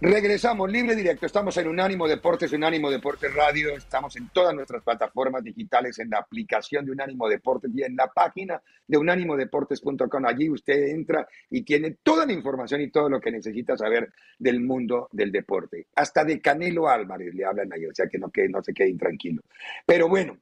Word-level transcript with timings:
Regresamos, 0.00 0.72
libre 0.72 0.96
directo. 0.96 1.26
Estamos 1.26 1.54
en 1.58 1.68
Unánimo 1.68 2.08
Deportes, 2.08 2.50
Unánimo 2.54 2.90
Deportes 2.90 3.34
Radio. 3.34 3.76
Estamos 3.76 4.16
en 4.16 4.30
todas 4.30 4.54
nuestras 4.54 4.82
plataformas 4.82 5.44
digitales, 5.44 5.98
en 5.98 6.08
la 6.08 6.20
aplicación 6.20 6.86
de 6.86 6.92
Unánimo 6.92 7.28
Deportes 7.28 7.70
y 7.74 7.82
en 7.82 7.96
la 7.96 8.06
página 8.06 8.62
de 8.86 8.96
unánimodeportes.com. 8.96 10.24
Allí 10.24 10.48
usted 10.48 10.88
entra 10.88 11.28
y 11.50 11.60
tiene 11.60 11.98
toda 12.02 12.24
la 12.24 12.32
información 12.32 12.80
y 12.80 12.90
todo 12.90 13.10
lo 13.10 13.20
que 13.20 13.30
necesita 13.30 13.76
saber 13.76 14.10
del 14.38 14.60
mundo 14.60 15.10
del 15.12 15.30
deporte. 15.30 15.88
Hasta 15.96 16.24
de 16.24 16.40
Canelo 16.40 16.88
Álvarez 16.88 17.34
le 17.34 17.44
hablan 17.44 17.70
ahí, 17.74 17.84
o 17.84 17.94
sea 17.94 18.06
que 18.06 18.18
no, 18.18 18.30
se 18.62 18.72
quede 18.72 18.88
intranquilo. 18.88 19.42
Pero 19.84 20.08
bueno, 20.08 20.38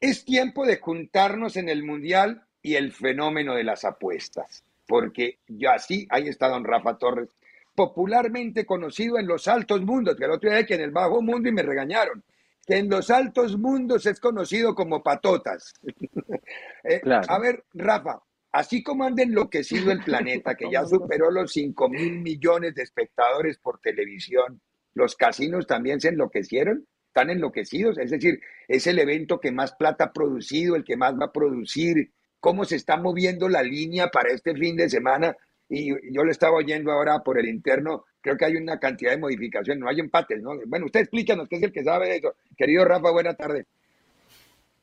es 0.00 0.26
tiempo 0.26 0.66
de 0.66 0.76
juntarnos 0.76 1.56
en 1.56 1.70
el 1.70 1.82
Mundial 1.82 2.46
y 2.60 2.74
el 2.74 2.92
fenómeno 2.92 3.54
de 3.54 3.64
las 3.64 3.86
apuestas 3.86 4.64
porque 4.92 5.38
ya 5.48 5.72
así, 5.72 6.06
ahí 6.10 6.28
está 6.28 6.50
don 6.50 6.64
Rafa 6.64 6.98
Torres, 6.98 7.30
popularmente 7.74 8.66
conocido 8.66 9.18
en 9.18 9.26
los 9.26 9.48
altos 9.48 9.80
mundos, 9.80 10.16
que 10.16 10.26
el 10.26 10.32
otro 10.32 10.50
día 10.50 10.66
que 10.66 10.74
en 10.74 10.82
el 10.82 10.90
bajo 10.90 11.22
mundo 11.22 11.48
y 11.48 11.52
me 11.52 11.62
regañaron, 11.62 12.22
que 12.66 12.76
en 12.76 12.90
los 12.90 13.08
altos 13.08 13.56
mundos 13.56 14.04
es 14.04 14.20
conocido 14.20 14.74
como 14.74 15.02
patotas. 15.02 15.72
Eh, 16.84 17.00
a 17.06 17.38
ver, 17.38 17.64
Rafa, 17.72 18.20
así 18.50 18.82
como 18.82 19.04
anda 19.04 19.22
enloquecido 19.22 19.92
el 19.92 20.02
planeta, 20.02 20.56
que 20.56 20.68
ya 20.70 20.84
superó 20.84 21.30
los 21.30 21.52
5 21.52 21.88
mil 21.88 22.18
millones 22.20 22.74
de 22.74 22.82
espectadores 22.82 23.56
por 23.58 23.78
televisión, 23.78 24.60
los 24.92 25.14
casinos 25.14 25.68
también 25.68 26.00
se 26.00 26.08
enloquecieron, 26.08 26.84
están 27.06 27.30
enloquecidos, 27.30 27.98
es 27.98 28.10
decir, 28.10 28.40
es 28.66 28.88
el 28.88 28.98
evento 28.98 29.38
que 29.38 29.52
más 29.52 29.72
plata 29.76 30.06
ha 30.06 30.12
producido, 30.12 30.74
el 30.74 30.84
que 30.84 30.96
más 30.96 31.14
va 31.14 31.26
a 31.26 31.32
producir, 31.32 32.10
cómo 32.42 32.64
se 32.64 32.74
está 32.74 32.96
moviendo 32.96 33.48
la 33.48 33.62
línea 33.62 34.08
para 34.08 34.30
este 34.30 34.52
fin 34.56 34.74
de 34.76 34.90
semana. 34.90 35.36
Y 35.68 35.90
yo 36.12 36.24
le 36.24 36.32
estaba 36.32 36.56
oyendo 36.56 36.90
ahora 36.90 37.20
por 37.20 37.38
el 37.38 37.48
interno, 37.48 38.04
creo 38.20 38.36
que 38.36 38.44
hay 38.44 38.56
una 38.56 38.80
cantidad 38.80 39.12
de 39.12 39.18
modificaciones, 39.18 39.80
no 39.80 39.88
hay 39.88 40.00
empates, 40.00 40.42
¿no? 40.42 40.50
Bueno, 40.66 40.86
usted 40.86 41.00
explícanos, 41.00 41.48
que 41.48 41.56
es 41.56 41.62
el 41.62 41.72
que 41.72 41.84
sabe 41.84 42.08
de 42.08 42.16
eso. 42.16 42.34
Querido 42.58 42.84
Rafa, 42.84 43.12
buena 43.12 43.34
tarde. 43.34 43.66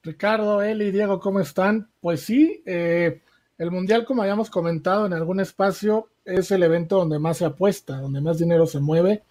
Ricardo, 0.01 0.61
Eli, 0.61 0.89
Diego, 0.91 1.19
¿cómo 1.19 1.41
están? 1.41 1.89
Pues 1.99 2.21
sí, 2.21 2.63
eh, 2.65 3.19
el 3.57 3.71
Mundial, 3.71 4.05
como 4.05 4.21
habíamos 4.21 4.49
comentado 4.49 5.05
en 5.05 5.11
algún 5.11 5.41
espacio, 5.41 6.07
es 6.23 6.49
el 6.51 6.63
evento 6.63 6.97
donde 6.97 7.19
más 7.19 7.39
se 7.39 7.45
apuesta, 7.45 7.97
donde 7.97 8.21
más 8.21 8.39
dinero 8.39 8.67
se 8.67 8.79
mueve. 8.79 9.21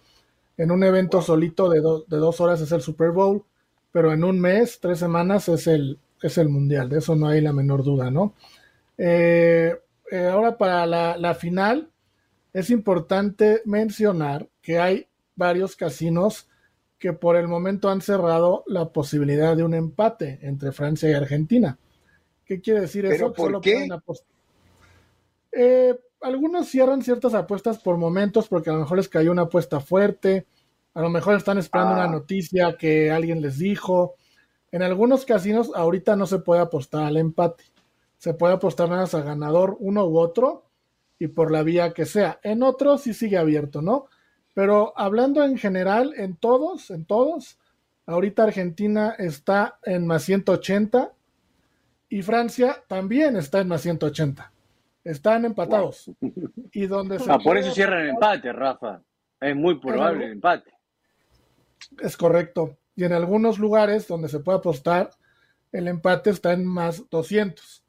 En 0.55 0.69
un 0.69 0.83
evento 0.83 1.23
solito 1.23 1.67
de, 1.67 1.79
de 1.79 2.17
dos 2.17 2.39
horas 2.39 2.61
es 2.61 2.71
el 2.71 2.81
Super 2.81 3.09
Bowl, 3.09 3.43
pero 3.91 4.13
en 4.13 4.23
un 4.23 4.39
mes, 4.39 4.79
tres 4.79 4.99
semanas, 4.99 5.49
es 5.49 5.65
el, 5.65 5.97
es 6.27 6.37
el 6.37 6.49
Mundial, 6.49 6.89
de 6.89 6.99
eso 6.99 7.15
no 7.15 7.27
hay 7.27 7.41
la 7.41 7.53
menor 7.53 7.83
duda, 7.83 8.11
¿no? 8.11 8.33
Eh, 8.97 9.75
eh, 10.11 10.25
ahora 10.27 10.57
para 10.57 10.85
la, 10.85 11.35
final, 11.35 11.89
es 12.53 12.69
importante 12.69 13.61
mencionar 13.65 14.47
que 14.61 14.79
hay 14.79 15.07
varios 15.35 15.75
casinos 15.75 16.47
que 16.97 17.13
por 17.13 17.37
el 17.37 17.47
momento 17.47 17.89
han 17.89 18.01
cerrado 18.01 18.63
la 18.67 18.89
posibilidad 18.89 19.55
de 19.55 19.63
un 19.63 19.73
empate 19.73 20.39
entre 20.41 20.71
Francia 20.71 21.09
y 21.09 21.13
Argentina. 21.13 21.77
¿Qué 22.43 22.59
quiere 22.59 22.81
decir 22.81 23.05
eso? 23.05 23.31
¿Por 23.31 23.61
qué? 23.61 23.87
Eh, 25.51 25.97
algunos 26.21 26.67
cierran 26.67 27.01
ciertas 27.01 27.33
apuestas 27.33 27.79
por 27.79 27.97
momentos 27.97 28.47
porque 28.47 28.69
a 28.69 28.73
lo 28.73 28.79
mejor 28.79 28.97
les 28.97 29.07
cayó 29.07 29.31
una 29.31 29.43
apuesta 29.43 29.79
fuerte, 29.79 30.45
a 30.93 31.01
lo 31.01 31.09
mejor 31.09 31.35
están 31.35 31.57
esperando 31.57 31.93
una 31.93 32.03
ah. 32.05 32.11
noticia 32.11 32.75
que 32.77 33.11
alguien 33.11 33.41
les 33.41 33.57
dijo, 33.59 34.15
en 34.71 34.83
algunos 34.83 35.25
casinos 35.25 35.71
ahorita 35.73 36.15
no 36.15 36.27
se 36.27 36.39
puede 36.39 36.61
apostar 36.61 37.03
al 37.03 37.17
empate. 37.17 37.63
Se 38.17 38.33
puede 38.33 38.53
apostar 38.53 38.89
nada 38.89 39.01
más 39.01 39.15
a 39.15 39.21
ganador 39.21 39.77
uno 39.79 40.05
u 40.05 40.19
otro 40.19 40.65
y 41.17 41.27
por 41.27 41.51
la 41.51 41.63
vía 41.63 41.93
que 41.93 42.05
sea. 42.05 42.39
En 42.43 42.63
otros 42.63 43.01
sí 43.01 43.13
sigue 43.13 43.37
abierto, 43.37 43.81
¿no? 43.81 44.07
Pero 44.53 44.93
hablando 44.95 45.43
en 45.43 45.57
general, 45.57 46.13
en 46.17 46.35
todos, 46.35 46.91
en 46.91 47.05
todos, 47.05 47.59
ahorita 48.05 48.43
Argentina 48.43 49.15
está 49.17 49.79
en 49.83 50.05
más 50.05 50.23
180 50.23 51.13
y 52.09 52.21
Francia 52.21 52.83
también 52.87 53.37
está 53.37 53.61
en 53.61 53.69
más 53.69 53.81
180. 53.81 54.51
Están 55.03 55.45
empatados. 55.45 56.11
Y 56.71 56.87
donde 56.87 57.17
ah, 57.27 57.39
por 57.43 57.57
eso 57.57 57.71
cierran 57.71 58.01
el 58.01 58.09
empate, 58.09 58.51
Rafa. 58.51 59.01
Es 59.39 59.55
muy 59.55 59.79
probable 59.79 60.25
el 60.25 60.33
empate. 60.33 60.73
Es 61.99 62.17
correcto 62.17 62.78
y 62.95 63.03
en 63.03 63.13
algunos 63.13 63.59
lugares 63.59 64.07
donde 64.07 64.29
se 64.29 64.39
puede 64.39 64.57
apostar, 64.59 65.11
el 65.71 65.87
empate 65.87 66.31
está 66.31 66.53
en 66.53 66.65
más 66.65 67.03
200. 67.09 67.83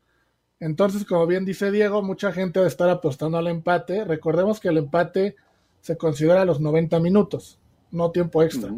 Entonces, 0.60 1.04
como 1.04 1.26
bien 1.26 1.44
dice 1.44 1.70
Diego, 1.70 2.02
mucha 2.02 2.32
gente 2.32 2.60
va 2.60 2.66
a 2.66 2.68
estar 2.68 2.88
apostando 2.90 3.38
al 3.38 3.46
empate. 3.46 4.04
Recordemos 4.04 4.60
que 4.60 4.68
el 4.68 4.78
empate 4.78 5.36
se 5.80 5.96
considera 5.96 6.44
los 6.44 6.60
90 6.60 7.00
minutos, 7.00 7.58
no 7.90 8.10
tiempo 8.10 8.42
extra, 8.42 8.70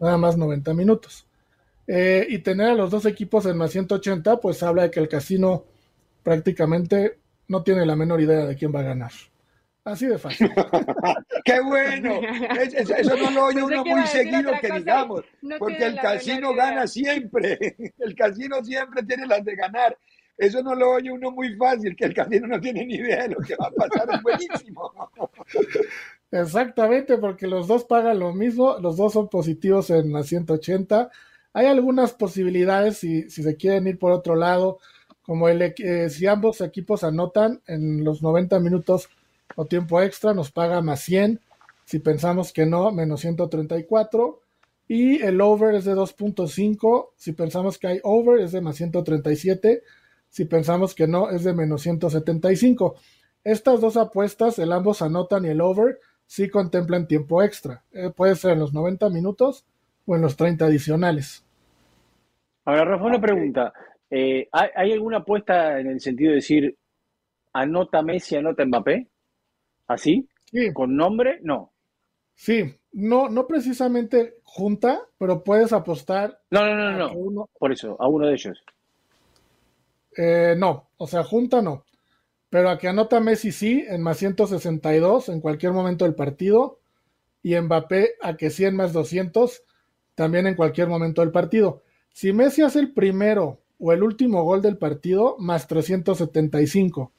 nada 0.00 0.16
más 0.16 0.38
90 0.38 0.72
minutos. 0.72 1.26
Eh, 1.86 2.26
y 2.28 2.38
tener 2.38 2.70
a 2.70 2.74
los 2.74 2.90
dos 2.90 3.06
equipos 3.06 3.46
en 3.46 3.56
más 3.58 3.70
180, 3.70 4.40
pues 4.40 4.62
habla 4.62 4.82
de 4.82 4.90
que 4.90 5.00
el 5.00 5.08
casino 5.08 5.64
prácticamente 6.22 7.18
no 7.48 7.62
tiene 7.62 7.86
la 7.86 7.96
menor 7.96 8.20
idea 8.20 8.46
de 8.46 8.56
quién 8.56 8.74
va 8.74 8.80
a 8.80 8.84
ganar. 8.84 9.12
Así 9.88 10.04
de 10.04 10.18
fácil. 10.18 10.50
¡Qué 11.44 11.60
bueno! 11.60 12.20
Eso 12.60 13.16
no 13.16 13.30
lo 13.30 13.44
oye 13.46 13.62
uno 13.62 13.82
muy 13.86 14.06
seguido 14.06 14.52
que 14.60 14.70
digamos, 14.70 15.24
porque 15.58 15.86
el 15.86 15.96
casino 15.96 16.54
gana 16.54 16.86
siempre. 16.86 17.58
El 17.98 18.14
casino 18.14 18.62
siempre 18.62 19.02
tiene 19.04 19.26
las 19.26 19.42
de 19.44 19.56
ganar. 19.56 19.96
Eso 20.36 20.62
no 20.62 20.74
lo 20.74 20.90
oye 20.90 21.10
uno 21.10 21.30
muy 21.30 21.56
fácil, 21.56 21.96
que 21.96 22.04
el 22.04 22.14
casino 22.14 22.46
no 22.46 22.60
tiene 22.60 22.84
ni 22.84 22.94
idea 22.94 23.22
de 23.22 23.30
lo 23.30 23.40
que 23.40 23.56
va 23.56 23.66
a 23.66 23.70
pasar. 23.70 24.14
Es 24.14 24.22
buenísimo. 24.22 24.92
Exactamente, 26.30 27.16
porque 27.16 27.46
los 27.46 27.66
dos 27.66 27.84
pagan 27.84 28.18
lo 28.18 28.34
mismo, 28.34 28.76
los 28.78 28.98
dos 28.98 29.14
son 29.14 29.28
positivos 29.28 29.88
en 29.90 30.12
la 30.12 30.22
180. 30.22 31.10
Hay 31.54 31.66
algunas 31.66 32.12
posibilidades 32.12 32.98
si, 32.98 33.28
si 33.30 33.42
se 33.42 33.56
quieren 33.56 33.86
ir 33.86 33.98
por 33.98 34.12
otro 34.12 34.36
lado, 34.36 34.78
como 35.22 35.48
el, 35.48 35.62
eh, 35.62 36.08
si 36.10 36.26
ambos 36.26 36.60
equipos 36.60 37.02
anotan 37.04 37.60
en 37.66 38.04
los 38.04 38.22
90 38.22 38.60
minutos 38.60 39.08
o 39.56 39.66
tiempo 39.66 40.00
extra 40.00 40.34
nos 40.34 40.50
paga 40.50 40.80
más 40.82 41.00
100. 41.00 41.40
Si 41.84 41.98
pensamos 41.98 42.52
que 42.52 42.66
no, 42.66 42.92
menos 42.92 43.20
134. 43.20 44.40
Y 44.88 45.22
el 45.22 45.40
over 45.40 45.74
es 45.74 45.84
de 45.84 45.94
2.5. 45.94 47.10
Si 47.16 47.32
pensamos 47.32 47.78
que 47.78 47.86
hay 47.86 48.00
over, 48.02 48.40
es 48.40 48.52
de 48.52 48.60
más 48.60 48.76
137. 48.76 49.82
Si 50.28 50.44
pensamos 50.44 50.94
que 50.94 51.06
no, 51.06 51.30
es 51.30 51.44
de 51.44 51.54
menos 51.54 51.82
175. 51.82 52.96
Estas 53.44 53.80
dos 53.80 53.96
apuestas, 53.96 54.58
el 54.58 54.72
ambos 54.72 55.02
anotan 55.02 55.44
y 55.44 55.48
el 55.48 55.60
over, 55.60 56.00
sí 56.26 56.48
contemplan 56.48 57.06
tiempo 57.06 57.42
extra. 57.42 57.84
Eh, 57.92 58.10
puede 58.14 58.34
ser 58.34 58.52
en 58.52 58.60
los 58.60 58.72
90 58.72 59.08
minutos 59.10 59.66
o 60.06 60.16
en 60.16 60.22
los 60.22 60.36
30 60.36 60.66
adicionales. 60.66 61.44
Ahora, 62.64 62.84
Rafa, 62.84 63.04
una 63.04 63.20
pregunta. 63.20 63.72
Eh, 64.10 64.48
¿hay, 64.52 64.68
¿hay, 64.74 64.92
alguna 64.92 65.18
apuesta 65.18 65.80
en 65.80 65.88
el 65.88 66.00
sentido 66.00 66.30
de 66.30 66.36
decir 66.36 66.76
anota 67.52 68.02
Messi, 68.02 68.36
anota 68.36 68.64
Mbappé? 68.64 69.06
¿Así? 69.88 70.28
Sí. 70.52 70.72
¿Con 70.72 70.96
nombre? 70.96 71.40
No. 71.42 71.72
Sí, 72.34 72.76
no, 72.92 73.28
no 73.28 73.46
precisamente 73.46 74.36
junta, 74.44 75.02
pero 75.18 75.42
puedes 75.42 75.72
apostar. 75.72 76.40
No, 76.50 76.64
no, 76.66 76.92
no, 76.92 77.30
no. 77.30 77.50
Por 77.58 77.72
eso, 77.72 77.96
a 78.00 78.08
uno 78.08 78.26
de 78.28 78.34
ellos. 78.34 78.62
Eh, 80.16 80.54
no, 80.58 80.88
o 80.96 81.06
sea, 81.06 81.22
junta 81.24 81.62
no. 81.62 81.84
pero 82.50 82.70
a 82.70 82.78
que 82.78 82.88
anota 82.88 83.20
Messi 83.20 83.52
sí, 83.52 83.84
en 83.88 84.02
más 84.02 84.18
162 84.18 85.28
en 85.30 85.40
cualquier 85.40 85.72
momento 85.72 86.04
del 86.04 86.14
partido, 86.14 86.80
y 87.42 87.56
Mbappé 87.60 88.14
a 88.22 88.36
que 88.36 88.50
100 88.50 88.76
más 88.76 88.92
200 88.92 89.62
también 90.14 90.46
en 90.46 90.56
cualquier 90.56 90.88
momento 90.88 91.22
del 91.22 91.32
partido. 91.32 91.82
Si 92.12 92.32
Messi 92.32 92.62
hace 92.62 92.80
el 92.80 92.92
primero 92.92 93.60
o 93.78 93.92
el 93.92 94.02
último 94.02 94.42
gol 94.44 94.62
del 94.62 94.78
partido, 94.78 95.36
más 95.38 95.68
375. 95.68 97.12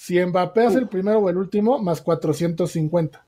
Si 0.00 0.18
Mbappé 0.18 0.62
hace 0.62 0.78
el 0.78 0.88
primero 0.88 1.18
o 1.18 1.28
el 1.28 1.36
último, 1.36 1.78
más 1.78 2.00
450. 2.00 3.22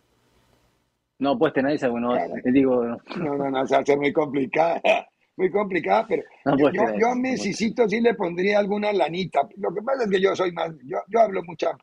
No 1.19 1.39
puedes 1.39 1.53
tener 1.53 1.73
esa, 1.73 1.91
bueno, 1.91 2.17
digo. 2.47 2.83
No, 3.19 3.37
no, 3.37 3.51
no, 3.51 3.67
se 3.67 3.77
hace 3.77 3.95
muy 3.95 4.11
complicada, 4.11 4.81
muy 5.37 5.51
complicada, 5.51 6.07
pero 6.09 6.23
yo, 6.57 6.71
yo, 6.99 7.09
a 7.09 7.15
Messi 7.15 7.53
sí 7.53 7.75
le 8.01 8.15
pondría 8.15 8.59
alguna 8.59 8.91
lanita. 8.91 9.47
Lo 9.59 9.75
que 9.75 9.83
pasa 9.83 10.05
es 10.05 10.11
que 10.11 10.21
yo 10.23 10.35
soy 10.35 10.53
más, 10.53 10.73
yo, 10.87 10.97
yo 11.09 11.21
hablo 11.21 11.43
mucha 11.45 11.77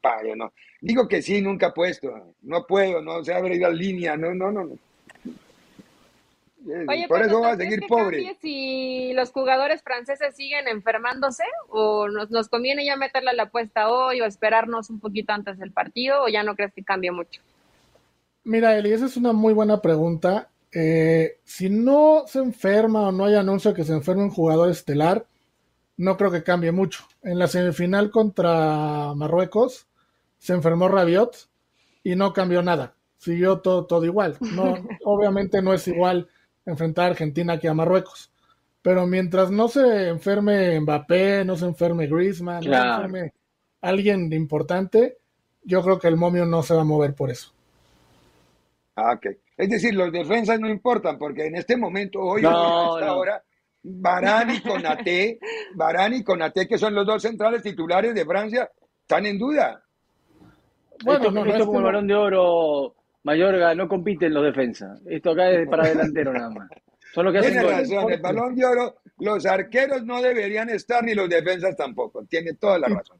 pago, 0.00 0.34
¿no? 0.34 0.54
Digo 0.80 1.06
que 1.06 1.20
sí, 1.20 1.42
nunca 1.42 1.66
he 1.66 1.72
puesto, 1.72 2.10
no 2.40 2.66
puedo, 2.66 3.02
no 3.02 3.22
se 3.22 3.34
abre 3.34 3.58
la 3.58 3.68
línea, 3.68 4.16
no, 4.16 4.34
no, 4.34 4.50
no. 4.50 4.70
Oye, 6.88 7.06
Por 7.08 7.22
eso 7.22 7.40
va 7.40 7.52
a 7.52 7.56
seguir 7.56 7.80
pobre. 7.88 8.36
Si 8.40 9.12
los 9.14 9.30
jugadores 9.32 9.82
franceses 9.82 10.34
siguen 10.36 10.68
enfermándose, 10.68 11.44
o 11.68 12.08
nos, 12.08 12.30
nos 12.30 12.48
conviene 12.48 12.84
ya 12.84 12.96
meterle 12.96 13.32
la 13.32 13.44
apuesta 13.44 13.90
hoy, 13.90 14.20
o 14.20 14.26
esperarnos 14.26 14.90
un 14.90 15.00
poquito 15.00 15.32
antes 15.32 15.58
del 15.58 15.72
partido, 15.72 16.24
o 16.24 16.28
ya 16.28 16.42
no 16.42 16.54
crees 16.54 16.72
que 16.74 16.84
cambie 16.84 17.12
mucho. 17.12 17.40
Mira, 18.44 18.76
Eli, 18.76 18.92
esa 18.92 19.06
es 19.06 19.16
una 19.16 19.32
muy 19.32 19.52
buena 19.52 19.80
pregunta. 19.80 20.48
Eh, 20.72 21.38
si 21.44 21.68
no 21.68 22.24
se 22.26 22.38
enferma 22.38 23.08
o 23.08 23.12
no 23.12 23.24
hay 23.24 23.34
anuncio 23.34 23.74
que 23.74 23.84
se 23.84 23.92
enferme 23.92 24.22
un 24.22 24.30
jugador 24.30 24.70
estelar, 24.70 25.26
no 25.96 26.16
creo 26.16 26.30
que 26.30 26.42
cambie 26.42 26.72
mucho. 26.72 27.04
En 27.22 27.38
la 27.38 27.46
semifinal 27.46 28.10
contra 28.10 29.12
Marruecos 29.14 29.86
se 30.38 30.52
enfermó 30.52 30.88
Rabiot 30.88 31.48
y 32.02 32.16
no 32.16 32.32
cambió 32.32 32.62
nada. 32.62 32.94
Siguió 33.18 33.58
todo, 33.58 33.84
todo 33.84 34.04
igual. 34.04 34.36
No, 34.40 34.74
obviamente 35.04 35.60
no 35.60 35.74
es 35.74 35.86
igual 35.88 36.28
enfrentar 36.66 37.06
a 37.06 37.10
Argentina 37.10 37.58
que 37.58 37.68
a 37.68 37.74
Marruecos. 37.74 38.30
Pero 38.82 39.06
mientras 39.06 39.50
no 39.50 39.68
se 39.68 40.08
enferme 40.08 40.80
Mbappé, 40.80 41.44
no 41.44 41.56
se 41.56 41.66
enferme 41.66 42.06
Griezmann, 42.06 42.64
no 42.64 42.72
se 42.72 42.88
enferme 42.88 43.32
alguien 43.82 44.32
importante, 44.32 45.18
yo 45.62 45.82
creo 45.82 45.98
que 45.98 46.08
el 46.08 46.16
momio 46.16 46.46
no 46.46 46.62
se 46.62 46.74
va 46.74 46.82
a 46.82 46.84
mover 46.84 47.14
por 47.14 47.30
eso. 47.30 47.52
Ah, 48.96 49.12
ok. 49.14 49.26
Es 49.56 49.68
decir, 49.68 49.94
los 49.94 50.10
defensas 50.12 50.58
no 50.58 50.68
importan, 50.68 51.18
porque 51.18 51.46
en 51.46 51.56
este 51.56 51.76
momento, 51.76 52.20
hoy, 52.20 52.42
no, 52.42 52.96
a 52.96 53.00
esta 53.00 53.14
hora, 53.14 53.42
Barán 53.82 54.50
y 54.50 54.60
Conate, 54.60 55.38
Barán 55.74 56.14
y 56.14 56.24
Conate, 56.24 56.66
que 56.66 56.78
son 56.78 56.94
los 56.94 57.06
dos 57.06 57.22
centrales 57.22 57.62
titulares 57.62 58.14
de 58.14 58.24
Francia, 58.24 58.70
están 59.02 59.26
en 59.26 59.38
duda. 59.38 59.82
Bueno, 61.04 61.28
esto, 61.28 61.30
no, 61.30 61.44
esto 61.46 61.66
como 61.66 61.78
el 61.78 61.84
balón 61.84 62.06
de 62.06 62.14
oro, 62.14 62.94
Mayorga, 63.22 63.74
no 63.74 63.88
compiten 63.88 64.32
los 64.32 64.44
defensas. 64.44 65.00
Esto 65.06 65.32
acá 65.32 65.50
es 65.50 65.68
para 65.68 65.88
delantero 65.88 66.32
nada 66.32 66.50
más. 66.50 66.70
Son 67.14 67.24
los 67.24 67.34
que 67.34 67.40
Tiene 67.40 67.62
razón, 67.62 68.12
el 68.12 68.20
balón 68.20 68.54
de 68.54 68.64
oro, 68.64 69.00
los 69.18 69.44
arqueros 69.44 70.04
no 70.04 70.22
deberían 70.22 70.70
estar 70.70 71.02
ni 71.04 71.14
los 71.14 71.28
defensas 71.28 71.76
tampoco. 71.76 72.24
Tiene 72.24 72.54
toda 72.54 72.78
la 72.78 72.88
razón. 72.88 73.18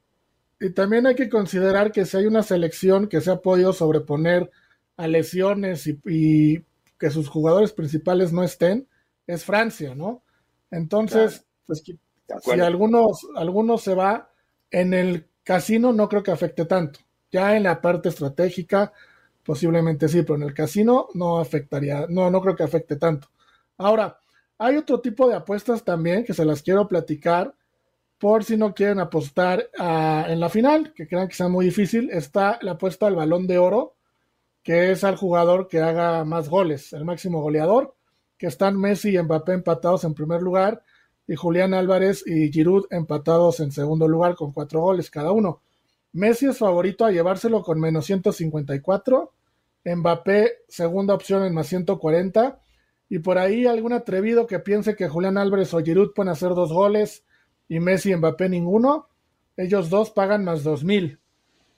Y 0.59 0.69
también 0.69 1.07
hay 1.07 1.15
que 1.15 1.29
considerar 1.29 1.91
que 1.91 2.05
si 2.05 2.17
hay 2.17 2.25
una 2.25 2.43
selección 2.43 3.07
que 3.07 3.19
se 3.19 3.31
ha 3.31 3.37
podido 3.37 3.73
sobreponer 3.73 4.49
a 4.95 5.07
lesiones 5.07 5.87
y, 5.87 6.63
que 6.99 7.09
sus 7.09 7.27
jugadores 7.27 7.73
principales 7.73 8.31
no 8.31 8.43
estén, 8.43 8.87
es 9.25 9.43
Francia, 9.43 9.95
¿no? 9.95 10.21
Entonces, 10.69 11.43
pues 11.65 11.83
si 11.83 12.59
algunos, 12.59 13.27
algunos 13.35 13.81
se 13.81 13.95
va, 13.95 14.29
en 14.69 14.93
el 14.93 15.27
casino 15.43 15.93
no 15.93 16.07
creo 16.07 16.21
que 16.21 16.31
afecte 16.31 16.65
tanto. 16.65 16.99
Ya 17.31 17.57
en 17.57 17.63
la 17.63 17.81
parte 17.81 18.09
estratégica, 18.09 18.93
posiblemente 19.43 20.07
sí, 20.07 20.21
pero 20.23 20.35
en 20.35 20.43
el 20.43 20.53
casino 20.53 21.07
no 21.13 21.39
afectaría, 21.39 22.05
no, 22.09 22.29
no 22.29 22.41
creo 22.41 22.55
que 22.55 22.63
afecte 22.63 22.95
tanto. 22.95 23.27
Ahora, 23.77 24.19
hay 24.57 24.77
otro 24.77 25.01
tipo 25.01 25.27
de 25.27 25.35
apuestas 25.35 25.83
también 25.83 26.23
que 26.23 26.33
se 26.33 26.45
las 26.45 26.61
quiero 26.61 26.87
platicar 26.87 27.55
por 28.19 28.43
si 28.43 28.55
no 28.55 28.75
quieren 28.75 28.99
apostar 28.99 29.69
en 29.79 30.39
la 30.39 30.49
final, 30.49 30.93
que 30.93 31.07
crean 31.07 31.27
que 31.27 31.33
sea 31.33 31.47
muy 31.47 31.65
difícil. 31.65 32.11
Está 32.11 32.59
la 32.61 32.73
apuesta 32.73 33.07
al 33.07 33.15
balón 33.15 33.47
de 33.47 33.57
oro, 33.57 33.95
que 34.61 34.91
es 34.91 35.03
al 35.03 35.15
jugador 35.15 35.67
que 35.67 35.79
haga 35.79 36.23
más 36.23 36.47
goles, 36.47 36.93
el 36.93 37.03
máximo 37.03 37.41
goleador, 37.41 37.95
que 38.37 38.45
están 38.45 38.79
Messi 38.79 39.15
y 39.15 39.19
Mbappé 39.19 39.53
empatados 39.53 40.03
en 40.03 40.13
primer 40.13 40.43
lugar 40.43 40.83
y 41.27 41.35
Julián 41.35 41.73
Álvarez 41.73 42.23
y 42.27 42.51
Giroud 42.51 42.85
empatados 42.91 43.59
en 43.59 43.71
segundo 43.71 44.07
lugar 44.07 44.35
con 44.35 44.51
cuatro 44.51 44.81
goles 44.81 45.09
cada 45.09 45.31
uno. 45.31 45.61
Messi 46.13 46.47
es 46.47 46.57
favorito 46.57 47.05
a 47.05 47.11
llevárselo 47.11 47.61
con 47.63 47.79
menos 47.79 48.05
154, 48.05 49.31
Mbappé 49.85 50.59
segunda 50.67 51.13
opción 51.13 51.43
en 51.43 51.53
más 51.53 51.67
140 51.67 52.59
y 53.09 53.19
por 53.19 53.37
ahí 53.37 53.65
algún 53.65 53.93
atrevido 53.93 54.47
que 54.47 54.59
piense 54.59 54.95
que 54.95 55.09
Julián 55.09 55.37
Álvarez 55.37 55.73
o 55.73 55.79
Giroud 55.79 56.13
pueden 56.13 56.31
hacer 56.31 56.49
dos 56.49 56.71
goles 56.71 57.25
y 57.67 57.79
Messi 57.79 58.11
y 58.11 58.15
Mbappé 58.15 58.49
ninguno, 58.49 59.07
ellos 59.57 59.89
dos 59.89 60.11
pagan 60.11 60.43
más 60.43 60.63
2000. 60.63 61.19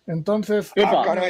Entonces, 0.06 0.71
ah, 0.83 1.15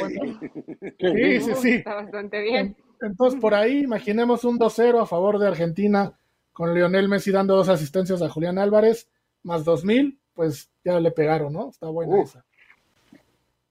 sí, 1.00 1.40
sí, 1.40 1.54
sí. 1.60 1.70
Está 1.70 1.94
bastante 1.94 2.42
bien. 2.42 2.76
Entonces, 3.00 3.40
por 3.40 3.54
ahí, 3.54 3.80
imaginemos 3.80 4.44
un 4.44 4.58
2-0 4.58 5.02
a 5.02 5.06
favor 5.06 5.38
de 5.38 5.46
Argentina, 5.46 6.18
con 6.52 6.74
Lionel 6.74 7.08
Messi 7.08 7.30
dando 7.30 7.56
dos 7.56 7.68
asistencias 7.68 8.22
a 8.22 8.28
Julián 8.28 8.58
Álvarez, 8.58 9.08
más 9.42 9.64
2000, 9.64 10.18
pues 10.32 10.70
ya 10.84 10.98
le 11.00 11.10
pegaron, 11.10 11.52
¿no? 11.52 11.70
Está 11.70 11.88
buena 11.88 12.22
esa. 12.22 12.44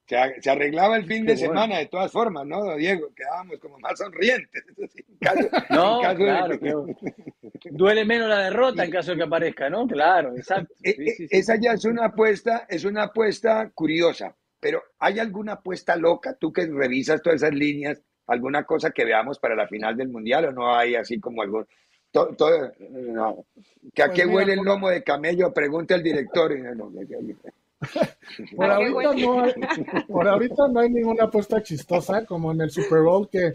Se, 0.05 0.49
arreglaba 0.49 0.97
el 0.97 1.05
fin 1.05 1.25
de 1.25 1.37
semana 1.37 1.77
de 1.77 1.85
todas 1.87 2.11
formas, 2.11 2.45
¿no, 2.45 2.75
Diego? 2.75 3.09
Quedábamos 3.15 3.59
como 3.59 3.79
más 3.79 3.97
sonrientes. 3.97 4.63
no, 5.69 6.01
claro, 6.15 6.57
Duele 7.71 8.03
menos 8.05 8.27
la 8.27 8.43
derrota 8.43 8.83
en 8.83 8.91
caso 8.91 9.11
de 9.11 9.17
que 9.17 9.23
aparezca, 9.23 9.69
¿no? 9.69 9.87
Claro, 9.87 10.35
exacto. 10.35 10.73
E, 10.83 10.91
e, 10.91 11.27
esa 11.31 11.55
ya 11.55 11.71
es 11.71 11.85
una 11.85 12.07
apuesta, 12.07 12.65
es 12.69 12.83
una 12.83 13.03
apuesta 13.03 13.71
curiosa 13.73 14.35
pero 14.63 14.81
¿hay 14.97 15.19
alguna 15.19 15.53
apuesta 15.53 15.97
loca? 15.97 16.37
Tú 16.39 16.53
que 16.53 16.65
revisas 16.65 17.21
todas 17.21 17.43
esas 17.43 17.53
líneas, 17.53 18.01
alguna 18.27 18.63
cosa 18.63 18.91
que 18.91 19.03
veamos 19.03 19.37
para 19.37 19.57
la 19.57 19.67
final 19.67 19.97
del 19.97 20.07
Mundial 20.07 20.45
o 20.45 20.51
no 20.53 20.73
hay 20.73 20.95
así 20.95 21.19
como. 21.19 21.43
Todo, 22.09 22.71
no. 22.79 23.45
¿Que 23.93 24.03
a 24.03 24.05
pues 24.05 24.21
qué 24.21 24.25
huele 24.25 24.53
el 24.53 24.61
lomo 24.61 24.87
de 24.87 25.03
camello? 25.03 25.53
Pregunta 25.53 25.95
el 25.95 26.03
director. 26.03 26.53
por, 28.55 28.69
ahorita 28.69 29.13
no 29.13 29.43
hay, 29.43 29.53
por 30.07 30.27
ahorita 30.27 30.67
no 30.71 30.79
hay 30.79 30.89
ninguna 30.89 31.25
apuesta 31.25 31.61
chistosa 31.61 32.25
como 32.25 32.51
en 32.51 32.61
el 32.61 32.71
Super 32.71 33.01
Bowl, 33.01 33.29
que 33.29 33.53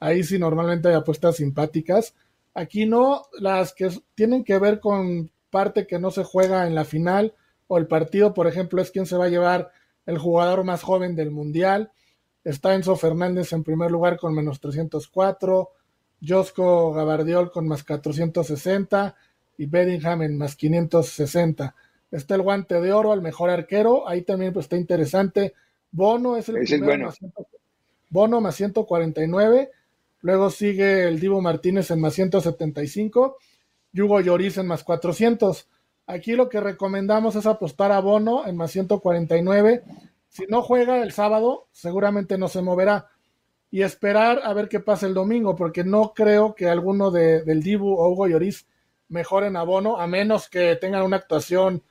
ahí 0.00 0.22
sí 0.22 0.38
normalmente 0.38 0.88
hay 0.88 0.94
apuestas 0.94 1.36
simpáticas. 1.36 2.14
Aquí 2.54 2.86
no, 2.86 3.24
las 3.38 3.72
que 3.72 3.90
tienen 4.14 4.44
que 4.44 4.58
ver 4.58 4.80
con 4.80 5.30
parte 5.50 5.86
que 5.86 5.98
no 5.98 6.10
se 6.10 6.24
juega 6.24 6.66
en 6.66 6.74
la 6.74 6.84
final 6.84 7.34
o 7.66 7.78
el 7.78 7.86
partido, 7.86 8.34
por 8.34 8.46
ejemplo, 8.46 8.82
es 8.82 8.90
quién 8.90 9.06
se 9.06 9.16
va 9.16 9.26
a 9.26 9.30
llevar 9.30 9.70
el 10.06 10.18
jugador 10.18 10.64
más 10.64 10.82
joven 10.82 11.14
del 11.14 11.30
Mundial. 11.30 11.92
Está 12.42 12.74
Enzo 12.74 12.96
Fernández 12.96 13.52
en 13.52 13.62
primer 13.62 13.90
lugar 13.90 14.16
con 14.16 14.34
menos 14.34 14.58
304, 14.60 15.70
Josco 16.26 16.92
Gabardiol 16.92 17.52
con 17.52 17.68
más 17.68 17.84
460 17.84 19.14
y 19.58 19.66
Bedingham 19.66 20.22
en 20.22 20.38
más 20.38 20.56
560. 20.56 21.74
Está 22.10 22.34
el 22.36 22.42
guante 22.42 22.80
de 22.80 22.92
oro 22.92 23.12
al 23.12 23.22
mejor 23.22 23.50
arquero, 23.50 24.08
ahí 24.08 24.22
también 24.22 24.52
pues, 24.52 24.66
está 24.66 24.76
interesante. 24.76 25.54
Bono 25.90 26.36
es 26.36 26.48
el 26.48 26.64
primero 26.64 27.06
más 27.06 27.18
Bono 28.10 28.40
más 28.40 28.54
149, 28.56 29.70
luego 30.20 30.50
sigue 30.50 31.06
el 31.06 31.20
Divo 31.20 31.42
Martínez 31.42 31.90
en 31.90 32.00
más 32.00 32.14
175, 32.14 33.36
Hugo 33.94 34.20
Lloris 34.20 34.56
en 34.58 34.66
más 34.66 34.82
400. 34.82 35.68
Aquí 36.06 36.32
lo 36.32 36.48
que 36.48 36.60
recomendamos 36.60 37.36
es 37.36 37.44
apostar 37.44 37.92
a 37.92 38.00
Bono 38.00 38.46
en 38.46 38.56
más 38.56 38.70
149. 38.70 39.82
Si 40.28 40.46
no 40.46 40.62
juega 40.62 41.02
el 41.02 41.12
sábado, 41.12 41.66
seguramente 41.72 42.38
no 42.38 42.48
se 42.48 42.62
moverá. 42.62 43.08
Y 43.70 43.82
esperar 43.82 44.40
a 44.44 44.54
ver 44.54 44.70
qué 44.70 44.80
pasa 44.80 45.06
el 45.06 45.12
domingo, 45.12 45.54
porque 45.54 45.84
no 45.84 46.14
creo 46.14 46.54
que 46.54 46.68
alguno 46.68 47.10
de, 47.10 47.42
del 47.42 47.62
Dibu 47.62 47.92
o 47.92 48.08
Hugo 48.08 48.26
Lloris 48.26 48.66
mejoren 49.08 49.56
a 49.56 49.64
Bono, 49.64 49.98
a 49.98 50.06
menos 50.06 50.48
que 50.48 50.76
tengan 50.76 51.02
una 51.02 51.16
actuación, 51.16 51.82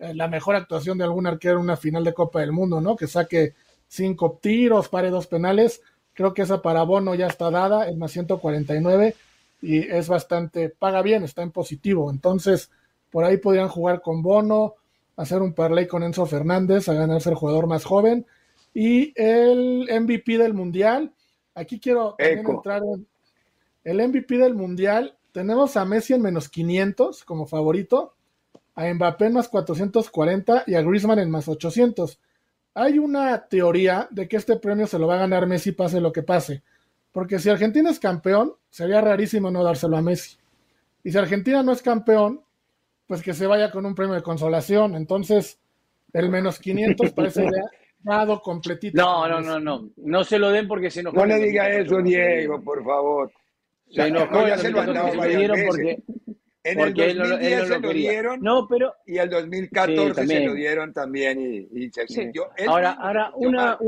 la 0.00 0.28
mejor 0.28 0.56
actuación 0.56 0.98
de 0.98 1.04
algún 1.04 1.26
arquero 1.26 1.56
en 1.56 1.62
una 1.62 1.76
final 1.76 2.04
de 2.04 2.14
Copa 2.14 2.40
del 2.40 2.52
Mundo, 2.52 2.80
¿no? 2.80 2.96
Que 2.96 3.06
saque 3.06 3.54
cinco 3.86 4.38
tiros, 4.40 4.88
pare 4.88 5.10
dos 5.10 5.26
penales. 5.26 5.82
Creo 6.14 6.32
que 6.34 6.42
esa 6.42 6.62
para 6.62 6.82
Bono 6.82 7.14
ya 7.14 7.26
está 7.26 7.50
dada 7.50 7.88
en 7.88 7.98
más 7.98 8.12
149 8.12 9.14
y 9.62 9.78
es 9.78 10.08
bastante, 10.08 10.70
paga 10.70 11.02
bien, 11.02 11.22
está 11.22 11.42
en 11.42 11.50
positivo. 11.50 12.10
Entonces, 12.10 12.70
por 13.10 13.24
ahí 13.24 13.36
podrían 13.36 13.68
jugar 13.68 14.00
con 14.00 14.22
Bono, 14.22 14.74
hacer 15.16 15.42
un 15.42 15.52
parlay 15.52 15.86
con 15.86 16.02
Enzo 16.02 16.24
Fernández 16.26 16.88
a 16.88 16.94
ganarse 16.94 17.30
el 17.30 17.36
jugador 17.36 17.66
más 17.66 17.84
joven. 17.84 18.26
Y 18.72 19.12
el 19.20 19.88
MVP 20.00 20.38
del 20.38 20.54
Mundial, 20.54 21.12
aquí 21.54 21.80
quiero 21.80 22.14
también 22.16 22.48
entrar 22.48 22.82
en 22.84 23.06
el 23.84 24.08
MVP 24.08 24.38
del 24.38 24.54
Mundial. 24.54 25.16
Tenemos 25.32 25.76
a 25.76 25.84
Messi 25.84 26.14
en 26.14 26.22
menos 26.22 26.48
500 26.48 27.24
como 27.24 27.46
favorito, 27.46 28.14
a 28.74 28.92
Mbappé 28.92 29.26
en 29.26 29.32
más 29.34 29.48
440 29.48 30.64
y 30.66 30.74
a 30.74 30.82
Griezmann 30.82 31.18
en 31.18 31.30
más 31.30 31.48
800. 31.48 32.18
hay 32.74 32.98
una 32.98 33.46
teoría 33.46 34.08
de 34.10 34.28
que 34.28 34.36
este 34.36 34.56
premio 34.56 34.86
se 34.86 34.98
lo 34.98 35.06
va 35.06 35.14
a 35.14 35.20
ganar 35.20 35.46
Messi 35.46 35.72
pase 35.72 36.00
lo 36.00 36.12
que 36.12 36.22
pase. 36.22 36.62
Porque 37.12 37.38
si 37.38 37.50
Argentina 37.50 37.90
es 37.90 37.98
campeón, 37.98 38.54
sería 38.68 39.00
rarísimo 39.00 39.50
no 39.50 39.64
dárselo 39.64 39.96
a 39.96 40.02
Messi. 40.02 40.36
Y 41.02 41.10
si 41.10 41.18
Argentina 41.18 41.62
no 41.62 41.72
es 41.72 41.82
campeón, 41.82 42.42
pues 43.06 43.22
que 43.22 43.34
se 43.34 43.46
vaya 43.46 43.70
con 43.70 43.84
un 43.86 43.94
premio 43.94 44.14
de 44.14 44.22
consolación. 44.22 44.94
Entonces, 44.94 45.58
el 46.12 46.28
menos 46.28 46.58
500 46.60 47.10
parece 47.10 47.48
dado 48.02 48.40
completito. 48.40 49.00
No, 49.00 49.28
no, 49.28 49.40
no, 49.40 49.58
no. 49.58 49.90
No 49.96 50.24
se 50.24 50.38
lo 50.38 50.50
den 50.50 50.68
porque 50.68 50.90
se 50.90 51.02
nos. 51.02 51.14
No 51.14 51.26
le 51.26 51.38
diga 51.38 51.68
eso, 51.68 52.00
Diego, 52.02 52.62
por 52.62 52.84
favor. 52.84 53.32
Se 53.90 54.06
enojó, 54.06 54.46
ya 54.46 54.56
se 54.56 54.70
lo 54.70 54.80
han 54.80 54.94
dado 54.94 55.08
porque 55.12 56.02
en 56.62 56.80
el 56.80 56.94
2010 56.94 57.68
se 57.68 57.78
lo 57.80 57.92
dieron 57.92 58.40
no, 58.40 58.66
pero, 58.68 58.94
y 59.06 59.18
el 59.18 59.30
2014 59.30 60.26
se 60.26 60.46
lo 60.46 60.54
dieron 60.54 60.92
también 60.92 61.40
y, 61.40 61.84
y 61.84 61.90
se 61.90 62.32
Ahora, 62.66 62.92
ahora 62.92 63.32
una... 63.34 63.78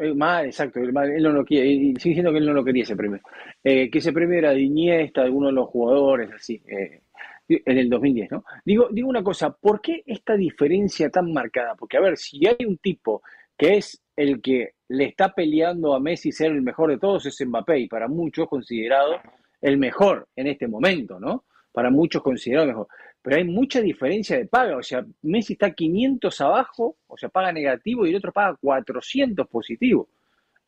Eh, 0.00 0.14
mal, 0.14 0.46
exacto, 0.46 0.78
él 0.78 0.92
no 0.92 1.32
lo 1.32 1.44
quiere, 1.44 1.66
y 1.66 1.94
sigue 1.96 2.10
diciendo 2.10 2.30
que 2.30 2.38
él 2.38 2.46
no 2.46 2.52
lo 2.52 2.64
quería 2.64 2.84
ese 2.84 2.94
premio. 2.94 3.20
Eh, 3.64 3.90
que 3.90 3.98
ese 3.98 4.12
premio 4.12 4.38
era 4.38 4.52
de 4.52 4.60
Iniesta, 4.60 5.22
de 5.22 5.26
alguno 5.26 5.48
de 5.48 5.54
los 5.54 5.68
jugadores, 5.68 6.30
así, 6.32 6.62
eh, 6.68 7.02
en 7.48 7.78
el 7.78 7.90
2010, 7.90 8.30
¿no? 8.30 8.44
Digo, 8.64 8.88
digo 8.92 9.08
una 9.08 9.24
cosa, 9.24 9.50
¿por 9.50 9.80
qué 9.80 10.04
esta 10.06 10.36
diferencia 10.36 11.10
tan 11.10 11.32
marcada? 11.32 11.74
Porque, 11.74 11.96
a 11.96 12.00
ver, 12.00 12.16
si 12.16 12.46
hay 12.46 12.64
un 12.64 12.78
tipo 12.78 13.22
que 13.56 13.78
es 13.78 14.00
el 14.14 14.40
que 14.40 14.74
le 14.88 15.06
está 15.06 15.34
peleando 15.34 15.94
a 15.94 16.00
Messi 16.00 16.30
ser 16.30 16.52
el 16.52 16.62
mejor 16.62 16.90
de 16.90 16.98
todos, 16.98 17.26
es 17.26 17.44
Mbappé, 17.44 17.80
y 17.80 17.88
para 17.88 18.06
muchos 18.06 18.48
considerado 18.48 19.16
el 19.60 19.78
mejor 19.78 20.28
en 20.36 20.46
este 20.46 20.68
momento, 20.68 21.18
¿no? 21.18 21.44
Para 21.78 21.90
muchos 21.90 22.24
considerado 22.24 22.66
mejor. 22.66 22.88
Pero 23.22 23.36
hay 23.36 23.44
mucha 23.44 23.80
diferencia 23.80 24.36
de 24.36 24.46
paga, 24.46 24.76
o 24.76 24.82
sea, 24.82 25.06
Messi 25.22 25.52
está 25.52 25.70
500 25.70 26.40
abajo, 26.40 26.96
o 27.06 27.16
sea, 27.16 27.28
paga 27.28 27.52
negativo 27.52 28.04
y 28.04 28.10
el 28.10 28.16
otro 28.16 28.32
paga 28.32 28.58
400 28.60 29.46
positivo. 29.46 30.08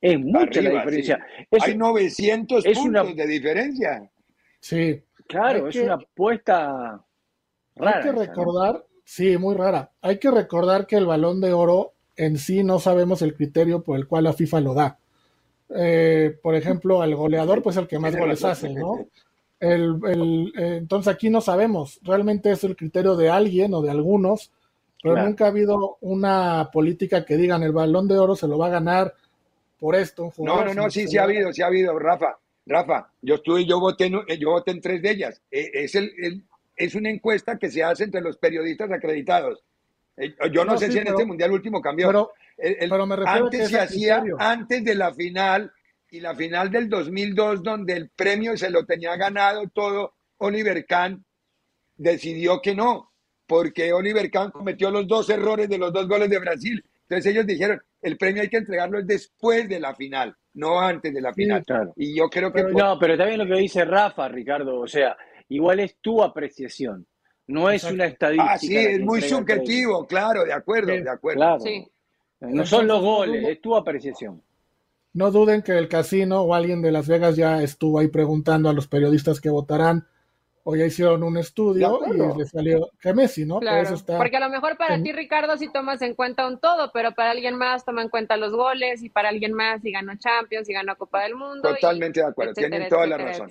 Es 0.01 0.21
mucha 0.21 0.63
la 0.63 0.71
diferencia. 0.71 1.19
hay 1.61 1.77
900 1.77 2.65
puntos 2.65 3.17
de 3.17 3.27
diferencia. 3.27 4.09
Sí. 4.61 5.03
Claro, 5.27 5.67
es 5.67 5.75
una 5.75 5.95
apuesta 5.95 7.05
rara. 7.75 7.99
Hay 7.99 8.05
que 8.05 8.13
recordar, 8.13 8.87
sí, 9.03 9.37
muy 9.37 9.57
rara. 9.57 9.91
Hay 10.03 10.21
que 10.21 10.31
recordar 10.31 10.87
que 10.87 10.95
el 10.95 11.07
balón 11.07 11.41
de 11.41 11.53
oro 11.53 11.95
en 12.15 12.39
sí 12.39 12.63
no 12.63 12.79
sabemos 12.79 13.21
el 13.23 13.35
criterio 13.35 13.83
por 13.83 13.99
el 13.99 14.07
cual 14.07 14.23
la 14.23 14.33
FIFA 14.33 14.61
lo 14.61 14.75
da. 14.75 15.01
Eh, 15.75 16.39
por 16.41 16.55
ejemplo, 16.55 17.03
al 17.03 17.17
goleador, 17.17 17.65
pues 17.65 17.77
el 17.79 17.89
que 17.89 17.99
más 17.99 18.17
goles 18.17 18.45
hace, 18.45 18.73
¿no? 18.73 19.09
El, 19.61 20.53
eh, 20.57 20.77
entonces 20.79 21.13
aquí 21.13 21.29
no 21.29 21.43
sabemos, 21.43 22.01
realmente 22.03 22.51
es 22.51 22.65
el 22.65 22.77
criterio 22.77 23.15
de 23.15 23.29
alguien 23.29 23.75
o 23.75 23.83
de 23.83 23.91
algunos, 23.91 24.51
pero 25.03 25.23
nunca 25.23 25.45
ha 25.45 25.49
habido 25.49 25.99
una 26.01 26.71
política 26.73 27.27
que 27.27 27.37
digan 27.37 27.63
el 27.63 27.73
balón 27.73 28.09
de 28.09 28.19
oro 28.19 28.35
se 28.35 28.49
lo 28.49 28.57
va 28.57 28.69
a 28.69 28.71
ganar 28.71 29.15
por 29.79 29.95
esto. 29.95 30.33
no, 30.39 30.65
no, 30.65 30.75
no, 30.75 30.91
sí, 30.91 31.07
sí 31.07 31.19
ha 31.19 31.25
habido, 31.25 31.53
sí 31.53 31.63
ha 31.63 31.67
habido, 31.67 31.99
Rafa. 31.99 32.39
Rafa, 32.67 33.11
yo 33.21 33.37
estuve, 33.37 33.67
yo 33.67 33.81
voté, 33.81 34.07
eh, 34.29 34.39
yo 34.39 34.51
voté 34.51 34.71
en 34.71 34.81
tres 34.81 35.03
de 35.03 35.11
ellas. 35.11 35.43
Es, 35.51 35.95
el, 35.95 36.45
es 36.77 36.95
una 36.95 37.11
encuesta 37.11 37.59
que 37.59 37.71
se 37.71 37.83
hace 37.83 38.05
entre 38.05 38.21
los 38.21 38.39
periodistas 38.39 38.91
acreditados. 38.91 39.63
Yo 40.53 40.65
no, 40.65 40.77
sé 40.77 40.93
si 40.93 40.99
en 40.99 41.09
este 41.09 41.25
mundial 41.25 41.53
último 41.53 41.81
cambió. 41.81 42.07
Pero, 42.07 42.33
antes 43.27 43.71
se 43.71 43.81
hacía, 43.81 44.23
antes 44.39 44.85
de 44.85 44.95
la 44.95 45.13
final 45.15 45.73
y 46.11 46.21
la 46.21 46.35
final 46.35 46.71
del 46.71 46.89
2002, 46.89 47.63
donde 47.63 47.95
el 47.95 48.11
premio 48.11 48.57
se 48.57 48.71
lo 48.71 48.85
tenía 48.85 49.17
ganado 49.17 49.69
todo, 49.69 50.15
Oliver 50.39 50.85
Kahn 50.87 51.25
decidió 51.97 52.61
que 52.61 52.75
no, 52.75 53.13
porque 53.47 53.93
Oliver 53.93 54.31
Kahn 54.31 54.51
cometió 54.51 54.91
los 54.91 55.07
dos 55.07 55.31
errores 55.31 55.69
de 55.69 55.79
los 55.79 55.93
dos 55.93 56.09
goles 56.09 56.29
de 56.29 56.39
Brasil. 56.39 56.85
Entonces 57.03 57.33
ellos 57.33 57.47
dijeron, 57.47 57.81
el 58.03 58.17
premio 58.17 58.43
hay 58.43 58.49
que 58.49 58.57
entregarlo 58.57 59.03
después 59.03 59.69
de 59.69 59.81
la 59.81 59.95
final, 59.95 60.35
no 60.55 60.81
antes 60.81 61.13
de 61.13 61.21
la 61.21 61.33
final. 61.33 61.65
Y 61.97 62.17
yo 62.17 62.29
creo 62.29 62.53
que... 62.53 62.63
no, 62.65 62.99
pero 62.99 63.17
también 63.17 63.39
lo 63.39 63.47
que 63.47 63.61
dice 63.61 63.85
Rafa, 63.85 64.29
Ricardo, 64.29 64.81
o 64.81 64.87
sea, 64.87 65.17
igual 65.49 65.81
es 65.81 65.97
tu 66.01 66.23
apreciación. 66.23 67.07
No 67.47 67.69
es 67.69 67.83
una 67.83 68.07
estadística. 68.07 68.53
Ah, 68.53 68.59
sí, 68.59 68.77
es 68.77 69.01
muy 69.01 69.23
subjetivo, 69.23 70.07
claro, 70.07 70.45
de 70.45 70.53
acuerdo, 70.53 70.93
de 70.93 71.11
acuerdo. 71.11 71.59
No 72.41 72.65
son 72.65 72.87
los 72.87 73.01
goles, 73.01 73.45
es 73.47 73.61
tu 73.61 73.77
apreciación. 73.77 74.41
No 75.13 75.31
duden 75.31 75.63
que 75.63 75.77
el 75.77 75.89
casino 75.89 76.43
o 76.43 76.55
alguien 76.55 76.83
de 76.83 76.93
Las 76.93 77.09
Vegas 77.09 77.37
ya 77.37 77.63
estuvo 77.63 77.99
ahí 77.99 78.09
preguntando 78.09 78.69
a 78.69 78.73
los 78.73 78.87
periodistas 78.87 79.41
que 79.41 79.51
votarán 79.51 80.07
o 80.63 80.77
ya 80.77 80.85
hicieron 80.85 81.23
un 81.23 81.37
estudio 81.37 82.01
y 82.07 82.39
les 82.39 82.51
salió 82.51 82.91
que 83.01 83.15
Messi, 83.15 83.45
¿no? 83.45 83.61
Claro, 83.61 83.97
porque 84.07 84.37
a 84.37 84.41
lo 84.41 84.51
mejor 84.51 84.77
para 84.77 85.03
ti, 85.03 85.11
Ricardo, 85.13 85.57
sí 85.57 85.69
tomas 85.73 86.03
en 86.03 86.15
cuenta 86.15 86.47
un 86.47 86.61
todo, 86.61 86.91
pero 86.93 87.13
para 87.13 87.31
alguien 87.31 87.57
más 87.57 87.85
toma 87.85 88.03
en 88.03 88.09
cuenta 88.09 88.37
los 88.37 88.53
goles 88.53 89.03
y 89.03 89.09
para 89.09 89.31
alguien 89.31 89.53
más 89.53 89.81
si 89.83 89.91
ganó 89.91 90.13
Champions, 90.17 90.67
si 90.67 90.73
ganó 90.73 90.97
Copa 90.97 91.23
del 91.23 91.35
Mundo. 91.35 91.71
Totalmente 91.71 92.21
de 92.21 92.27
acuerdo, 92.27 92.55
tienen 92.55 92.89
toda 92.89 93.07
la 93.07 93.19
razón. 93.19 93.51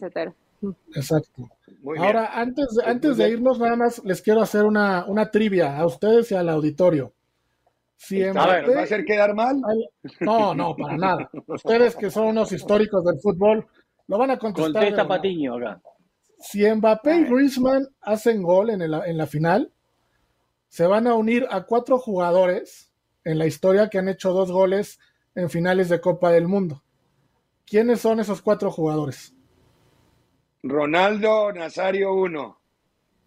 Exacto. 0.96 1.50
Ahora, 1.98 2.32
antes, 2.34 2.68
antes 2.86 3.18
de 3.18 3.30
irnos, 3.30 3.60
nada 3.60 3.76
más 3.76 4.04
les 4.04 4.22
quiero 4.22 4.42
hacer 4.42 4.66
una, 4.66 5.06
una 5.06 5.32
trivia 5.32 5.78
a 5.78 5.86
ustedes 5.86 6.32
y 6.32 6.36
al 6.36 6.50
auditorio. 6.50 7.14
Si 8.02 8.24
a 8.24 8.32
ver, 8.32 8.78
¿va 8.78 8.80
a 8.80 8.84
hacer 8.84 9.04
quedar 9.04 9.36
mal? 9.36 9.62
No, 10.22 10.56
no, 10.56 10.74
para 10.74 10.96
nada. 10.96 11.30
Ustedes 11.48 11.98
que 11.98 12.10
son 12.10 12.28
unos 12.28 12.50
históricos 12.54 13.04
del 13.04 13.20
fútbol, 13.20 13.68
lo 14.08 14.18
van 14.18 14.32
a 14.32 14.40
contestar. 14.40 14.72
Contesta 14.72 15.06
Patiño 15.06 15.58
acá. 15.58 15.82
Si 16.40 16.66
Mbappé 16.66 17.18
y 17.18 17.24
Griezmann 17.26 17.86
hacen 18.00 18.42
gol 18.42 18.70
en, 18.70 18.82
en 18.82 19.18
la 19.18 19.28
final, 19.28 19.74
se 20.70 20.88
van 20.88 21.08
a 21.08 21.16
unir 21.16 21.46
a 21.52 21.66
cuatro 21.66 22.00
jugadores 22.00 22.90
en 23.26 23.38
la 23.38 23.46
historia 23.46 23.90
que 23.90 23.98
han 23.98 24.08
hecho 24.08 24.32
dos 24.32 24.50
goles 24.50 24.98
en 25.36 25.50
finales 25.50 25.90
de 25.90 26.00
Copa 26.00 26.32
del 26.32 26.48
Mundo. 26.48 26.82
¿Quiénes 27.66 28.00
son 28.00 28.22
esos 28.22 28.42
cuatro 28.42 28.72
jugadores? 28.72 29.36
Ronaldo 30.64 31.52
Nazario 31.52 32.14
uno. 32.14 32.62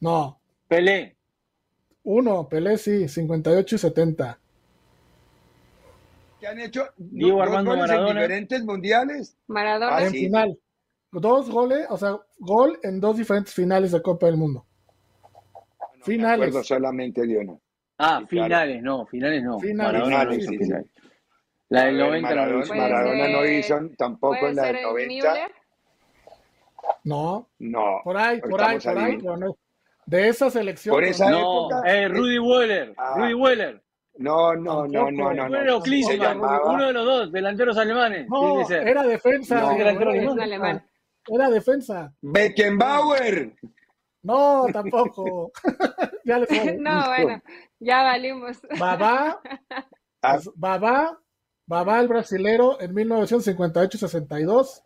No. 0.01 0.41
Pelé. 0.67 1.19
Uno, 2.05 2.49
Pelé 2.49 2.79
sí, 2.79 3.07
58 3.07 3.77
y 3.77 3.79
70 3.79 4.42
que 6.43 6.49
han 6.49 6.59
hecho 6.59 6.89
Diego 6.97 7.39
dos 7.39 7.47
Armando 7.47 7.71
goles 7.77 7.91
en 7.91 8.07
diferentes 8.07 8.65
mundiales. 8.65 9.37
Maradona. 9.47 9.97
Ah, 9.97 10.05
en 10.05 10.11
final. 10.11 10.59
Dos 11.13 11.49
goles, 11.49 11.87
o 11.89 11.97
sea, 11.97 12.19
gol 12.39 12.81
en 12.83 13.01
dos 13.01 13.17
diferentes 13.17 13.55
finales 13.55 13.93
de 13.93 14.03
Copa 14.03 14.27
del 14.27 14.37
Mundo. 14.37 14.67
finales. 16.03 16.53
Me 16.53 16.65
solamente 16.65 17.25
de 17.25 17.39
uno. 17.39 17.61
Ah, 17.97 18.23
finales, 18.29 18.83
no, 18.83 19.07
finales 19.07 19.45
no. 19.45 19.61
Finales, 19.61 20.03
finales, 20.03 20.47
sí, 20.47 20.59
finales. 20.59 20.87
La 21.69 21.85
del 21.85 21.99
90 21.99 22.29
Maradona, 22.29 22.53
no 22.53 22.61
hizo. 22.61 22.75
Maradona 22.75 23.29
no 23.29 23.47
hizo 23.47 23.81
tampoco 23.97 24.47
en 24.49 24.57
la 24.57 24.63
del 24.65 24.83
90. 24.83 25.49
No. 27.05 27.49
No. 27.61 28.01
Por 28.03 28.17
ahí, 28.17 28.41
por 28.41 28.61
ahí, 28.61 28.79
por 28.81 28.99
ahí. 28.99 29.19
De 30.07 30.29
esa 30.29 30.51
selección. 30.51 30.93
Por 30.93 31.05
esa 31.05 31.31
no, 31.31 31.71
época. 31.71 31.83
Eh, 31.89 32.09
Rudy 32.09 32.39
Weller. 32.41 32.95
Ah. 32.97 33.15
Rudy 33.17 33.35
Weller. 33.35 33.83
No, 34.23 34.55
no, 34.55 34.87
no, 34.87 35.11
no, 35.11 35.33
no. 35.33 35.47
Uno 35.47 35.59
de 36.87 36.93
los 36.93 37.05
dos, 37.05 37.33
delanteros 37.33 37.77
alemanes. 37.77 38.29
No, 38.29 38.69
era 38.71 39.03
defensa. 39.03 39.61
No, 39.61 39.73
era, 39.73 39.91
alemán. 39.91 40.87
Era 41.27 41.51
defensa. 41.51 42.15
Beckenbauer. 42.21 43.57
No, 44.23 44.67
tampoco. 44.73 45.51
ya 46.25 46.39
les 46.39 46.49
No, 46.79 47.09
bueno, 47.09 47.43
ya 47.81 48.03
valimos. 48.05 48.61
Babá, 48.79 49.41
ah. 50.23 50.39
Babá, 50.55 51.19
Babá 51.67 52.01
el 52.01 52.07
brasilero 52.07 52.81
en 52.81 52.95
1958-62. 52.95 54.85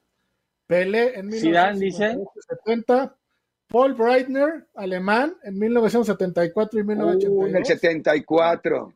Pelé 0.66 1.19
en 1.19 1.26
1970. 1.26 3.14
Paul 3.69 3.95
Breitner, 3.95 4.66
alemán, 4.75 5.37
en 5.43 5.59
1974 5.59 6.81
y 6.81 6.85
1982. 6.85 7.37
Uh, 7.37 7.47
en 7.49 7.57
el 7.57 7.66
74 7.66 8.95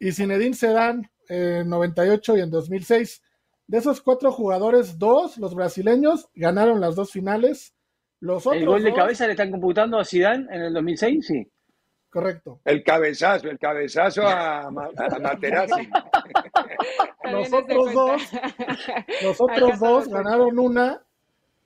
y 0.00 0.12
Zinedine 0.12 0.56
Zidane 0.56 1.10
en 1.28 1.68
98 1.68 2.38
y 2.38 2.40
en 2.40 2.50
2006. 2.50 3.22
De 3.68 3.78
esos 3.78 4.00
cuatro 4.00 4.32
jugadores, 4.32 4.98
dos, 4.98 5.36
los 5.36 5.54
brasileños, 5.54 6.28
ganaron 6.34 6.80
las 6.80 6.96
dos 6.96 7.12
finales. 7.12 7.74
Los 8.18 8.46
otros 8.46 8.60
¿El 8.60 8.66
gol 8.66 8.82
de 8.82 8.92
cabeza 8.92 9.26
le 9.26 9.32
están 9.32 9.52
computando 9.52 9.98
a 9.98 10.04
Zidane 10.04 10.46
en 10.50 10.62
el 10.62 10.74
2006? 10.74 11.26
Sí. 11.26 11.46
Correcto. 12.08 12.60
El 12.64 12.82
cabezazo, 12.82 13.48
el 13.48 13.58
cabezazo 13.58 14.26
a, 14.26 14.62
a 14.62 14.70
Materazzi. 14.70 15.88
los 17.30 17.52
otros 17.52 17.92
dos, 17.92 18.22
los 19.22 19.40
otros 19.40 19.78
dos 19.78 20.08
ganaron 20.08 20.58
una 20.58 21.04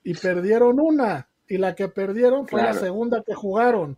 y 0.03 0.13
perdieron 0.13 0.81
una. 0.81 1.31
Y 1.49 1.57
la 1.57 1.75
que 1.75 1.89
perdieron 1.89 2.47
fue 2.47 2.63
la 2.63 2.75
segunda 2.75 3.23
que 3.27 3.35
jugaron. 3.35 3.97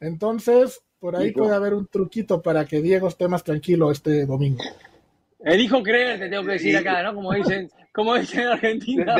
Entonces, 0.00 0.82
por 1.06 1.14
ahí 1.14 1.30
puede 1.30 1.54
haber 1.54 1.72
un 1.72 1.86
truquito 1.86 2.42
para 2.42 2.64
que 2.64 2.82
Diego 2.82 3.06
esté 3.06 3.28
más 3.28 3.44
tranquilo 3.44 3.92
este 3.92 4.26
domingo. 4.26 4.64
Elijo 5.38 5.80
creer, 5.80 6.18
te 6.18 6.28
tengo 6.28 6.42
que 6.42 6.52
decir 6.54 6.76
acá, 6.76 7.00
¿no? 7.04 7.14
Como 7.14 7.32
dicen, 7.32 7.70
como 7.92 8.16
dicen 8.16 8.40
en 8.40 8.48
Argentina, 8.48 9.14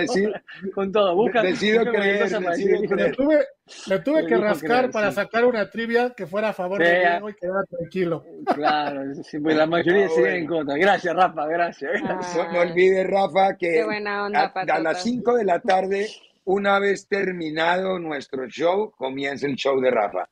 con 0.74 0.90
todo. 0.90 1.14
Busca, 1.14 1.42
decido 1.42 1.84
creer, 1.84 2.28
Le 2.32 3.12
tuve, 3.12 3.38
le 3.86 3.98
tuve 4.00 4.26
que 4.26 4.36
rascar 4.36 4.90
para 4.90 5.12
sacar 5.12 5.44
una 5.44 5.70
trivia 5.70 6.10
que 6.10 6.26
fuera 6.26 6.48
a 6.48 6.52
favor 6.52 6.82
de 6.82 6.98
Diego 6.98 7.30
y 7.30 7.34
quedara 7.34 7.62
tranquilo. 7.70 8.24
Claro, 8.52 9.02
pues 9.14 9.56
la 9.56 9.66
mayoría 9.66 10.08
se 10.08 10.20
viene 10.20 10.38
en 10.38 10.46
contra. 10.48 10.76
Gracias, 10.76 11.14
Rafa, 11.14 11.46
gracias. 11.46 12.02
no, 12.02 12.58
olvides, 12.58 13.06
Rafa, 13.06 13.56
que 13.56 13.80
a, 13.80 14.80
las 14.80 15.04
5 15.04 15.36
de 15.36 15.44
la 15.44 15.60
tarde, 15.60 16.08
una 16.46 16.80
vez 16.80 17.06
terminado 17.06 18.00
nuestro 18.00 18.48
show, 18.48 18.90
comienza 18.96 19.46
el 19.46 19.54
show 19.54 19.80
de 19.80 19.92
Rafa. 19.92 20.28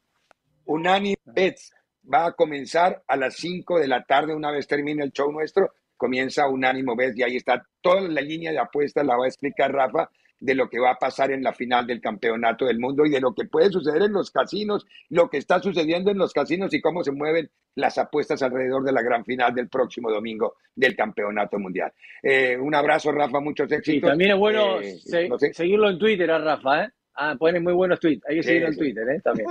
Unánime 0.66 1.16
Bets 1.25 1.73
va 2.12 2.26
a 2.26 2.33
comenzar 2.33 3.02
a 3.06 3.16
las 3.16 3.37
5 3.37 3.78
de 3.78 3.88
la 3.88 4.04
tarde, 4.04 4.35
una 4.35 4.50
vez 4.50 4.66
termine 4.66 5.02
el 5.02 5.12
show 5.12 5.30
nuestro 5.33 5.73
comienza 5.97 6.49
Unánimo 6.49 6.97
Bet 6.97 7.16
y 7.16 7.23
ahí 7.23 7.37
está 7.37 7.64
toda 7.80 8.02
la 8.02 8.21
línea 8.21 8.52
de 8.52 8.59
apuestas, 8.59 9.06
la 9.06 9.16
va 9.16 9.25
a 9.25 9.28
explicar 9.28 9.73
Rafa, 9.73 10.11
de 10.38 10.54
lo 10.54 10.68
que 10.68 10.78
va 10.78 10.90
a 10.90 10.99
pasar 10.99 11.30
en 11.30 11.42
la 11.42 11.54
final 11.54 11.87
del 11.87 12.00
campeonato 12.00 12.66
del 12.66 12.78
mundo 12.78 13.06
y 13.06 13.11
de 13.11 13.21
lo 13.21 13.35
que 13.35 13.47
puede 13.47 13.71
suceder 13.71 14.02
en 14.02 14.12
los 14.12 14.30
casinos, 14.30 14.85
lo 15.09 15.30
que 15.30 15.38
está 15.38 15.61
sucediendo 15.61 16.11
en 16.11 16.18
los 16.18 16.33
casinos 16.33 16.75
y 16.75 16.80
cómo 16.83 17.02
se 17.02 17.12
mueven 17.12 17.50
las 17.76 17.97
apuestas 17.97 18.42
alrededor 18.42 18.85
de 18.85 18.92
la 18.92 19.00
gran 19.00 19.25
final 19.25 19.54
del 19.54 19.68
próximo 19.68 20.11
domingo 20.11 20.56
del 20.75 20.94
campeonato 20.94 21.59
mundial. 21.59 21.92
Eh, 22.23 22.59
un 22.59 22.75
abrazo, 22.75 23.11
Rafa, 23.11 23.40
muchos 23.40 23.71
éxitos. 23.73 24.11
también 24.11 24.33
es 24.33 24.38
bueno 24.38 24.80
eh, 24.80 24.99
seguirlo 25.52 25.88
en 25.88 25.99
Twitter 25.99 26.30
a 26.30 26.38
Rafa, 26.38 26.85
¿eh? 26.85 26.90
Ah, 27.16 27.37
pone 27.38 27.61
muy 27.61 27.73
buenos 27.73 28.00
tweets. 28.00 28.25
Hay 28.28 28.37
que 28.37 28.42
seguirlo 28.42 28.68
en 28.68 28.76
Twitter, 28.76 29.09
¿eh? 29.09 29.21
También. 29.23 29.49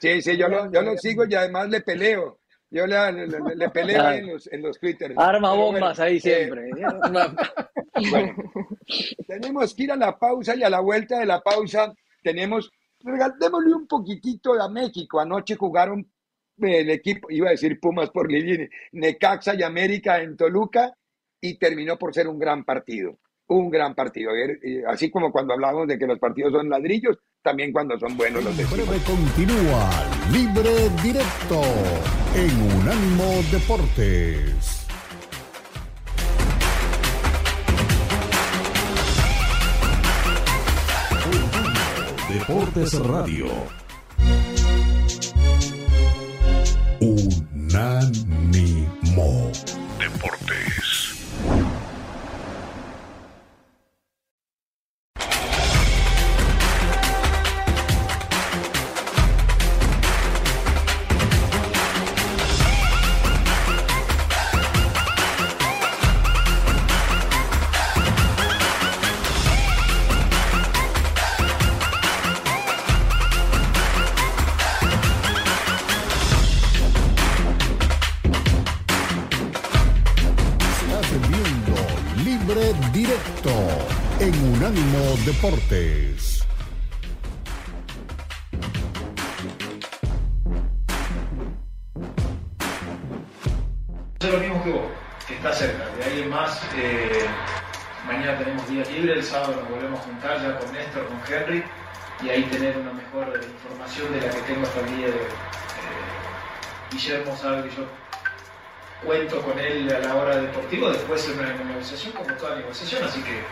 Sí, 0.00 0.20
sí, 0.20 0.36
yo 0.36 0.48
lo, 0.48 0.70
yo 0.70 0.82
lo 0.82 0.96
sigo 0.98 1.24
y 1.26 1.34
además 1.34 1.68
le 1.70 1.80
peleo. 1.80 2.40
Yo 2.70 2.86
le, 2.86 3.26
le, 3.26 3.68
peleo 3.68 4.10
en 4.12 4.26
los, 4.28 4.50
en 4.50 4.62
los 4.62 4.78
Twitter. 4.80 5.12
Arma 5.16 5.52
bombas 5.52 6.00
ahí 6.00 6.16
eh, 6.16 6.20
siempre. 6.20 6.70
bueno, 8.10 8.34
tenemos 9.26 9.74
que 9.74 9.82
ir 9.82 9.92
a 9.92 9.96
la 9.96 10.18
pausa 10.18 10.56
y 10.56 10.62
a 10.62 10.70
la 10.70 10.80
vuelta 10.80 11.18
de 11.18 11.26
la 11.26 11.40
pausa 11.42 11.92
tenemos, 12.22 12.70
démosle 13.38 13.74
un 13.74 13.86
poquitito 13.86 14.54
a 14.54 14.70
México. 14.70 15.20
Anoche 15.20 15.54
jugaron 15.56 16.10
el 16.58 16.90
equipo, 16.90 17.30
iba 17.30 17.48
a 17.48 17.52
decir 17.52 17.78
Pumas 17.78 18.10
por 18.10 18.32
Lili, 18.32 18.68
Necaxa 18.92 19.54
y 19.54 19.62
América 19.62 20.22
en 20.22 20.36
Toluca 20.36 20.94
y 21.42 21.58
terminó 21.58 21.98
por 21.98 22.14
ser 22.14 22.26
un 22.26 22.38
gran 22.38 22.64
partido. 22.64 23.18
Un 23.48 23.70
gran 23.70 23.94
partido. 23.94 24.30
Así 24.88 25.10
como 25.10 25.30
cuando 25.30 25.54
hablamos 25.54 25.86
de 25.86 25.98
que 25.98 26.06
los 26.06 26.18
partidos 26.18 26.52
son 26.52 26.70
ladrillos, 26.70 27.18
también 27.42 27.72
cuando 27.72 27.98
son 27.98 28.16
buenos 28.16 28.44
los 28.44 28.56
Breve 28.56 28.98
continúa 29.04 29.90
libre 30.30 30.88
directo 31.02 31.60
en 32.34 32.78
Unánimo 32.80 33.42
Deportes. 33.50 34.78
Deportes 42.32 42.98
Radio. 43.00 43.46
Unánimo 47.00 48.22
Deportes. 49.98 50.71
Deportes. 84.72 86.46
Es 94.18 94.32
lo 94.32 94.38
mismo 94.38 94.64
que 94.64 94.70
vos, 94.70 94.80
está 95.28 95.52
cerca. 95.52 95.84
De 95.96 96.04
ahí 96.04 96.24
más, 96.26 96.62
eh, 96.74 97.26
mañana 98.06 98.38
tenemos 98.38 98.66
día 98.66 98.82
libre, 98.86 99.12
el 99.12 99.22
sábado 99.22 99.56
nos 99.60 99.68
volvemos 99.68 100.00
a 100.00 100.02
juntar 100.04 100.40
ya 100.40 100.58
con 100.58 100.72
Néstor, 100.72 101.06
con 101.06 101.20
Henry, 101.30 101.62
y 102.24 102.30
ahí 102.30 102.44
tener 102.44 102.78
una 102.78 102.94
mejor 102.94 103.38
información 103.44 104.10
de 104.10 104.22
la 104.22 104.30
que 104.30 104.40
tengo 104.40 104.62
hasta 104.62 104.80
el 104.80 104.96
día 104.96 105.06
de 105.08 105.12
eh, 105.12 105.28
Guillermo 106.92 107.36
sabe 107.36 107.68
que 107.68 107.76
yo 107.76 107.86
cuento 109.04 109.42
con 109.42 109.58
él 109.58 109.94
a 109.94 109.98
la 109.98 110.14
hora 110.14 110.36
deportiva, 110.38 110.92
después 110.92 111.28
es 111.28 111.36
una 111.36 111.52
negociación 111.52 112.14
como 112.14 112.32
toda 112.36 112.56
negociación, 112.56 113.04
así 113.04 113.20
que 113.20 113.42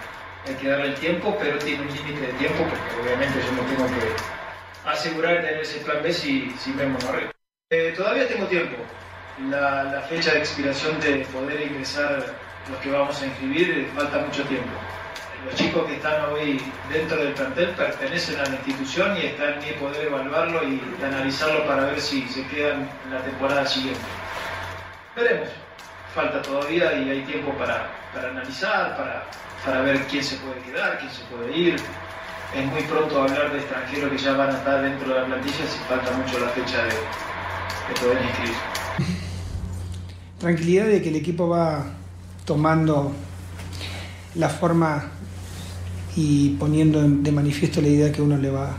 hay 0.47 0.55
que 0.55 0.69
darle 0.69 0.87
el 0.89 0.95
tiempo, 0.95 1.37
pero 1.39 1.59
tiene 1.59 1.83
un 1.83 1.95
límite 1.95 2.27
de 2.27 2.33
tiempo 2.35 2.65
porque 2.65 3.03
obviamente 3.03 3.41
yo 3.45 3.53
no 3.53 3.69
tengo 3.69 3.87
que 3.87 4.89
asegurar 4.89 5.35
de 5.35 5.41
tener 5.41 5.61
ese 5.61 5.81
plan 5.81 6.03
B 6.03 6.13
si, 6.13 6.51
si 6.59 6.73
vemos 6.73 7.03
no 7.05 7.11
eh, 7.71 7.95
todavía 7.97 8.27
tengo 8.27 8.47
tiempo. 8.47 8.77
La, 9.49 10.03
fecha 10.09 10.33
de 10.33 10.41
expiración 10.41 10.99
de 11.01 11.25
poder 11.27 11.63
ingresar 11.63 12.35
los 12.69 12.79
que 12.81 12.91
vamos 12.91 13.23
a 13.23 13.27
inscribir 13.27 13.71
eh, 13.71 13.89
falta 13.95 14.19
mucho 14.19 14.43
tiempo. 14.45 14.71
Los 15.47 15.55
chicos 15.55 15.87
que 15.87 15.95
están 15.95 16.25
hoy 16.33 16.61
dentro 16.93 17.17
del 17.17 17.33
plantel 17.33 17.71
pertenecen 17.71 18.41
a 18.41 18.45
la 18.45 18.57
institución 18.57 19.17
y 19.17 19.27
está 19.27 19.55
en 19.55 19.59
mi 19.61 19.73
poder 19.79 20.09
evaluarlo 20.09 20.65
y 20.65 20.83
analizarlo 21.03 21.65
para 21.67 21.87
ver 21.87 22.01
si 22.01 22.29
se 22.29 22.45
quedan 22.49 22.91
en 23.07 23.15
la 23.15 23.23
temporada 23.23 23.65
siguiente. 23.65 24.01
Veremos. 25.15 25.49
Falta 26.15 26.43
todavía 26.43 26.93
y 26.95 27.09
hay 27.09 27.23
tiempo 27.23 27.53
para, 27.53 27.89
para 28.13 28.31
analizar, 28.31 28.97
para, 28.97 29.25
para 29.65 29.83
ver 29.83 30.07
quién 30.07 30.25
se 30.25 30.37
puede 30.37 30.61
quedar, 30.63 30.99
quién 30.99 31.11
se 31.11 31.23
puede 31.25 31.57
ir. 31.57 31.77
Es 32.57 32.67
muy 32.67 32.83
pronto 32.83 33.23
hablar 33.23 33.53
de 33.53 33.59
extranjeros 33.59 34.11
que 34.11 34.19
ya 34.19 34.33
van 34.33 34.51
a 34.51 34.59
estar 34.59 34.83
dentro 34.83 35.09
de 35.09 35.21
la 35.21 35.27
plantilla 35.27 35.57
si 35.57 35.79
falta 35.89 36.11
mucho 36.17 36.41
la 36.41 36.49
fecha 36.49 36.85
de, 36.85 38.01
poder 38.01 38.23
inscribir. 38.25 38.55
Tranquilidad 40.39 40.87
de 40.87 41.03
que 41.03 41.09
el 41.11 41.17
equipo 41.17 41.49
va 41.49 41.85
tomando 42.45 43.13
la 44.35 44.49
forma 44.49 45.05
y 46.17 46.51
poniendo 46.51 47.03
de 47.03 47.33
manifiesto 47.33 47.81
la 47.81 47.89
idea 47.89 48.13
que 48.13 48.23
uno 48.23 48.37
le 48.37 48.51
va 48.51 48.75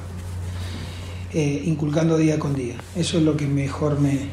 eh, 1.34 1.62
inculcando 1.66 2.18
día 2.18 2.40
con 2.40 2.56
día. 2.56 2.76
Eso 2.96 3.18
es 3.18 3.24
lo 3.24 3.38
que 3.38 3.48
mejor 3.48 4.00
me, 4.00 4.28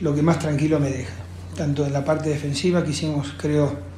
lo 0.00 0.14
que 0.14 0.22
más 0.22 0.38
tranquilo 0.38 0.80
me 0.80 0.90
deja. 0.90 1.14
Tanto 1.56 1.86
en 1.86 1.92
la 1.92 2.04
parte 2.04 2.28
defensiva 2.28 2.82
que 2.82 2.90
hicimos, 2.90 3.34
creo, 3.38 3.95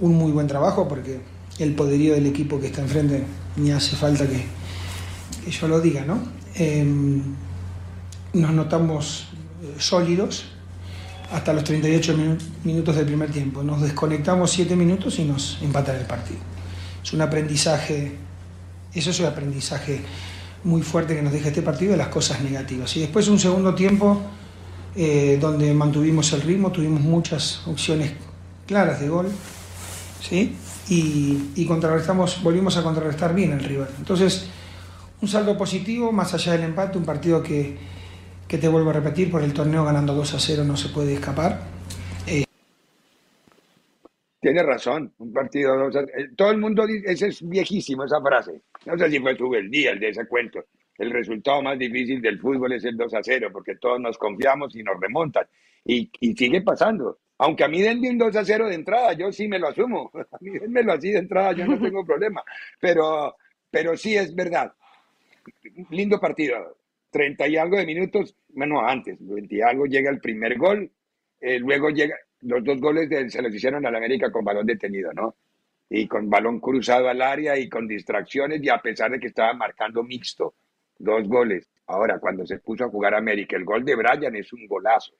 un 0.00 0.16
muy 0.16 0.32
buen 0.32 0.46
trabajo 0.46 0.88
porque 0.88 1.20
el 1.58 1.74
poderío 1.74 2.14
del 2.14 2.26
equipo 2.26 2.58
que 2.58 2.66
está 2.66 2.80
enfrente 2.80 3.24
ni 3.56 3.70
hace 3.70 3.96
falta 3.96 4.26
que, 4.26 4.44
yo 5.50 5.68
lo 5.68 5.80
diga, 5.80 6.04
¿no? 6.04 6.18
Em, 6.54 7.22
nos 8.32 8.52
notamos 8.52 9.28
eh, 9.62 9.74
sólidos 9.78 10.46
hasta 11.32 11.52
los 11.52 11.64
38 11.64 12.16
minutos 12.64 12.96
del 12.96 13.06
primer 13.06 13.30
tiempo. 13.30 13.62
Nos 13.62 13.82
desconectamos 13.82 14.50
7 14.50 14.74
minutos 14.76 15.18
y 15.18 15.24
nos 15.24 15.58
empatan 15.62 15.96
el 15.96 16.06
partido. 16.06 16.40
Es 17.02 17.12
un 17.12 17.20
aprendizaje, 17.20 18.16
eso 18.94 19.10
es 19.10 19.20
un 19.20 19.26
aprendizaje 19.26 20.00
muy 20.64 20.82
fuerte 20.82 21.14
que 21.14 21.22
nos 21.22 21.32
deja 21.32 21.48
este 21.48 21.62
partido 21.62 21.92
de 21.92 21.96
las 21.96 22.08
cosas 22.08 22.40
negativas. 22.42 22.96
Y 22.96 23.00
después 23.00 23.28
un 23.28 23.38
segundo 23.38 23.74
tiempo 23.74 24.20
eh, 24.96 25.38
donde 25.40 25.72
mantuvimos 25.72 26.32
el 26.32 26.42
ritmo, 26.42 26.72
tuvimos 26.72 27.00
muchas 27.00 27.62
opciones 27.66 28.12
claras 28.66 29.00
de 29.00 29.08
gol. 29.08 29.28
¿Sí? 30.20 30.56
Y, 30.88 31.66
contrarrestamos, 31.66 32.42
volvimos 32.42 32.76
a 32.76 32.82
contrarrestar 32.82 33.34
bien 33.34 33.52
el 33.52 33.60
rival. 33.60 33.88
Entonces, 33.98 34.50
un 35.20 35.28
saldo 35.28 35.56
positivo, 35.56 36.12
más 36.12 36.32
allá 36.34 36.52
del 36.52 36.64
empate, 36.64 36.98
un 36.98 37.04
partido 37.04 37.42
que, 37.42 37.76
te 38.48 38.68
vuelvo 38.68 38.90
a 38.90 38.94
repetir, 38.94 39.30
por 39.30 39.42
el 39.42 39.52
torneo 39.52 39.84
ganando 39.84 40.14
2 40.14 40.34
a 40.34 40.40
0 40.40 40.64
no 40.64 40.76
se 40.76 40.88
puede 40.88 41.14
escapar. 41.14 41.60
Eh, 42.26 42.44
Tiene 44.40 44.62
razón, 44.62 45.12
un 45.18 45.32
partido 45.32 45.76
2 45.76 45.96
a 45.96 46.00
0. 46.00 46.12
Eh, 46.16 46.28
todo 46.36 46.50
el 46.50 46.58
mundo 46.58 46.86
dice, 46.86 47.12
esa 47.12 47.26
es 47.26 47.48
viejísimo 47.48 48.04
esa 48.04 48.20
frase. 48.20 48.62
No 48.86 48.98
sé 48.98 49.10
si 49.10 49.20
fue 49.20 49.36
tu 49.36 49.54
el 49.54 49.70
día 49.70 49.92
el 49.92 50.00
de 50.00 50.08
ese 50.08 50.26
cuento. 50.26 50.64
El 50.98 51.12
resultado 51.12 51.62
más 51.62 51.78
difícil 51.78 52.20
del 52.20 52.38
fútbol 52.40 52.72
es 52.72 52.84
el 52.84 52.96
2 52.96 53.14
a 53.14 53.22
0, 53.22 53.50
porque 53.52 53.76
todos 53.76 54.00
nos 54.00 54.18
confiamos 54.18 54.74
y 54.74 54.82
nos 54.82 55.00
remontan. 55.00 55.46
Y, 55.84 56.10
y 56.20 56.34
sigue 56.34 56.60
pasando. 56.60 57.18
Aunque 57.42 57.64
a 57.64 57.68
mí 57.68 57.80
denme 57.80 58.10
un 58.10 58.18
2 58.18 58.36
a 58.36 58.44
0 58.44 58.68
de 58.68 58.74
entrada, 58.74 59.14
yo 59.14 59.32
sí 59.32 59.48
me 59.48 59.58
lo 59.58 59.68
asumo. 59.68 60.10
A 60.30 60.36
mí 60.40 60.50
denmelo 60.50 60.92
así 60.92 61.10
de 61.10 61.20
entrada, 61.20 61.52
yo 61.52 61.66
no 61.66 61.80
tengo 61.82 62.04
problema. 62.04 62.44
Pero, 62.78 63.34
pero 63.70 63.96
sí 63.96 64.14
es 64.14 64.34
verdad. 64.34 64.72
Lindo 65.88 66.20
partido. 66.20 66.76
30 67.10 67.48
y 67.48 67.56
algo 67.56 67.78
de 67.78 67.86
minutos, 67.86 68.36
bueno, 68.50 68.86
antes, 68.86 69.16
20 69.18 69.54
y 69.54 69.62
algo 69.62 69.86
llega 69.86 70.10
el 70.10 70.20
primer 70.20 70.56
gol, 70.56 70.88
eh, 71.40 71.58
luego 71.58 71.88
llega, 71.88 72.14
los 72.42 72.62
dos 72.62 72.78
goles 72.78 73.08
se 73.32 73.42
los 73.42 73.52
hicieron 73.52 73.84
al 73.84 73.96
América 73.96 74.30
con 74.30 74.44
balón 74.44 74.66
detenido, 74.66 75.12
¿no? 75.12 75.34
Y 75.88 76.06
con 76.06 76.30
balón 76.30 76.60
cruzado 76.60 77.08
al 77.08 77.20
área 77.20 77.58
y 77.58 77.68
con 77.68 77.88
distracciones 77.88 78.62
y 78.62 78.68
a 78.68 78.78
pesar 78.78 79.10
de 79.10 79.18
que 79.18 79.26
estaba 79.28 79.54
marcando 79.54 80.04
mixto, 80.04 80.54
dos 80.98 81.26
goles. 81.26 81.68
Ahora, 81.86 82.20
cuando 82.20 82.46
se 82.46 82.58
puso 82.58 82.84
a 82.84 82.90
jugar 82.90 83.14
América, 83.14 83.56
el 83.56 83.64
gol 83.64 83.84
de 83.84 83.96
Brian 83.96 84.36
es 84.36 84.52
un 84.52 84.66
golazo. 84.68 85.14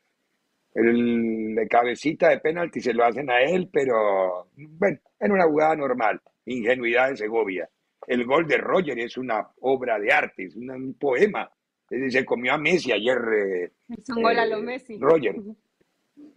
El 0.73 1.55
de 1.55 1.67
cabecita 1.69 2.29
de 2.29 2.39
penalti 2.39 2.81
se 2.81 2.95
lo 2.95 3.05
hacen 3.05 3.29
a 3.31 3.41
él, 3.41 3.69
pero 3.73 4.49
bueno, 4.55 4.99
en 5.19 5.33
una 5.33 5.47
jugada 5.47 5.75
normal, 5.77 6.21
ingenuidad 6.45 7.11
de 7.11 7.17
Segovia. 7.17 7.69
El 8.07 8.25
gol 8.25 8.47
de 8.47 8.57
Roger 8.57 8.99
es 8.99 9.17
una 9.17 9.47
obra 9.61 9.99
de 9.99 10.13
arte, 10.13 10.45
es 10.45 10.57
un, 10.57 10.95
poema. 10.99 11.51
Se 12.09 12.25
comió 12.25 12.55
a 12.55 12.59
Messi 12.59 12.93
ayer. 12.93 13.19
Eh, 13.19 13.73
es 13.89 14.09
un 14.11 14.23
gol 14.23 14.39
a 14.39 14.47
lo 14.47 14.59
eh, 14.59 14.63
Messi. 14.63 14.99
Roger. 14.99 15.35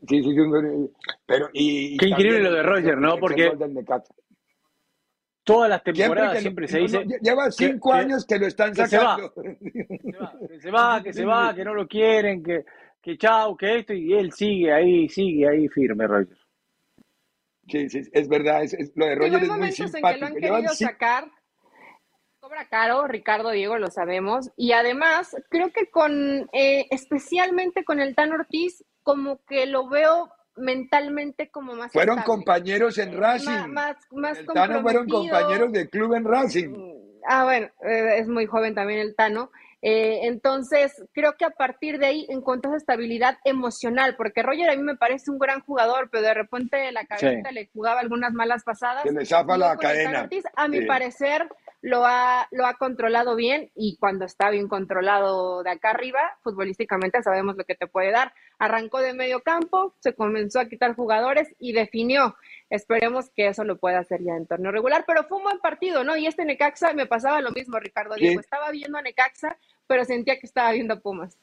Sí, 0.08 0.24
sí, 0.24 0.36
pero 1.26 1.50
y, 1.54 1.98
Qué 1.98 2.08
increíble 2.08 2.42
lo 2.42 2.54
de 2.54 2.64
Roger, 2.64 2.98
¿no? 2.98 3.18
Porque 3.18 3.52
todas 5.44 5.70
las 5.70 5.84
temporadas 5.84 6.40
siempre, 6.40 6.68
se 6.68 6.80
dice. 6.80 7.06
lleva 7.22 7.52
cinco 7.52 7.94
años 7.94 8.26
que 8.26 8.40
lo 8.40 8.48
están 8.48 8.74
sacando. 8.76 9.34
Que 9.34 10.60
se 10.60 10.72
va, 10.72 11.04
que 11.04 11.14
se 11.14 11.26
va, 11.26 11.54
que 11.54 11.64
no 11.64 11.74
lo 11.74 11.88
quieren, 11.88 12.44
que, 12.44 12.66
que 13.04 13.18
chau, 13.18 13.56
que 13.58 13.80
esto, 13.80 13.94
y 13.94 14.14
él 14.14 14.32
sigue 14.32 14.72
ahí, 14.72 15.10
sigue 15.10 15.48
ahí 15.48 15.68
firme, 15.68 16.08
Roger. 16.08 16.38
Sí, 17.68 17.90
sí, 17.90 18.02
es 18.12 18.28
verdad, 18.28 18.64
es, 18.64 18.92
lo 18.96 19.06
de 19.06 19.16
Roger 19.16 19.44
es 19.44 19.50
muy 19.50 19.72
simpático. 19.72 20.26
En 20.26 20.36
que 20.36 20.48
lo 20.48 20.56
han 20.56 20.62
querido 20.64 20.74
sacar, 20.74 21.30
cobra 22.40 22.68
caro, 22.70 23.06
Ricardo 23.08 23.52
Diego, 23.52 23.78
lo 23.78 23.92
sabemos, 23.92 24.52
y 24.56 24.72
además 24.72 25.36
creo 25.50 25.72
que 25.72 25.90
con, 25.90 26.50
eh, 26.54 26.88
especialmente 26.92 27.84
con 27.84 28.00
el 28.00 28.16
Tan 28.16 28.32
Ortiz, 28.32 28.84
como 29.04 29.44
que 29.46 29.66
lo 29.66 29.90
veo 29.90 30.32
mentalmente 30.56 31.50
como 31.50 31.74
más 31.74 31.92
fueron 31.92 32.22
compañeros 32.22 33.00
en 33.00 33.18
Racing 33.18 33.70
más, 33.70 33.98
más, 34.12 34.38
el 34.38 34.46
Tano 34.46 34.84
fueron 34.84 35.08
compañeros 35.08 35.72
de 35.72 35.90
club 35.90 36.14
en 36.14 36.26
Racing 36.26 36.76
ah 37.28 37.44
bueno 37.44 37.72
eh, 37.84 38.20
es 38.20 38.28
muy 38.28 38.46
joven 38.46 38.76
también 38.76 39.00
el 39.00 39.16
Tano 39.16 39.50
eh, 39.86 40.22
entonces 40.24 40.94
creo 41.12 41.34
que 41.38 41.46
a 41.46 41.52
partir 41.52 42.00
de 42.00 42.08
ahí 42.08 42.26
encontró 42.30 42.72
esa 42.72 42.78
estabilidad 42.78 43.38
emocional 43.44 44.16
porque 44.16 44.42
Roger 44.42 44.70
a 44.70 44.76
mí 44.76 44.82
me 44.82 44.96
parece 44.96 45.30
un 45.30 45.38
gran 45.38 45.60
jugador 45.60 46.10
pero 46.10 46.24
de 46.24 46.34
repente 46.34 46.92
la 46.92 47.06
cabeza 47.06 47.52
le 47.52 47.70
jugaba 47.74 48.00
algunas 48.00 48.34
malas 48.34 48.64
pasadas 48.64 49.04
que 49.04 49.12
le 49.12 49.26
zafa 49.26 49.58
la 49.58 49.78
cadena 49.78 50.28
a 50.56 50.68
mi 50.68 50.86
parecer 50.86 51.48
lo 51.84 52.06
ha, 52.06 52.48
lo 52.52 52.66
ha 52.66 52.76
controlado 52.76 53.36
bien 53.36 53.70
y 53.76 53.98
cuando 53.98 54.24
está 54.24 54.50
bien 54.50 54.70
controlado 54.70 55.64
de 55.64 55.72
acá 55.72 55.90
arriba, 55.90 56.22
futbolísticamente 56.42 57.22
sabemos 57.22 57.58
lo 57.58 57.66
que 57.66 57.76
te 57.76 57.88
puede 57.88 58.10
dar. 58.10 58.34
Arrancó 58.58 59.00
de 59.00 59.14
medio 59.14 59.42
campo, 59.42 59.94
se 60.00 60.14
comenzó 60.14 60.62
a 60.62 60.70
quitar 60.70 60.96
jugadores 60.96 61.54
y 61.60 61.74
definió. 61.74 62.38
Esperemos 62.70 63.30
que 63.36 63.48
eso 63.48 63.66
lo 63.66 63.80
pueda 63.80 64.00
hacer 64.00 64.24
ya 64.24 64.34
en 64.38 64.48
torneo 64.48 64.72
regular, 64.72 65.04
pero 65.06 65.26
fue 65.26 65.40
un 65.40 65.44
buen 65.44 65.60
partido, 65.60 66.06
¿no? 66.06 66.16
Y 66.16 66.26
este 66.26 66.46
Necaxa 66.46 66.94
me 66.94 67.06
pasaba 67.06 67.42
lo 67.42 67.52
mismo, 67.52 67.78
Ricardo 67.80 68.16
Diego. 68.16 68.40
Estaba 68.40 68.72
viendo 68.72 68.98
a 68.98 69.02
Necaxa, 69.02 69.58
pero 69.88 70.06
sentía 70.06 70.40
que 70.40 70.48
estaba 70.48 70.72
viendo 70.72 70.94
a 70.94 71.00
Pumas. 71.00 71.38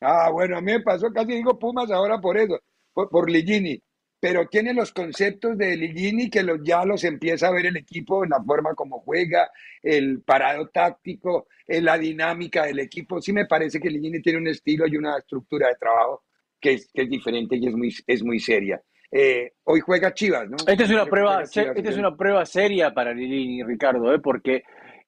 Ah, 0.00 0.30
bueno, 0.30 0.58
a 0.58 0.60
mí 0.60 0.72
me 0.72 0.80
pasó, 0.80 1.12
casi 1.12 1.32
digo 1.32 1.58
Pumas 1.58 1.90
ahora 1.90 2.20
por 2.20 2.36
eso, 2.36 2.58
por, 2.92 3.08
por 3.08 3.30
Ligini 3.30 3.80
pero 4.22 4.46
tiene 4.46 4.72
los 4.72 4.92
conceptos 4.92 5.58
de 5.58 5.76
Ligini 5.76 6.30
que 6.30 6.44
los, 6.44 6.60
ya 6.62 6.84
los 6.84 7.02
empieza 7.02 7.48
a 7.48 7.50
ver 7.50 7.66
el 7.66 7.76
equipo 7.76 8.22
en 8.22 8.30
la 8.30 8.40
forma 8.40 8.72
como 8.72 9.00
juega, 9.00 9.50
el 9.82 10.22
parado 10.22 10.68
táctico, 10.68 11.48
en 11.66 11.84
la 11.84 11.98
dinámica 11.98 12.64
del 12.64 12.78
equipo. 12.78 13.20
Sí 13.20 13.32
me 13.32 13.46
parece 13.46 13.80
que 13.80 13.90
Ligini 13.90 14.22
tiene 14.22 14.38
un 14.38 14.46
estilo 14.46 14.86
y 14.86 14.96
una 14.96 15.18
estructura 15.18 15.66
de 15.66 15.74
trabajo 15.74 16.22
que 16.60 16.74
es, 16.74 16.88
que 16.94 17.02
es 17.02 17.10
diferente 17.10 17.56
y 17.56 17.66
es 17.66 17.74
muy, 17.74 17.92
es 18.06 18.22
muy 18.22 18.38
seria. 18.38 18.80
Eh, 19.10 19.54
hoy 19.64 19.80
juega 19.80 20.14
Chivas, 20.14 20.48
¿no? 20.48 20.56
Esta 20.68 20.84
es 20.84 20.90
una, 20.90 21.06
prueba, 21.06 21.42
esta 21.42 21.72
es 21.72 21.96
una 21.96 22.16
prueba 22.16 22.46
seria 22.46 22.94
para 22.94 23.12
Ligini, 23.12 23.64
Ricardo, 23.64 24.14
¿eh? 24.14 24.20
porque 24.20 24.62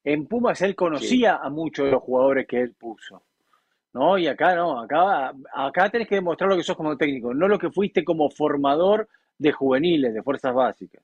en 0.05 0.27
Pumas 0.27 0.61
él 0.63 0.77
conocía 0.77 1.37
a 1.37 1.49
muchos 1.49 1.87
de 1.87 1.93
los 1.93 2.03
jugadores 2.03 2.47
que 2.47 2.61
él 2.61 2.75
puso. 2.75 3.23
¿no? 3.95 4.19
Y 4.19 4.27
acá 4.27 4.55
no, 4.55 4.81
acá, 4.81 5.33
acá 5.53 5.89
tenés 5.89 6.09
que 6.09 6.17
demostrar 6.17 6.51
lo 6.51 6.57
que 6.57 6.63
sos 6.63 6.77
como 6.77 6.97
técnico, 6.97 7.33
no 7.33 7.49
lo 7.49 7.59
que 7.59 7.71
fuiste 7.71 8.05
como 8.05 8.29
formador 8.29 9.09
de 9.39 9.53
juveniles, 9.53 10.13
de 10.13 10.23
fuerzas 10.23 10.53
básicas. 10.53 11.03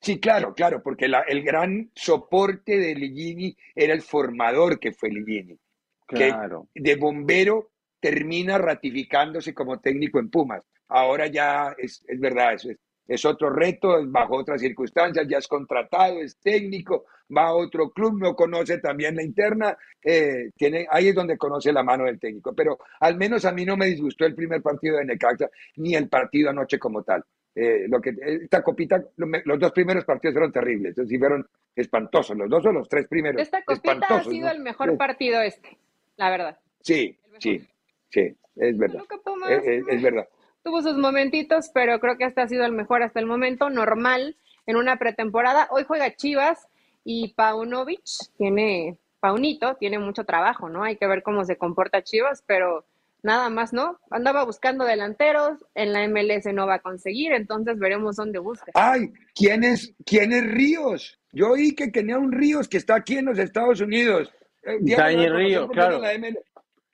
Sí, 0.00 0.20
claro, 0.20 0.54
claro, 0.54 0.82
porque 0.82 1.06
el 1.06 1.42
gran 1.42 1.90
soporte 1.94 2.78
de 2.78 2.94
Ligini 2.94 3.56
era 3.74 3.92
el 3.92 4.02
formador 4.02 4.78
que 4.78 4.92
fue 4.92 5.10
Ligini. 5.10 5.58
Claro. 6.06 6.68
Que 6.72 6.80
de 6.80 6.94
bombero 6.94 7.70
termina 7.98 8.56
ratificándose 8.56 9.52
como 9.52 9.80
técnico 9.80 10.20
en 10.20 10.30
Pumas. 10.30 10.62
Ahora 10.88 11.26
ya 11.26 11.74
es, 11.76 12.04
es 12.06 12.20
verdad, 12.20 12.54
eso 12.54 12.70
es, 12.70 12.78
es 13.06 13.24
otro 13.24 13.50
reto, 13.50 13.98
bajo 14.06 14.36
otras 14.36 14.60
circunstancias, 14.60 15.26
ya 15.28 15.38
es 15.38 15.46
contratado, 15.46 16.20
es 16.20 16.36
técnico, 16.38 17.06
va 17.34 17.48
a 17.48 17.54
otro 17.54 17.90
club, 17.90 18.18
no 18.18 18.34
conoce 18.34 18.78
también 18.78 19.16
la 19.16 19.22
interna, 19.22 19.76
eh, 20.02 20.50
tiene, 20.56 20.86
ahí 20.90 21.08
es 21.08 21.14
donde 21.14 21.38
conoce 21.38 21.72
la 21.72 21.82
mano 21.82 22.04
del 22.04 22.18
técnico. 22.18 22.52
Pero 22.54 22.78
al 23.00 23.16
menos 23.16 23.44
a 23.44 23.52
mí 23.52 23.64
no 23.64 23.76
me 23.76 23.86
disgustó 23.86 24.26
el 24.26 24.34
primer 24.34 24.60
partido 24.60 24.98
de 24.98 25.04
Necaxa, 25.04 25.48
ni 25.76 25.94
el 25.94 26.08
partido 26.08 26.50
anoche 26.50 26.78
como 26.78 27.02
tal. 27.02 27.24
Eh, 27.54 27.86
lo 27.88 28.00
que, 28.00 28.14
esta 28.20 28.62
copita, 28.62 29.02
los 29.16 29.58
dos 29.58 29.72
primeros 29.72 30.04
partidos 30.04 30.34
fueron 30.34 30.52
terribles, 30.52 30.90
entonces 30.90 31.18
fueron 31.18 31.46
espantosos, 31.74 32.36
los 32.36 32.50
dos 32.50 32.66
o 32.66 32.72
los 32.72 32.88
tres 32.88 33.06
primeros. 33.08 33.40
Esta 33.40 33.62
copita 33.62 34.06
ha 34.08 34.24
sido 34.24 34.50
el 34.50 34.60
mejor 34.60 34.96
partido 34.98 35.40
este, 35.40 35.78
la 36.16 36.28
verdad. 36.28 36.58
Sí, 36.82 37.18
sí, 37.38 37.66
sí, 38.10 38.36
es 38.56 38.76
verdad. 38.76 39.02
es 39.48 40.02
verdad 40.02 40.28
tuvo 40.66 40.82
sus 40.82 40.96
momentitos, 40.96 41.70
pero 41.72 42.00
creo 42.00 42.18
que 42.18 42.24
este 42.24 42.40
ha 42.40 42.48
sido 42.48 42.64
el 42.64 42.72
mejor 42.72 43.04
hasta 43.04 43.20
el 43.20 43.26
momento, 43.26 43.70
normal 43.70 44.36
en 44.66 44.74
una 44.74 44.96
pretemporada. 44.96 45.68
Hoy 45.70 45.84
juega 45.86 46.16
Chivas 46.16 46.66
y 47.04 47.34
Paunovic 47.34 48.02
tiene, 48.36 48.98
Paunito 49.20 49.76
tiene 49.76 50.00
mucho 50.00 50.24
trabajo, 50.24 50.68
¿no? 50.68 50.82
Hay 50.82 50.96
que 50.96 51.06
ver 51.06 51.22
cómo 51.22 51.44
se 51.44 51.56
comporta 51.56 52.02
Chivas, 52.02 52.42
pero 52.48 52.84
nada 53.22 53.48
más, 53.48 53.72
¿no? 53.72 54.00
Andaba 54.10 54.44
buscando 54.44 54.84
delanteros, 54.84 55.64
en 55.76 55.92
la 55.92 56.02
MLS 56.08 56.52
no 56.52 56.66
va 56.66 56.74
a 56.74 56.80
conseguir, 56.80 57.30
entonces 57.30 57.78
veremos 57.78 58.16
dónde 58.16 58.40
busca. 58.40 58.72
Ay, 58.74 59.12
¿quién 59.36 59.62
es, 59.62 59.94
quién 60.04 60.32
es 60.32 60.44
Ríos? 60.50 61.20
Yo 61.30 61.52
oí 61.52 61.76
que 61.76 61.86
tenía 61.92 62.18
un 62.18 62.32
Ríos 62.32 62.66
que 62.66 62.78
está 62.78 62.96
aquí 62.96 63.18
en 63.18 63.26
los 63.26 63.38
Estados 63.38 63.80
Unidos. 63.80 64.32
Eh, 64.64 64.78
Daniel 64.80 65.36
Ríos, 65.36 65.70
claro. 65.70 66.00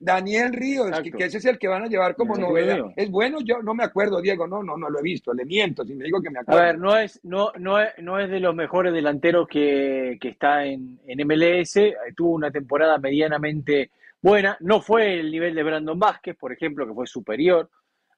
Daniel 0.02 0.52
Ríos, 0.52 0.90
que, 1.00 1.24
ese 1.24 1.38
es 1.38 1.44
el 1.44 1.58
que 1.60 1.68
van 1.68 1.84
a 1.84 1.86
llevar 1.86 2.16
como 2.16 2.34
novedad. 2.36 2.92
Es 2.96 3.08
bueno, 3.08 3.38
yo 3.40 3.62
no 3.62 3.72
me 3.72 3.84
acuerdo, 3.84 4.20
Diego, 4.20 4.48
no, 4.48 4.60
no, 4.60 4.76
no 4.76 4.90
lo 4.90 4.98
he 4.98 5.02
visto, 5.02 5.32
le 5.32 5.44
miento 5.44 5.84
si 5.84 5.94
me 5.94 6.04
digo 6.04 6.20
que 6.20 6.28
me 6.28 6.40
acuerdo. 6.40 6.60
A 6.60 6.64
ver, 6.64 6.78
no 6.78 6.96
es, 6.96 7.20
no, 7.22 7.52
no 7.58 7.78
es, 7.78 7.90
no 7.98 8.18
es 8.18 8.28
de 8.28 8.40
los 8.40 8.52
mejores 8.52 8.92
delanteros 8.92 9.46
que, 9.46 10.18
que 10.20 10.30
está 10.30 10.64
en, 10.64 10.98
en, 11.06 11.24
MLS, 11.24 11.78
tuvo 12.16 12.32
una 12.32 12.50
temporada 12.50 12.98
medianamente 12.98 13.92
buena, 14.20 14.56
no 14.58 14.80
fue 14.80 15.20
el 15.20 15.30
nivel 15.30 15.54
de 15.54 15.62
Brandon 15.62 15.98
Vázquez, 15.98 16.36
por 16.36 16.52
ejemplo, 16.52 16.84
que 16.84 16.94
fue 16.94 17.06
superior 17.06 17.70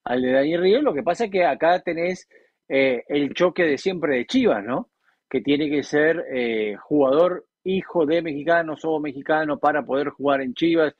al 0.04 0.22
de 0.22 0.32
Daniel 0.32 0.62
Ríos, 0.62 0.82
lo 0.82 0.94
que 0.94 1.02
pasa 1.02 1.26
es 1.26 1.30
que 1.30 1.44
acá 1.44 1.80
tenés 1.80 2.26
eh, 2.66 3.04
el 3.08 3.34
choque 3.34 3.64
de 3.64 3.76
siempre 3.76 4.16
de 4.16 4.26
Chivas, 4.26 4.64
¿no? 4.64 4.88
Que 5.28 5.42
tiene 5.42 5.68
que 5.68 5.82
ser 5.82 6.24
eh, 6.32 6.76
jugador 6.80 7.44
hijo 7.64 8.06
de 8.06 8.22
mexicanos 8.22 8.84
o 8.84 9.00
mexicano 9.00 9.58
para 9.58 9.84
poder 9.84 10.10
jugar 10.10 10.40
en 10.40 10.54
Chivas. 10.54 10.94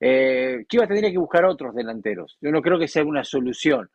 Eh, 0.00 0.64
Chivas 0.66 0.88
tendría 0.88 1.10
que 1.10 1.18
buscar 1.18 1.44
otros 1.44 1.74
delanteros. 1.74 2.38
Yo 2.40 2.50
no 2.50 2.62
creo 2.62 2.78
que 2.78 2.88
sea 2.88 3.04
una 3.04 3.22
solución. 3.22 3.90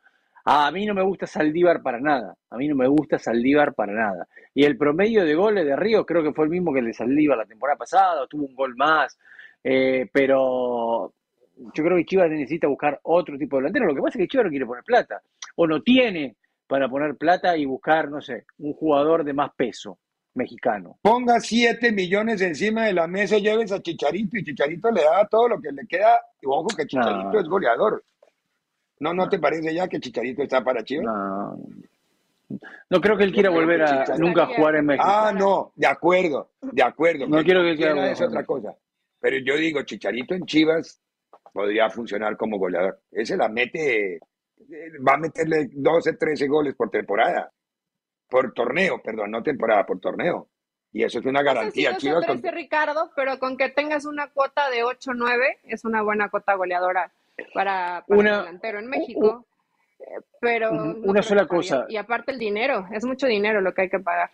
A 0.46 0.70
mí 0.70 0.86
no 0.86 0.94
me 0.94 1.02
gusta 1.02 1.26
Saldívar 1.26 1.82
para 1.82 2.00
nada. 2.00 2.36
A 2.52 2.58
mí 2.58 2.68
no 2.68 2.76
me 2.76 2.88
gusta 2.88 3.18
Saldívar 3.18 3.74
para 3.74 3.94
nada. 3.94 4.28
Y 4.54 4.63
el 4.63 4.78
promedio 4.78 5.26
de 5.26 5.34
goles 5.34 5.65
de 5.65 5.76
Río 5.76 6.06
creo 6.06 6.22
que 6.22 6.34
fue 6.34 6.46
el 6.46 6.52
mismo 6.52 6.72
que 6.72 6.80
el 6.80 6.86
de 6.86 6.94
Saldívar 6.94 7.39
la 7.39 7.46
temporada 7.46 7.78
pasada, 7.78 8.28
tuvo 8.28 8.46
un 8.46 8.56
gol 8.56 8.76
más. 8.76 9.18
Eh, 9.63 10.08
pero 10.13 11.12
yo 11.74 11.84
creo 11.84 11.98
que 11.98 12.06
Chivas 12.06 12.30
necesita 12.30 12.68
buscar 12.68 13.00
otro 13.04 13.38
tipo 13.39 13.58
de 13.58 13.63
delantero. 13.63 13.88
Lo 13.88 13.96
que 13.96 14.02
pasa 14.02 14.20
es 14.20 14.24
que 14.24 14.28
Chivas 14.28 14.46
no 14.46 14.52
quiere 14.52 14.68
poner 14.68 14.84
plata. 14.84 15.22
O 15.56 15.65
no 15.65 15.82
tiene 15.82 16.36
para 16.68 16.88
poner 16.88 17.15
plata 17.15 17.58
y 17.58 17.65
buscar, 17.65 18.10
no 18.10 18.22
sé, 18.22 18.46
un 18.60 18.74
jugador 18.74 19.24
de 19.24 19.34
más 19.34 19.52
peso 19.56 19.98
mexicano. 20.36 20.98
Ponga 21.02 21.39
7 21.39 21.91
millones 21.91 22.41
encima 22.41 22.86
de 22.86 22.93
la 22.93 23.08
mesa, 23.08 23.38
lleves 23.38 23.71
a 23.71 23.82
Chicharito 23.82 24.38
y 24.38 24.43
Chicharito 24.43 24.91
le 24.91 25.04
da 25.04 25.26
todo 25.28 25.50
lo 25.50 25.62
que 25.62 25.71
le 25.71 25.88
queda. 25.88 26.19
Y 26.41 26.45
ojo 26.45 26.67
que 26.67 26.86
Chicharito 26.86 27.39
es 27.39 27.48
goleador. 27.48 28.04
¿No, 29.00 29.13
¿No 29.13 29.28
te 29.28 29.39
parece 29.39 29.74
ya 29.74 29.88
que 29.88 30.00
Chicharito 30.00 30.43
está 30.43 30.63
para 30.63 30.84
Chivas? 30.84 31.06
No. 31.06 31.58
No 32.89 33.02
creo 33.02 33.17
que 33.17 33.24
él 33.24 33.34
quiera 33.34 33.50
volver 33.50 33.82
a 33.82 34.06
nunca 34.17 34.45
jugar 34.45 34.76
en 34.76 34.86
México. 34.86 35.06
Ah, 35.08 35.34
no, 35.36 35.71
de 35.76 35.88
acuerdo, 35.88 36.52
de 36.62 36.84
acuerdo. 36.84 37.28
No 37.28 37.43
quiero 37.43 37.63
que 37.63 37.76
quiera 37.76 38.12
es 38.12 38.21
otra 38.21 38.43
cosa. 38.43 38.76
Pero 39.19 39.38
yo 39.39 39.58
digo, 39.58 39.82
Chicharito 39.82 40.36
en 40.36 40.45
Chivas 40.45 41.02
podría 41.52 41.89
funcionar 41.89 42.38
como 42.38 42.60
goleador. 42.60 43.00
Ese 43.12 43.36
la 43.36 43.50
mete, 43.50 44.19
va 45.06 45.13
a 45.13 45.17
meterle 45.17 45.69
12, 45.71 46.13
13 46.13 46.48
goles 46.48 46.76
por 46.76 46.91
temporada 46.91 47.52
por 48.36 48.52
torneo, 48.54 49.02
perdón, 49.02 49.32
no 49.32 49.41
temporada, 49.41 49.86
por 49.86 49.98
torneo. 50.02 50.50
Y 50.91 51.04
eso 51.04 51.19
es 51.19 51.26
una 51.26 51.41
garantía. 51.41 51.91
No 51.93 52.00
sé 52.21 52.38
si 52.38 52.52
Ricardo, 52.52 53.10
pero 53.15 53.39
con 53.39 53.56
que 53.56 53.69
tengas 53.69 54.04
una 54.06 54.28
cuota 54.28 54.69
de 54.69 54.84
8-9 54.84 55.60
es 55.63 55.86
una 55.86 56.02
buena 56.02 56.28
cuota 56.30 56.54
goleadora 56.56 57.10
para, 57.54 58.04
para 58.06 58.19
Una- 58.19 58.36
el 58.39 58.45
delantero 58.45 58.80
en 58.80 58.88
México. 58.88 59.45
Pero 60.41 60.71
no 60.71 60.95
una 61.10 61.21
sola 61.21 61.48
cosa. 61.48 61.86
Y 61.88 61.95
aparte 61.95 62.34
el 62.34 62.39
dinero, 62.39 62.86
es 62.91 63.06
mucho 63.06 63.26
dinero 63.28 63.62
lo 63.62 63.74
que 63.74 63.84
hay 63.84 63.89
que 63.89 64.00
pagar. 64.00 64.30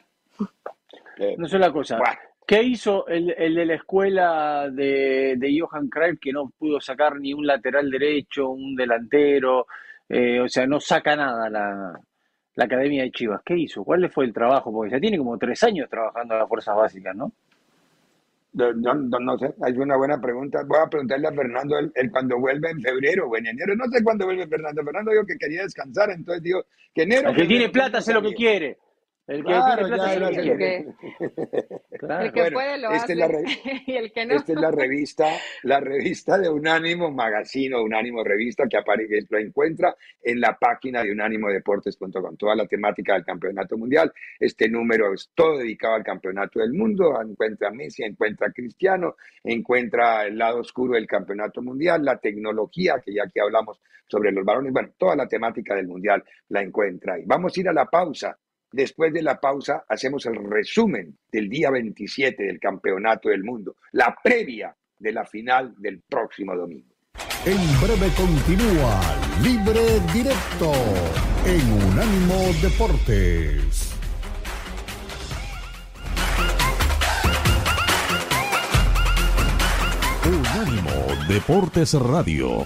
Eh, 1.17 1.35
No 1.37 1.47
sé 1.47 1.59
la 1.59 1.71
cosa. 1.71 1.99
¿Qué 2.47 2.63
hizo 2.63 3.05
el, 3.07 3.35
el 3.37 3.53
de 3.53 3.65
la 3.65 3.75
escuela 3.75 4.67
de, 4.71 5.35
de 5.37 5.59
Johan 5.59 5.89
Cruyff 5.89 6.19
que 6.19 6.33
no 6.33 6.49
pudo 6.57 6.81
sacar 6.81 7.19
ni 7.19 7.33
un 7.33 7.45
lateral 7.45 7.89
derecho, 7.91 8.49
un 8.49 8.75
delantero? 8.75 9.67
Eh, 10.09 10.39
o 10.41 10.47
sea, 10.49 10.65
no 10.65 10.79
saca 10.79 11.15
nada 11.15 11.49
la, 11.49 11.99
la 12.55 12.65
Academia 12.65 13.03
de 13.03 13.11
Chivas. 13.11 13.41
¿Qué 13.45 13.57
hizo? 13.57 13.83
¿Cuál 13.83 14.01
le 14.01 14.09
fue 14.09 14.25
el 14.25 14.33
trabajo? 14.33 14.71
Porque 14.71 14.91
ya 14.91 14.99
tiene 14.99 15.17
como 15.17 15.37
tres 15.37 15.63
años 15.63 15.89
trabajando 15.89 16.33
en 16.33 16.39
las 16.39 16.49
fuerzas 16.49 16.75
básicas, 16.75 17.15
¿no? 17.15 17.31
No, 18.53 18.73
no, 18.73 18.93
no, 18.93 19.19
no 19.19 19.37
sé, 19.37 19.53
hay 19.61 19.77
una 19.77 19.95
buena 19.95 20.19
pregunta. 20.19 20.61
Voy 20.67 20.79
a 20.83 20.89
preguntarle 20.89 21.27
a 21.27 21.31
Fernando 21.31 21.79
él, 21.79 21.91
él 21.95 22.11
cuando 22.11 22.37
vuelve 22.37 22.69
en 22.69 22.81
febrero 22.81 23.29
o 23.29 23.37
en 23.37 23.47
enero. 23.47 23.75
No 23.75 23.85
sé 23.85 24.03
cuándo 24.03 24.25
vuelve 24.25 24.45
Fernando. 24.47 24.83
Fernando 24.83 25.11
dijo 25.11 25.25
que 25.25 25.37
quería 25.37 25.63
descansar, 25.63 26.11
entonces 26.11 26.43
digo 26.43 26.65
que 26.93 27.03
enero. 27.03 27.29
El 27.29 27.35
que 27.35 27.45
tiene 27.45 27.69
plata 27.69 27.99
hace 27.99 28.13
lo 28.13 28.21
que 28.21 28.33
quiere. 28.33 28.77
El 29.27 29.37
que 29.37 29.43
Claro, 29.43 29.87
ya, 29.87 30.29
que 30.31 30.57
que- 30.57 30.85
Claro. 31.99 32.25
El 32.25 32.31
que 32.33 32.41
Bueno, 32.41 32.55
puede 32.57 32.77
lo 32.79 32.91
esta 32.91 33.03
hace 33.03 33.13
es 33.13 33.19
la 33.19 33.27
re- 33.29 33.43
y 33.85 33.95
el 33.95 34.11
que 34.11 34.25
no. 34.25 34.35
Esta 34.35 34.53
es 34.53 34.59
la 34.59 34.71
revista, 34.71 35.25
la 35.63 35.79
revista 35.79 36.37
de 36.37 36.49
Unánimo 36.49 37.11
Magazine 37.11 37.75
o 37.75 37.83
Unánimo 37.83 38.23
Revista 38.23 38.63
que 38.67 38.77
aparece, 38.77 39.19
lo 39.29 39.37
encuentra 39.37 39.95
en 40.21 40.41
la 40.41 40.57
página 40.57 41.03
de 41.03 41.11
unánimodeportes.com. 41.11 42.35
Toda 42.37 42.55
la 42.55 42.65
temática 42.65 43.13
del 43.13 43.23
campeonato 43.23 43.77
mundial. 43.77 44.11
Este 44.39 44.67
número 44.67 45.13
es 45.13 45.29
todo 45.35 45.59
dedicado 45.59 45.93
al 45.95 46.03
campeonato 46.03 46.59
del 46.59 46.73
mundo. 46.73 47.21
Encuentra 47.21 47.69
a 47.69 47.71
Messi, 47.71 48.03
encuentra 48.03 48.47
a 48.47 48.51
Cristiano, 48.51 49.15
encuentra 49.43 50.25
el 50.25 50.37
lado 50.37 50.59
oscuro 50.59 50.95
del 50.95 51.07
campeonato 51.07 51.61
mundial, 51.61 52.03
la 52.03 52.17
tecnología, 52.17 52.95
que 53.03 53.13
ya 53.13 53.23
aquí 53.25 53.39
hablamos 53.39 53.79
sobre 54.07 54.31
los 54.31 54.43
varones. 54.43 54.73
Bueno, 54.73 54.89
toda 54.97 55.15
la 55.15 55.27
temática 55.27 55.75
del 55.75 55.87
mundial 55.87 56.23
la 56.49 56.61
encuentra 56.61 57.13
ahí. 57.13 57.23
Vamos 57.25 57.55
a 57.55 57.59
ir 57.59 57.69
a 57.69 57.73
la 57.73 57.85
pausa. 57.85 58.37
Después 58.71 59.11
de 59.11 59.21
la 59.21 59.39
pausa 59.39 59.83
hacemos 59.89 60.25
el 60.25 60.35
resumen 60.35 61.17
del 61.29 61.49
día 61.49 61.69
27 61.69 62.43
del 62.43 62.59
Campeonato 62.59 63.27
del 63.27 63.43
Mundo, 63.43 63.75
la 63.91 64.15
previa 64.23 64.73
de 64.97 65.11
la 65.11 65.25
final 65.25 65.73
del 65.77 66.01
próximo 66.07 66.55
domingo. 66.55 66.95
En 67.45 67.57
breve 67.81 68.07
continúa 68.15 69.01
Libre 69.43 69.99
Directo 70.13 70.71
en 71.45 71.73
Unánimo 71.89 72.35
Deportes. 72.61 73.93
Unánimo 80.23 81.25
Deportes 81.27 81.93
Radio. 81.95 82.65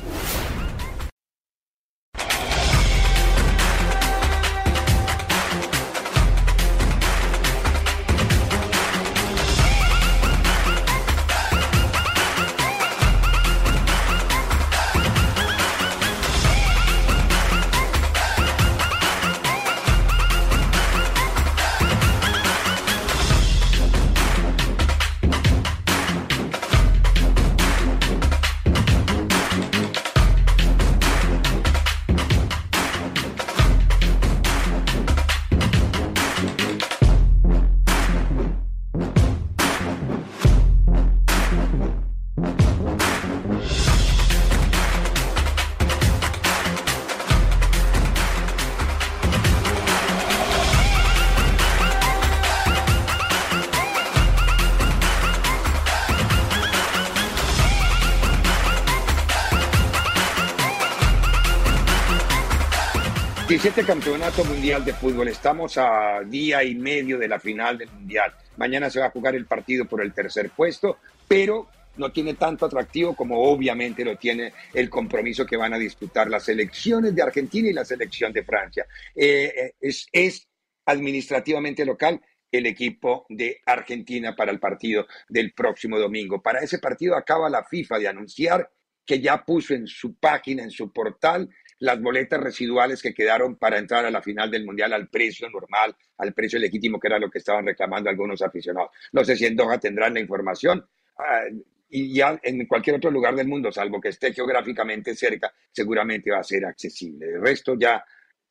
Diecisiete 63.47 63.85
Campeonato 63.85 64.43
Mundial 64.43 64.83
de 64.83 64.91
Fútbol. 64.91 65.27
Estamos 65.27 65.77
a 65.77 66.21
día 66.25 66.63
y 66.63 66.73
medio 66.73 67.19
de 67.19 67.27
la 67.27 67.39
final 67.39 67.77
del 67.77 67.91
Mundial. 67.91 68.33
Mañana 68.57 68.89
se 68.89 68.99
va 68.99 69.05
a 69.05 69.11
jugar 69.11 69.35
el 69.35 69.45
partido 69.45 69.85
por 69.85 70.01
el 70.01 70.13
tercer 70.13 70.49
puesto, 70.49 70.97
pero 71.27 71.69
no 71.97 72.11
tiene 72.11 72.33
tanto 72.33 72.65
atractivo 72.65 73.15
como 73.15 73.39
obviamente 73.43 74.03
lo 74.03 74.17
tiene 74.17 74.51
el 74.73 74.89
compromiso 74.89 75.45
que 75.45 75.57
van 75.57 75.75
a 75.75 75.77
disputar 75.77 76.27
las 76.27 76.45
selecciones 76.45 77.13
de 77.13 77.21
Argentina 77.21 77.69
y 77.69 77.73
la 77.73 77.85
selección 77.85 78.33
de 78.33 78.43
Francia. 78.43 78.87
Eh, 79.13 79.73
eh, 79.79 79.93
es 80.11 80.47
administrativamente 80.87 81.85
local 81.85 82.19
el 82.51 82.65
equipo 82.65 83.27
de 83.29 83.61
Argentina 83.67 84.35
para 84.35 84.51
el 84.51 84.59
partido 84.59 85.05
del 85.29 85.53
próximo 85.53 85.99
domingo. 85.99 86.41
Para 86.41 86.61
ese 86.61 86.79
partido 86.79 87.15
acaba 87.15 87.47
la 87.47 87.63
FIFA 87.63 87.99
de 87.99 88.07
anunciar 88.07 88.71
que 89.05 89.21
ya 89.21 89.43
puso 89.45 89.75
en 89.75 89.85
su 89.85 90.15
página, 90.15 90.63
en 90.63 90.71
su 90.71 90.91
portal, 90.91 91.47
las 91.85 92.01
boletas 92.01 92.39
residuales 92.39 93.01
que 93.01 93.13
quedaron 93.13 93.55
para 93.55 93.77
entrar 93.77 94.05
a 94.05 94.11
la 94.11 94.21
final 94.21 94.51
del 94.51 94.65
Mundial 94.65 94.91
al 94.93 95.07
precio 95.07 95.49
normal, 95.49 95.95
al 96.17 96.33
precio 96.33 96.59
legítimo, 96.59 96.99
que 96.99 97.07
era 97.07 97.19
lo 97.19 97.29
que 97.29 97.37
estaban 97.37 97.65
reclamando 97.65 98.09
algunos 98.09 98.41
aficionados. 98.41 98.91
No 99.13 99.23
sé 99.23 99.35
si 99.35 99.45
en 99.45 99.55
Doha 99.55 99.79
tendrán 99.79 100.15
la 100.15 100.19
información. 100.19 100.85
ah, 101.17 101.43
y 101.87 102.13
ya 102.13 102.37
en 102.43 102.65
cualquier 102.65 102.97
otro 102.97 103.11
lugar 103.11 103.35
del 103.35 103.47
mundo, 103.47 103.71
salvo 103.71 104.01
que 104.01 104.09
esté 104.09 104.33
geográficamente 104.33 105.15
cerca, 105.15 105.53
seguramente 105.71 106.31
va 106.31 106.39
a 106.39 106.43
ser 106.43 106.65
accesible. 106.65 107.27
El 107.27 107.41
resto 107.41 107.77
ya, 107.79 108.03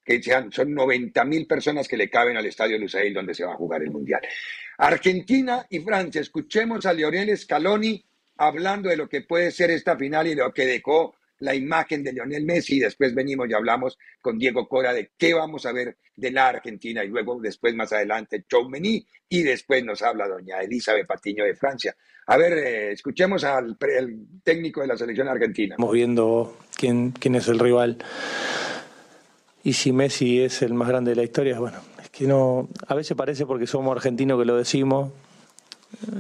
que 0.03 0.23
sean, 0.23 0.51
son 0.53 0.73
90 0.73 1.25
mil 1.25 1.47
personas 1.47 1.89
que 1.89 1.97
le 1.97 2.09
caben 2.09 2.37
al 2.37 2.47
Estadio 2.47 2.79
Lusail 2.79 3.13
donde 3.13 3.35
se 3.35 3.45
va 3.45 3.53
a 3.53 3.57
jugar 3.57 3.83
el 3.83 3.91
Mundial. 3.91 4.21
Argentina 4.79 5.67
y 5.69 5.81
Francia, 5.81 6.21
escuchemos 6.21 6.87
a 6.87 6.93
Lionel 6.93 7.37
Scaloni 7.37 8.03
hablando 8.37 8.89
de 8.89 8.97
lo 8.97 9.09
que 9.09 9.23
puede 9.23 9.51
ser 9.51 9.71
esta 9.71 9.97
final 9.97 10.27
y 10.27 10.35
lo 10.35 10.53
que 10.53 10.65
dejó 10.65 11.17
la 11.39 11.55
imagen 11.55 12.03
de 12.03 12.13
Lionel 12.13 12.45
Messi 12.45 12.77
y 12.77 12.81
después 12.81 13.15
venimos 13.15 13.49
y 13.49 13.55
hablamos 13.55 13.99
con 14.21 14.39
Diego 14.39 14.69
Cora 14.69 14.93
de 14.93 15.11
qué 15.17 15.35
vamos 15.35 15.67
a 15.67 15.73
ver 15.73 15.97
de 16.17 16.31
la 16.31 16.49
Argentina 16.49 17.05
y 17.05 17.09
luego 17.09 17.41
después 17.41 17.75
más 17.75 17.93
adelante 17.93 18.45
Choumeny 18.49 19.07
y 19.29 19.43
después 19.43 19.85
nos 19.85 20.03
habla 20.03 20.29
doña 20.29 20.61
Elizabeth 20.61 21.07
Patiño 21.07 21.45
de 21.45 21.55
Francia. 21.55 21.97
A 22.27 22.37
ver, 22.37 22.53
eh, 22.55 22.93
escuchemos 22.93 23.45
al 23.45 23.77
técnico 24.43 24.81
de 24.81 24.87
la 24.87 24.97
selección 24.97 25.29
argentina. 25.29 25.75
Estamos 25.75 25.93
viendo 25.93 26.57
quién, 26.77 27.11
quién 27.13 27.35
es 27.35 27.49
el 27.49 27.59
rival. 27.59 27.99
Y 29.63 29.73
si 29.75 29.93
Messi 29.93 30.41
es 30.41 30.63
el 30.63 30.75
más 30.75 30.89
grande 30.89 31.11
de 31.11 31.17
la 31.17 31.23
historia, 31.23 31.59
bueno, 31.59 31.79
es 32.03 32.11
que 32.11 32.27
no. 32.27 32.69
A 32.87 32.95
veces 32.95 33.17
parece 33.17 33.45
porque 33.47 33.67
somos 33.67 33.95
argentinos 33.95 34.39
que 34.39 34.45
lo 34.45 34.57
decimos 34.57 35.13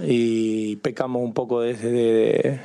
y 0.02 0.76
pecamos 0.76 1.22
un 1.22 1.34
poco 1.34 1.60
de, 1.60 1.74
de, 1.74 2.60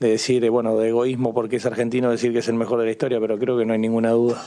de 0.00 0.08
decir, 0.08 0.48
bueno, 0.50 0.76
de 0.76 0.88
egoísmo 0.88 1.34
porque 1.34 1.56
es 1.56 1.66
argentino 1.66 2.10
decir 2.10 2.32
que 2.32 2.40
es 2.40 2.48
el 2.48 2.54
mejor 2.54 2.80
de 2.80 2.86
la 2.86 2.90
historia, 2.90 3.20
pero 3.20 3.38
creo 3.38 3.56
que 3.56 3.64
no 3.64 3.72
hay 3.72 3.78
ninguna 3.78 4.10
duda. 4.10 4.44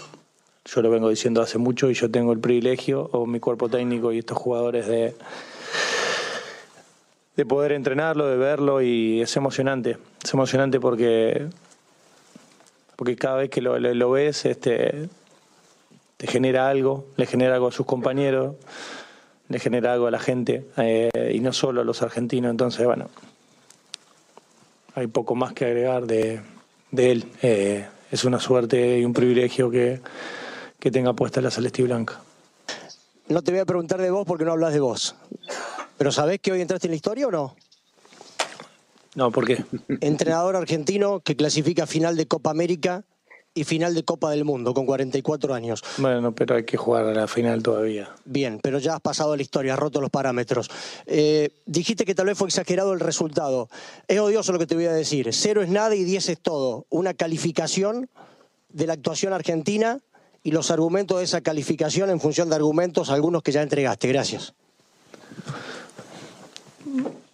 Yo 0.66 0.82
lo 0.82 0.90
vengo 0.90 1.10
diciendo 1.10 1.42
hace 1.42 1.58
mucho 1.58 1.90
y 1.90 1.94
yo 1.94 2.12
tengo 2.12 2.34
el 2.34 2.40
privilegio, 2.40 3.10
o 3.14 3.26
mi 3.26 3.40
cuerpo 3.40 3.70
técnico 3.70 4.12
y 4.12 4.20
estos 4.20 4.38
jugadores, 4.38 4.88
de, 4.88 5.16
de 7.38 7.46
poder 7.46 7.72
entrenarlo, 7.72 8.28
de 8.28 8.36
verlo 8.36 8.82
y 8.82 9.22
es 9.22 9.36
emocionante. 9.38 9.98
Es 10.24 10.34
emocionante 10.34 10.80
porque, 10.80 11.48
porque 12.98 13.16
cada 13.16 13.38
vez 13.38 13.50
que 13.50 13.62
lo 13.62 14.12
ves 14.12 14.46
este, 14.46 15.08
te 16.18 16.28
genera 16.28 16.68
algo, 16.68 17.06
le 17.16 17.26
genera 17.28 17.56
algo 17.56 17.68
a 17.68 17.72
sus 17.72 17.86
compañeros, 17.86 18.56
le 19.50 19.60
genera 19.60 19.94
algo 19.94 20.08
a 20.08 20.12
la 20.12 20.20
gente 20.20 20.66
eh, 20.78 21.32
y 21.34 21.40
no 21.40 21.54
solo 21.54 21.82
a 21.82 21.84
los 21.84 22.02
argentinos. 22.02 22.52
Entonces, 22.52 22.86
bueno, 22.86 23.10
hay 24.98 25.06
poco 25.06 25.36
más 25.36 25.54
que 25.54 25.66
agregar 25.66 26.08
de, 26.08 26.42
de 26.90 27.12
él. 27.12 27.32
Eh, 27.44 27.86
es 28.10 28.24
una 28.24 28.40
suerte 28.40 28.98
y 28.98 29.06
un 29.06 29.14
privilegio 29.14 29.70
que, 29.70 30.02
que 30.80 30.90
tenga 30.90 31.14
puesta 31.14 31.40
la 31.40 31.52
celeste 31.52 31.84
y 31.84 31.86
blanca. 31.86 32.20
No 33.28 33.44
te 33.44 33.52
voy 33.52 33.60
a 33.60 33.66
preguntar 33.66 34.02
de 34.02 34.10
vos 34.10 34.26
porque 34.26 34.44
no 34.44 34.54
hablas 34.54 34.74
de 34.74 34.80
vos. 34.80 35.16
Pero 36.00 36.12
¿sabés 36.12 36.40
que 36.40 36.52
hoy 36.52 36.62
entraste 36.62 36.88
en 36.88 36.92
la 36.92 36.96
historia 36.96 37.28
o 37.28 37.32
no? 37.32 37.56
No, 39.14 39.32
¿por 39.32 39.46
qué? 39.46 39.64
Entrenador 40.02 40.56
argentino 40.56 41.20
que 41.20 41.36
clasifica 41.36 41.84
a 41.84 41.88
final 41.88 42.18
de 42.18 42.28
Copa 42.28 42.50
América 42.50 43.04
y 43.58 43.64
final 43.64 43.96
de 43.96 44.04
Copa 44.04 44.30
del 44.30 44.46
Mundo 44.46 44.74
con 44.74 44.86
44 44.86 45.54
años. 45.54 45.84
Bueno, 45.98 46.34
pero 46.34 46.56
hay 46.56 46.64
que 46.64 46.78
jugar 46.78 47.06
a 47.06 47.14
la 47.14 47.28
final 47.28 47.64
todavía. 47.64 48.10
Bien, 48.24 48.60
pero 48.62 48.78
ya 48.78 48.94
has 48.94 49.02
pasado 49.02 49.36
la 49.36 49.42
historia, 49.42 49.74
has 49.74 49.80
roto 49.80 50.00
los 50.00 50.12
parámetros. 50.12 50.70
Eh, 51.08 51.50
dijiste 51.66 52.06
que 52.06 52.14
tal 52.14 52.28
vez 52.28 52.38
fue 52.38 52.48
exagerado 52.48 52.94
el 52.94 53.00
resultado. 53.00 53.68
Es 54.08 54.20
odioso 54.20 54.54
lo 54.54 54.60
que 54.60 54.68
te 54.68 54.76
voy 54.76 54.86
a 54.86 54.94
decir. 54.94 55.34
Cero 55.34 55.64
es 55.64 55.70
nada 55.70 55.96
y 55.96 56.04
diez 56.04 56.30
es 56.30 56.40
todo. 56.40 56.86
Una 56.90 57.16
calificación 57.16 58.10
de 58.70 58.86
la 58.86 58.94
actuación 58.94 59.34
argentina 59.34 60.00
y 60.44 60.52
los 60.52 60.70
argumentos 60.70 61.18
de 61.18 61.24
esa 61.24 61.42
calificación 61.42 62.12
en 62.12 62.20
función 62.20 62.50
de 62.50 62.56
argumentos, 62.56 63.10
algunos 63.10 63.42
que 63.42 63.52
ya 63.52 63.64
entregaste. 63.64 64.08
Gracias. 64.08 64.54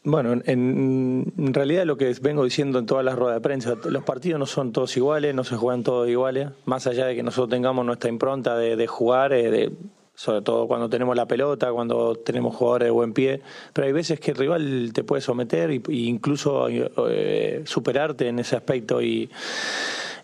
Bueno, 0.05 0.41
en, 0.45 1.53
realidad 1.53 1.85
lo 1.85 1.95
que 1.95 2.13
vengo 2.21 2.43
diciendo 2.43 2.77
en 2.77 2.85
todas 2.85 3.05
las 3.05 3.15
ruedas 3.15 3.37
de 3.37 3.41
prensa, 3.41 3.75
los 3.89 4.03
partidos 4.03 4.37
no 4.37 4.45
son 4.45 4.73
todos 4.73 4.97
iguales, 4.97 5.33
no 5.33 5.45
se 5.45 5.55
juegan 5.55 5.83
todos 5.83 6.09
iguales, 6.09 6.49
más 6.65 6.87
allá 6.87 7.05
de 7.05 7.15
que 7.15 7.23
nosotros 7.23 7.49
tengamos 7.49 7.85
nuestra 7.85 8.09
impronta 8.09 8.57
de, 8.57 8.85
jugar, 8.87 9.31
eh, 9.31 9.71
sobre 10.13 10.41
todo 10.41 10.67
cuando 10.67 10.89
tenemos 10.89 11.15
la 11.15 11.25
pelota, 11.25 11.71
cuando 11.71 12.15
tenemos 12.15 12.53
jugadores 12.53 12.87
de 12.87 12.91
buen 12.91 13.13
pie, 13.13 13.41
pero 13.71 13.87
hay 13.87 13.93
veces 13.93 14.19
que 14.19 14.31
el 14.31 14.37
rival 14.37 14.91
te 14.93 15.05
puede 15.05 15.21
someter 15.21 15.71
e 15.71 15.81
incluso 15.87 16.67
eh, 16.69 17.61
superarte 17.63 18.27
en 18.27 18.39
ese 18.39 18.57
aspecto 18.57 19.01
y, 19.01 19.29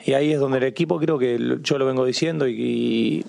ahí 0.07 0.33
es 0.33 0.39
donde 0.39 0.57
el 0.57 0.63
equipo 0.65 0.99
creo 0.99 1.17
que 1.19 1.59
yo 1.61 1.77
lo 1.77 1.85
vengo 1.85 2.03
diciendo 2.03 2.47
y 2.47 3.23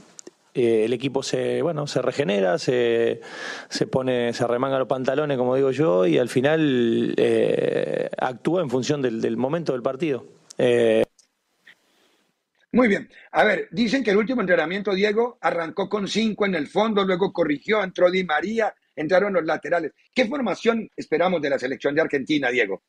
eh, 0.52 0.84
el 0.84 0.92
equipo 0.92 1.22
se 1.22 1.62
bueno 1.62 1.86
se 1.86 2.02
regenera 2.02 2.58
se, 2.58 3.20
se 3.68 3.86
pone 3.86 4.32
se 4.32 4.44
remanga 4.48 4.80
los 4.80 4.88
pantalones 4.88 5.38
como 5.38 5.54
digo 5.54 5.70
yo 5.70 6.06
y 6.06 6.18
al 6.18 6.28
final 6.28 7.14
eh, 7.16 8.10
actúa 8.18 8.60
en 8.60 8.68
función 8.68 9.00
del, 9.00 9.36
momento 9.36 9.72
del 9.72 9.82
partido 9.82 10.26
eh, 10.58 11.04
muy 12.72 12.86
bien. 12.86 13.08
A 13.32 13.42
ver, 13.42 13.66
dicen 13.72 14.04
que 14.04 14.12
el 14.12 14.16
último 14.16 14.42
entrenamiento, 14.42 14.94
Diego, 14.94 15.38
arrancó 15.40 15.88
con 15.88 16.06
cinco 16.06 16.46
en 16.46 16.54
el 16.54 16.68
fondo, 16.68 17.04
luego 17.04 17.32
corrigió, 17.32 17.82
entró 17.82 18.08
Di 18.12 18.22
María, 18.22 18.72
entraron 18.94 19.32
los 19.32 19.44
laterales. 19.44 19.92
¿Qué 20.14 20.26
formación 20.26 20.88
esperamos 20.96 21.42
de 21.42 21.50
la 21.50 21.58
selección 21.58 21.96
de 21.96 22.02
Argentina, 22.02 22.48
Diego? 22.48 22.82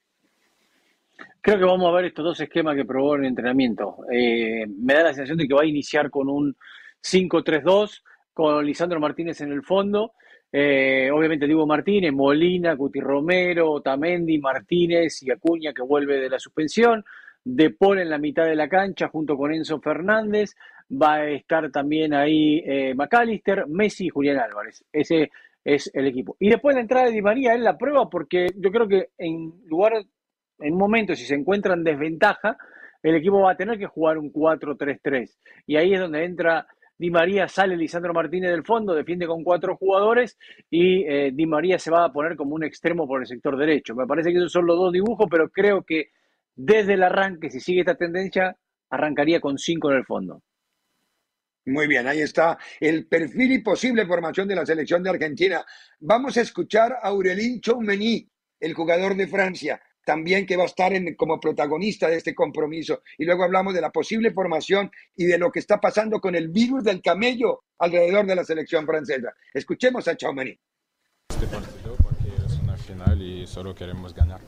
Creo 1.41 1.58
que 1.58 1.65
vamos 1.65 1.91
a 1.91 1.95
ver 1.95 2.06
estos 2.06 2.24
dos 2.24 2.39
esquemas 2.39 2.76
que 2.76 2.86
probó 2.86 3.15
en 3.15 3.21
el 3.21 3.30
entrenamiento. 3.30 3.97
me 4.08 4.93
da 4.93 5.02
la 5.02 5.13
sensación 5.13 5.39
de 5.39 5.47
que 5.47 5.56
va 5.56 5.63
a 5.63 5.65
iniciar 5.65 6.12
con 6.12 6.30
un 6.30 6.56
5-3-2 7.02 8.02
con 8.34 8.66
Lisandro 8.66 9.00
Martínez 9.00 9.42
en 9.42 9.52
el 9.52 9.64
fondo. 9.64 10.14
Eh, 10.52 11.10
obviamente 11.12 11.46
Diego 11.46 11.66
Martínez, 11.66 12.12
Molina, 12.12 12.76
Cuti 12.76 13.00
Romero, 13.00 13.72
Otamendi, 13.72 14.38
Martínez 14.38 15.24
y 15.24 15.32
Acuña 15.32 15.74
que 15.74 15.82
vuelve 15.82 16.20
de 16.20 16.30
la 16.30 16.40
suspensión. 16.40 17.04
De 17.44 17.72
Paul 17.72 18.00
en 18.00 18.10
la 18.10 18.20
mitad 18.20 18.46
de 18.46 18.56
la 18.56 18.70
cancha 18.70 19.08
junto 19.08 19.36
con 19.36 19.54
Enzo 19.54 19.80
Fernández. 19.80 20.56
Va 20.92 21.16
a 21.16 21.30
estar 21.30 21.72
también 21.72 22.14
ahí 22.14 22.62
eh, 22.66 22.94
McAllister, 22.94 23.66
Messi 23.68 24.08
y 24.08 24.10
Julián 24.10 24.40
Álvarez. 24.40 24.84
Ese 24.92 25.32
es 25.64 25.90
el 25.94 26.08
equipo. 26.08 26.36
Y 26.40 26.50
después 26.50 26.76
la 26.76 26.82
entrada 26.82 27.06
de 27.06 27.14
Di 27.14 27.22
María 27.22 27.54
en 27.54 27.64
la 27.64 27.78
prueba 27.78 28.10
porque 28.10 28.48
yo 28.56 28.72
creo 28.72 28.88
que 28.88 29.10
en 29.18 29.54
lugar, 29.68 29.94
en 30.60 30.74
un 30.74 30.80
momento, 30.80 31.16
si 31.16 31.26
se 31.26 31.36
encuentra 31.36 31.74
en 31.74 31.84
desventaja, 31.84 32.58
el 33.02 33.16
equipo 33.16 33.42
va 33.42 33.52
a 33.52 33.58
tener 33.58 33.78
que 33.80 33.88
jugar 33.88 34.18
un 34.18 34.32
4-3-3. 34.32 35.30
Y 35.66 35.78
ahí 35.78 35.94
es 35.94 36.00
donde 36.00 36.24
entra 36.26 36.68
Di 37.02 37.10
María 37.10 37.48
sale 37.48 37.76
Lisandro 37.76 38.14
Martínez 38.14 38.52
del 38.52 38.64
fondo, 38.64 38.94
defiende 38.94 39.26
con 39.26 39.44
cuatro 39.44 39.76
jugadores 39.76 40.38
y 40.70 41.04
eh, 41.06 41.32
Di 41.34 41.48
María 41.48 41.80
se 41.80 41.90
va 41.90 42.06
a 42.06 42.14
poner 42.14 42.36
como 42.36 42.54
un 42.54 42.64
extremo 42.64 43.08
por 43.08 43.22
el 43.22 43.26
sector 43.26 43.58
derecho. 43.58 43.96
Me 43.96 44.06
parece 44.06 44.32
que 44.32 44.38
esos 44.38 44.52
son 44.52 44.68
los 44.68 44.78
dos 44.78 44.94
dibujos, 44.94 45.26
pero 45.28 45.50
creo 45.50 45.82
que 45.82 46.12
desde 46.56 46.94
el 46.94 47.02
arranque, 47.02 47.50
si 47.50 47.60
sigue 47.60 47.80
esta 47.80 47.96
tendencia, 47.96 48.56
arrancaría 48.92 49.40
con 49.40 49.58
cinco 49.58 49.90
en 49.90 49.98
el 49.98 50.06
fondo. 50.06 50.44
Muy 51.66 51.88
bien, 51.88 52.06
ahí 52.06 52.20
está 52.20 52.60
el 52.80 53.08
perfil 53.08 53.52
y 53.54 53.64
posible 53.64 54.06
formación 54.06 54.48
de 54.48 54.58
la 54.58 54.66
selección 54.68 55.02
de 55.02 55.10
Argentina. 55.10 55.66
Vamos 56.02 56.38
a 56.38 56.42
escuchar 56.42 56.92
a 57.02 57.08
Aurelín 57.08 57.62
Choumeny, 57.62 58.30
el 58.60 58.76
jugador 58.76 59.16
de 59.16 59.26
Francia 59.26 59.82
también 60.06 60.46
que 60.46 60.58
va 60.58 60.64
a 60.64 60.68
estar 60.68 60.94
en, 60.94 61.16
como 61.16 61.40
protagonista 61.40 62.08
de 62.08 62.18
este 62.18 62.36
compromiso. 62.36 63.02
Y 63.18 63.26
luego 63.26 63.44
hablamos 63.44 63.74
de 63.74 63.82
la 63.82 63.92
posible 63.92 64.32
formación 64.32 64.92
y 65.16 65.26
de 65.26 65.38
lo 65.38 65.52
que 65.52 65.60
está 65.60 65.80
pasando 65.80 66.20
con 66.20 66.36
el 66.36 66.50
virus 66.50 66.84
del 66.84 67.02
camello 67.02 67.64
alrededor 67.80 68.26
de 68.26 68.36
la 68.36 68.44
selección 68.44 68.86
francesa. 68.86 69.34
Escuchemos 69.54 70.08
a 70.08 70.16
Chaumani. 70.16 70.58
Este 71.30 71.48
partido 71.48 71.96
porque 72.02 72.30
es 72.46 72.60
una 72.60 72.78
final 72.78 73.22
y 73.22 73.48
solo 73.48 73.74
queremos 73.74 74.14
ganar. 74.14 74.42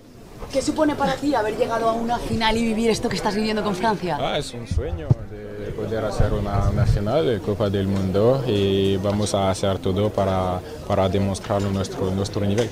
¿Qué 0.52 0.62
supone 0.62 0.96
para 0.96 1.16
ti 1.16 1.34
haber 1.34 1.56
llegado 1.58 1.90
a 1.90 1.94
una 1.94 2.20
final 2.20 2.58
y 2.58 2.64
vivir 2.64 2.90
esto 2.90 3.10
que 3.10 3.16
estás 3.16 3.36
viviendo 3.36 3.64
con 3.64 3.76
Francia? 3.76 4.18
Ah, 4.20 4.38
es 4.38 4.54
un 4.54 4.68
sueño 4.68 5.08
de 5.32 5.63
poder 5.72 6.04
hacer 6.06 6.34
una, 6.34 6.70
una 6.70 6.86
final 6.86 7.26
de 7.26 7.40
Copa 7.40 7.70
del 7.70 7.88
Mundo 7.88 8.44
y 8.48 8.98
vamos 8.98 9.34
a 9.34 9.50
hacer 9.50 9.80
todo 9.80 10.10
para, 10.10 10.60
para 10.88 11.10
demostrar 11.10 11.62
nuestro, 11.62 12.12
nuestro 12.12 12.46
nivel. 12.46 12.70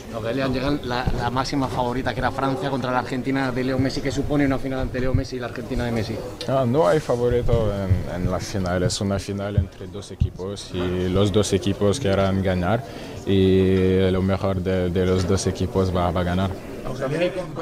llegan 0.52 0.80
la, 0.84 1.06
la, 1.18 1.30
máxima 1.30 1.68
favorita 1.68 2.14
que 2.14 2.20
era 2.20 2.32
Francia 2.32 2.70
contra 2.70 2.92
la 2.92 3.00
Argentina 3.00 3.52
de 3.52 3.64
Leo 3.64 3.80
Messi. 3.80 4.02
¿Qué 4.02 4.12
supone 4.12 4.46
una 4.46 4.58
final 4.58 4.80
ante 4.80 5.00
Leo 5.00 5.14
Messi 5.14 5.38
y 5.38 5.40
la 5.40 5.48
Argentina 5.48 5.86
de 5.86 5.92
Messi? 5.92 6.16
Ah, 6.48 6.66
no 6.68 6.88
hay 6.88 7.00
favorito 7.00 7.72
en, 7.74 8.24
en 8.24 8.32
la 8.32 8.40
final, 8.40 8.84
es 8.84 9.00
una 9.02 9.20
final 9.20 9.58
entre 9.58 9.88
dos 9.88 10.12
equipos 10.12 10.72
y 10.74 11.10
los 11.10 11.32
dos 11.32 11.54
equipos 11.54 12.00
quieran 12.00 12.42
ganar 12.44 12.84
y 13.26 14.10
lo 14.12 14.22
mejor 14.22 14.62
de, 14.62 14.90
de 14.90 15.06
los 15.06 15.28
dos 15.28 15.48
equipos 15.48 15.96
va, 15.96 16.12
va 16.12 16.22
a 16.22 16.24
ganar. 16.24 16.52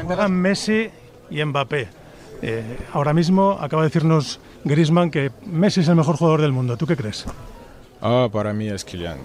Juegan 0.05 0.33
Messi 0.33 0.89
y 1.29 1.43
Mbappé. 1.43 1.98
Eh, 2.41 2.78
ahora 2.93 3.13
mismo 3.13 3.58
acaba 3.60 3.84
de 3.84 3.89
decirnos 3.89 4.39
Griezmann 4.63 5.12
que 5.12 5.32
Messi 5.45 5.82
es 5.82 5.88
el 5.88 5.95
mejor 5.95 6.17
jugador 6.17 6.41
del 6.41 6.52
mundo. 6.52 6.78
¿Tú 6.78 6.88
qué 6.88 6.95
crees? 6.95 7.25
Ah, 8.02 8.30
para 8.32 8.54
mí 8.54 8.67
es 8.67 8.86
Kylian. 8.86 9.17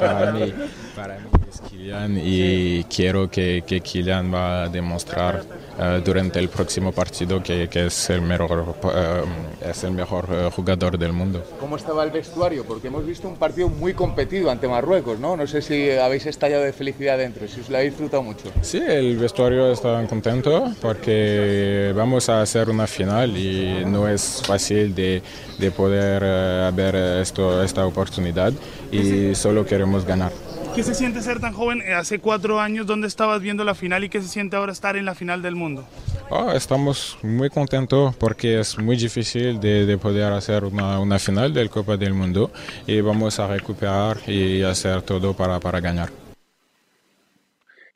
para, 0.00 0.32
mí, 0.32 0.52
para 0.98 1.14
mí 1.20 1.28
es 1.48 1.60
Kylian 1.60 2.20
y 2.20 2.84
quiero 2.84 3.30
que, 3.30 3.62
que 3.64 3.80
Kylian 3.80 4.34
va 4.34 4.64
a 4.64 4.68
demostrar 4.68 5.44
uh, 5.78 6.00
durante 6.04 6.40
el 6.40 6.48
próximo 6.48 6.90
partido 6.90 7.40
que, 7.40 7.68
que 7.68 7.86
es 7.86 8.10
el 8.10 8.20
mejor, 8.20 8.74
uh, 8.82 9.64
es 9.64 9.84
el 9.84 9.92
mejor 9.92 10.28
uh, 10.28 10.50
jugador 10.50 10.98
del 10.98 11.12
mundo. 11.12 11.44
¿Cómo 11.60 11.76
estaba 11.76 12.02
el 12.02 12.10
vestuario? 12.10 12.64
Porque 12.64 12.88
hemos 12.88 13.06
visto 13.06 13.28
un 13.28 13.36
partido 13.36 13.68
muy 13.68 13.94
competido 13.94 14.50
ante 14.50 14.66
Marruecos, 14.66 15.20
¿no? 15.20 15.36
No 15.36 15.46
sé 15.46 15.62
si 15.62 15.90
habéis 15.92 16.26
estallado 16.26 16.64
de 16.64 16.72
felicidad 16.72 17.16
dentro, 17.16 17.46
si 17.46 17.60
os 17.60 17.70
lo 17.70 17.76
habéis 17.76 17.92
disfrutado 17.92 18.24
mucho. 18.24 18.50
Sí, 18.60 18.82
el 18.84 19.16
vestuario 19.16 19.70
está 19.70 20.04
contento 20.06 20.72
porque 20.82 21.92
vamos 21.94 22.28
a 22.28 22.42
hacer 22.42 22.68
una 22.68 22.88
final 22.88 23.36
y 23.36 23.84
no 23.86 24.08
es 24.08 24.42
fácil 24.44 24.94
de, 24.96 25.22
de 25.58 25.70
poder 25.70 26.72
ver 26.72 26.96
esto 27.22 27.62
esta 27.62 27.86
oportunidad 27.86 28.52
y 28.90 29.34
solo 29.36 29.64
queremos 29.64 30.04
ganar. 30.04 30.32
¿Qué 30.78 30.84
se 30.84 30.94
siente 30.94 31.20
ser 31.22 31.40
tan 31.40 31.54
joven? 31.54 31.82
Eh, 31.82 31.92
hace 31.92 32.20
cuatro 32.20 32.60
años, 32.60 32.86
¿dónde 32.86 33.08
estabas 33.08 33.42
viendo 33.42 33.64
la 33.64 33.74
final 33.74 34.04
y 34.04 34.08
qué 34.08 34.20
se 34.20 34.28
siente 34.28 34.54
ahora 34.54 34.70
estar 34.70 34.96
en 34.96 35.06
la 35.06 35.16
final 35.16 35.42
del 35.42 35.56
mundo? 35.56 35.84
Oh, 36.30 36.52
estamos 36.52 37.18
muy 37.24 37.50
contentos 37.50 38.14
porque 38.14 38.60
es 38.60 38.78
muy 38.78 38.96
difícil 38.96 39.58
de, 39.58 39.86
de 39.86 39.98
poder 39.98 40.32
hacer 40.32 40.62
una, 40.62 41.00
una, 41.00 41.18
final 41.18 41.52
del 41.52 41.68
Copa 41.68 41.96
del 41.96 42.14
Mundo 42.14 42.52
y 42.86 43.00
vamos 43.00 43.40
a 43.40 43.48
recuperar 43.48 44.18
y 44.28 44.62
hacer 44.62 45.02
todo 45.02 45.34
para, 45.34 45.58
para 45.58 45.80
ganar. 45.80 46.10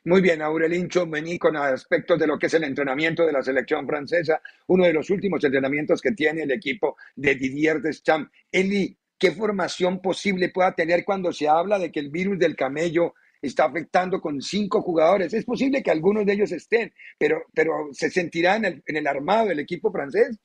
Muy 0.03 0.19
bien, 0.19 0.41
Aurelín 0.41 0.89
vení 1.07 1.39
con 1.39 1.55
aspectos 1.55 2.19
de 2.19 2.27
lo 2.27 2.37
que 2.37 2.47
es 2.47 2.53
el 2.53 2.65
entrenamiento 2.65 3.25
de 3.25 3.31
la 3.31 3.41
selección 3.41 3.87
francesa, 3.87 4.41
uno 4.67 4.83
de 4.83 4.91
los 4.91 5.09
últimos 5.09 5.41
entrenamientos 5.41 6.01
que 6.01 6.11
tiene 6.11 6.43
el 6.43 6.51
equipo 6.51 6.97
de 7.15 7.35
Didier 7.35 7.81
Deschamps. 7.81 8.29
Eli, 8.51 8.97
qué 9.23 9.31
formación 9.31 10.01
posible 10.01 10.49
pueda 10.49 10.73
tener 10.73 11.05
cuando 11.05 11.31
se 11.31 11.47
habla 11.47 11.79
de 11.79 11.93
que 11.93 12.01
el 12.01 12.09
virus 12.09 12.37
del 12.37 12.57
camello 12.57 13.13
está 13.41 13.63
afectando 13.63 14.19
con 14.19 14.41
cinco 14.41 14.81
jugadores. 14.81 15.33
Es 15.33 15.45
posible 15.45 15.81
que 15.81 15.91
algunos 15.91 16.25
de 16.25 16.33
ellos 16.33 16.51
estén, 16.51 16.93
pero, 17.17 17.45
pero 17.53 17.87
¿se 17.93 18.09
sentirá 18.09 18.57
en 18.57 18.65
el, 18.65 18.83
en 18.85 18.97
el 18.97 19.07
armado 19.07 19.47
del 19.47 19.59
equipo 19.59 19.93
francés? 19.93 20.37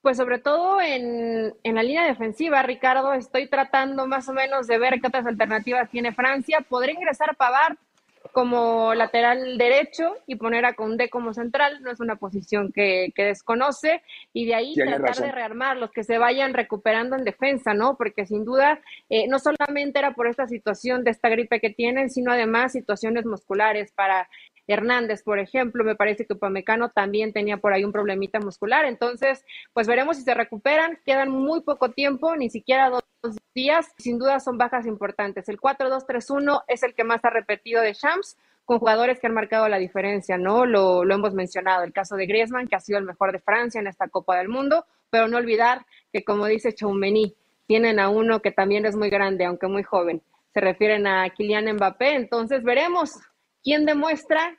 Pues 0.00 0.16
sobre 0.16 0.38
todo 0.38 0.80
en, 0.80 1.52
en, 1.62 1.74
la 1.74 1.82
línea 1.82 2.06
defensiva, 2.06 2.62
Ricardo, 2.62 3.12
estoy 3.12 3.46
tratando 3.46 4.06
más 4.06 4.26
o 4.30 4.32
menos 4.32 4.66
de 4.66 4.78
ver 4.78 4.98
qué 4.98 5.08
otras 5.08 5.26
alternativas 5.26 5.90
tiene 5.90 6.14
Francia. 6.14 6.64
Podría 6.66 6.94
ingresar 6.94 7.36
Pavard, 7.36 7.76
como 8.32 8.94
lateral 8.94 9.58
derecho 9.58 10.14
y 10.26 10.36
poner 10.36 10.64
a 10.64 10.74
Conde 10.74 11.10
como 11.10 11.34
central, 11.34 11.82
no 11.82 11.90
es 11.90 12.00
una 12.00 12.16
posición 12.16 12.72
que, 12.72 13.12
que 13.14 13.24
desconoce, 13.24 14.02
y 14.32 14.46
de 14.46 14.54
ahí 14.54 14.74
tratar 14.74 15.16
de 15.16 15.32
rearmar 15.32 15.76
los 15.76 15.90
que 15.90 16.04
se 16.04 16.18
vayan 16.18 16.54
recuperando 16.54 17.16
en 17.16 17.24
defensa, 17.24 17.74
¿no? 17.74 17.96
Porque 17.96 18.26
sin 18.26 18.44
duda, 18.44 18.80
eh, 19.08 19.26
no 19.28 19.38
solamente 19.38 19.98
era 19.98 20.14
por 20.14 20.26
esta 20.26 20.46
situación 20.46 21.04
de 21.04 21.10
esta 21.10 21.28
gripe 21.28 21.60
que 21.60 21.70
tienen, 21.70 22.10
sino 22.10 22.32
además 22.32 22.72
situaciones 22.72 23.26
musculares. 23.26 23.92
Para 23.92 24.28
Hernández, 24.66 25.22
por 25.22 25.38
ejemplo, 25.38 25.82
me 25.82 25.96
parece 25.96 26.26
que 26.26 26.34
Upamecano 26.34 26.90
también 26.90 27.32
tenía 27.32 27.56
por 27.56 27.72
ahí 27.72 27.84
un 27.84 27.92
problemita 27.92 28.38
muscular, 28.38 28.84
entonces, 28.84 29.44
pues 29.72 29.86
veremos 29.86 30.18
si 30.18 30.22
se 30.22 30.34
recuperan, 30.34 30.98
quedan 31.06 31.30
muy 31.30 31.62
poco 31.62 31.90
tiempo, 31.90 32.36
ni 32.36 32.50
siquiera 32.50 32.90
dos 32.90 33.02
días, 33.54 33.92
sin 33.98 34.18
duda 34.18 34.40
son 34.40 34.58
bajas 34.58 34.86
importantes. 34.86 35.48
El 35.48 35.58
4-2-3-1 35.58 36.62
es 36.68 36.82
el 36.82 36.94
que 36.94 37.04
más 37.04 37.24
ha 37.24 37.30
repetido 37.30 37.82
de 37.82 37.92
Shams, 37.92 38.36
con 38.64 38.78
jugadores 38.78 39.18
que 39.18 39.26
han 39.26 39.32
marcado 39.32 39.66
la 39.68 39.78
diferencia, 39.78 40.36
¿no? 40.36 40.66
Lo, 40.66 41.02
hemos 41.10 41.32
mencionado, 41.32 41.84
el 41.84 41.92
caso 41.92 42.16
de 42.16 42.26
Griezmann, 42.26 42.68
que 42.68 42.76
ha 42.76 42.80
sido 42.80 42.98
el 42.98 43.06
mejor 43.06 43.32
de 43.32 43.38
Francia 43.38 43.80
en 43.80 43.86
esta 43.86 44.08
Copa 44.08 44.36
del 44.36 44.48
Mundo, 44.48 44.84
pero 45.08 45.26
no 45.26 45.38
olvidar 45.38 45.86
que, 46.12 46.22
como 46.22 46.44
dice 46.46 46.74
Choumeni, 46.74 47.34
tienen 47.66 47.98
a 47.98 48.10
uno 48.10 48.40
que 48.40 48.52
también 48.52 48.84
es 48.84 48.94
muy 48.94 49.08
grande, 49.08 49.46
aunque 49.46 49.68
muy 49.68 49.82
joven. 49.82 50.20
Se 50.52 50.60
refieren 50.60 51.06
a 51.06 51.30
Kylian 51.30 51.72
Mbappé, 51.76 52.14
entonces 52.14 52.62
veremos 52.62 53.12
quién 53.62 53.86
demuestra 53.86 54.56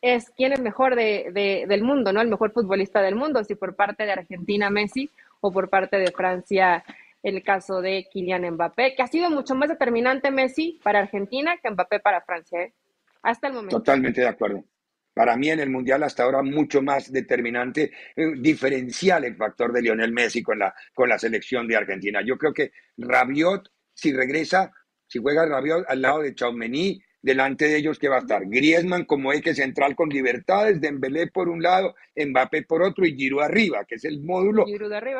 es 0.00 0.30
quién 0.36 0.52
es 0.52 0.60
mejor 0.60 0.94
de, 0.96 1.64
del 1.66 1.82
mundo, 1.82 2.12
¿no? 2.12 2.20
El 2.20 2.28
mejor 2.28 2.52
futbolista 2.52 3.00
del 3.00 3.14
mundo, 3.14 3.42
si 3.44 3.54
por 3.54 3.74
parte 3.74 4.04
de 4.04 4.12
Argentina 4.12 4.70
Messi 4.70 5.10
o 5.40 5.52
por 5.52 5.68
parte 5.68 5.96
de 5.96 6.12
Francia 6.12 6.84
el 7.22 7.42
caso 7.42 7.80
de 7.80 8.08
Kylian 8.10 8.50
Mbappé, 8.52 8.94
que 8.94 9.02
ha 9.02 9.06
sido 9.06 9.30
mucho 9.30 9.54
más 9.54 9.68
determinante 9.68 10.30
Messi 10.30 10.80
para 10.82 11.00
Argentina 11.00 11.56
que 11.62 11.70
Mbappé 11.70 12.00
para 12.00 12.22
Francia, 12.22 12.62
¿eh? 12.62 12.74
hasta 13.22 13.48
el 13.48 13.54
momento. 13.54 13.78
Totalmente 13.78 14.20
de 14.20 14.28
acuerdo. 14.28 14.64
Para 15.14 15.36
mí 15.36 15.50
en 15.50 15.60
el 15.60 15.68
Mundial 15.68 16.02
hasta 16.02 16.22
ahora 16.22 16.42
mucho 16.42 16.80
más 16.80 17.12
determinante, 17.12 17.92
eh, 18.16 18.32
diferencial 18.38 19.24
el 19.24 19.36
factor 19.36 19.72
de 19.72 19.82
Lionel 19.82 20.12
Messi 20.12 20.42
con 20.42 20.58
la, 20.58 20.74
con 20.94 21.08
la 21.08 21.18
selección 21.18 21.68
de 21.68 21.76
Argentina. 21.76 22.20
Yo 22.24 22.38
creo 22.38 22.54
que 22.54 22.72
Rabiot, 22.96 23.68
si 23.92 24.12
regresa, 24.12 24.72
si 25.06 25.18
juega 25.18 25.44
Rabiot 25.44 25.84
al 25.86 26.00
lado 26.00 26.22
de 26.22 26.34
Chaumení, 26.34 27.02
delante 27.22 27.66
de 27.66 27.76
ellos 27.76 27.98
que 27.98 28.08
va 28.08 28.16
a 28.16 28.20
estar 28.20 28.44
Griezmann 28.46 29.04
como 29.04 29.32
eje 29.32 29.54
central 29.54 29.94
con 29.94 30.08
libertades, 30.08 30.80
Dembélé 30.80 31.28
por 31.28 31.48
un 31.48 31.62
lado, 31.62 31.94
Mbappé 32.16 32.64
por 32.64 32.82
otro 32.82 33.06
y 33.06 33.16
Giroud 33.16 33.42
arriba, 33.42 33.84
que 33.84 33.94
es 33.94 34.04
el 34.04 34.20
módulo 34.22 34.66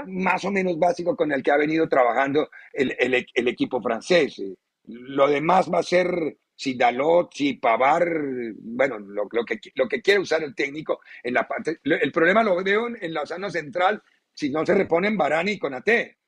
más 0.08 0.44
o 0.44 0.50
menos 0.50 0.78
básico 0.78 1.16
con 1.16 1.32
el 1.32 1.42
que 1.42 1.52
ha 1.52 1.56
venido 1.56 1.88
trabajando 1.88 2.50
el, 2.72 2.94
el, 2.98 3.48
equipo 3.48 3.80
francés. 3.80 4.42
Lo 4.84 5.28
demás 5.28 5.70
va 5.72 5.78
a 5.78 5.84
ser 5.84 6.36
si 6.54 6.74
Dalot, 6.74 7.32
si 7.32 7.54
Pavar, 7.54 8.04
bueno, 8.58 8.98
lo, 8.98 9.28
lo, 9.30 9.44
que, 9.44 9.58
lo 9.74 9.88
que 9.88 10.02
quiere 10.02 10.20
usar 10.20 10.42
el 10.42 10.54
técnico 10.54 11.00
en 11.22 11.34
la 11.34 11.46
parte. 11.46 11.78
El 11.84 12.12
problema 12.12 12.42
lo 12.42 12.62
veo 12.62 12.88
en 12.88 13.14
la 13.14 13.24
zona 13.24 13.48
central 13.48 14.02
si 14.34 14.50
no 14.50 14.64
se 14.64 14.74
reponen 14.74 15.16
Barani 15.16 15.52
y 15.52 15.58
Conate 15.58 16.18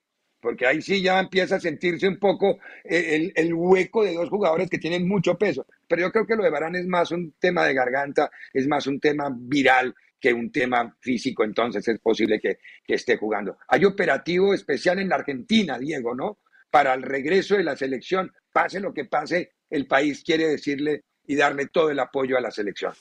porque 0.45 0.67
ahí 0.67 0.83
sí 0.83 1.01
ya 1.01 1.19
empieza 1.19 1.57
a 1.57 1.61
sentirse 1.61 2.07
un 2.07 2.19
poco 2.19 2.59
eh, 2.85 3.33
el, 3.35 3.55
hueco 3.55 4.05
de 4.05 4.13
dos 4.13 4.29
jugadores 4.29 4.69
que 4.69 4.77
tienen 4.77 5.09
mucho 5.09 5.39
peso. 5.39 5.65
Pero 5.89 6.03
yo 6.03 6.13
creo 6.13 6.27
que 6.27 6.37
lo 6.37 6.45
de 6.45 6.51
Barán 6.51 6.77
es 6.77 6.87
más 6.87 7.11
un 7.13 7.33
tema 7.39 7.65
de 7.65 7.73
garganta, 7.73 8.31
es 8.53 8.69
más 8.69 8.87
un 8.87 9.01
tema 9.01 9.35
viral 9.35 9.95
que 10.21 10.35
un 10.35 10.53
tema 10.53 10.95
físico, 11.01 11.45
entonces 11.45 11.89
es 11.89 11.99
posible 11.99 12.39
que, 12.41 12.59
que 12.87 12.95
esté 12.95 13.17
jugando. 13.17 13.57
Hay 13.69 13.87
operativo 13.87 14.53
especial 14.53 14.99
en 14.99 15.09
la 15.09 15.17
Argentina, 15.17 15.79
Diego, 15.79 16.15
¿no? 16.15 16.37
Para 16.71 16.93
el 16.93 17.01
regreso 17.01 17.57
de 17.57 17.65
la 17.65 17.75
selección, 17.75 18.31
pase 18.53 18.81
lo 18.81 18.93
que 18.93 19.07
pase, 19.07 19.53
el 19.71 19.87
país 19.87 20.23
quiere 20.23 20.47
decirle 20.47 21.05
y 21.27 21.37
darle 21.37 21.69
todo 21.69 21.91
el 21.91 21.99
apoyo 22.01 22.37
a 22.37 22.43
la 22.43 22.51
selección. 22.51 22.93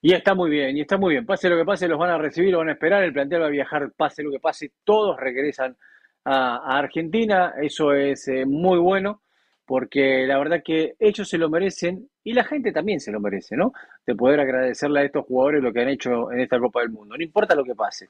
Y 0.00 0.14
está 0.14 0.36
muy 0.36 0.48
bien, 0.48 0.76
y 0.76 0.82
está 0.82 0.96
muy 0.96 1.14
bien. 1.14 1.26
Pase 1.26 1.48
lo 1.48 1.56
que 1.56 1.64
pase, 1.64 1.88
los 1.88 1.98
van 1.98 2.10
a 2.10 2.18
recibir, 2.18 2.52
lo 2.52 2.58
van 2.58 2.68
a 2.68 2.72
esperar, 2.72 3.02
el 3.02 3.12
plantel 3.12 3.42
va 3.42 3.46
a 3.46 3.50
viajar, 3.50 3.90
pase 3.96 4.22
lo 4.22 4.30
que 4.30 4.38
pase, 4.38 4.70
todos 4.84 5.18
regresan 5.18 5.76
a, 6.24 6.78
Argentina, 6.78 7.54
eso 7.60 7.92
es 7.92 8.28
eh, 8.28 8.44
muy 8.46 8.78
bueno, 8.78 9.22
porque 9.64 10.26
la 10.26 10.38
verdad 10.38 10.62
que 10.64 10.94
ellos 10.98 11.28
se 11.28 11.38
lo 11.38 11.48
merecen 11.48 12.08
y 12.24 12.32
la 12.32 12.44
gente 12.44 12.72
también 12.72 12.98
se 13.00 13.12
lo 13.12 13.20
merece, 13.20 13.56
¿no? 13.56 13.72
De 14.04 14.14
poder 14.14 14.40
agradecerle 14.40 15.00
a 15.00 15.04
estos 15.04 15.24
jugadores 15.24 15.62
lo 15.62 15.72
que 15.72 15.80
han 15.80 15.88
hecho 15.88 16.32
en 16.32 16.40
esta 16.40 16.58
Copa 16.58 16.80
del 16.80 16.90
Mundo, 16.90 17.16
no 17.16 17.22
importa 17.22 17.54
lo 17.54 17.64
que 17.64 17.74
pase. 17.74 18.08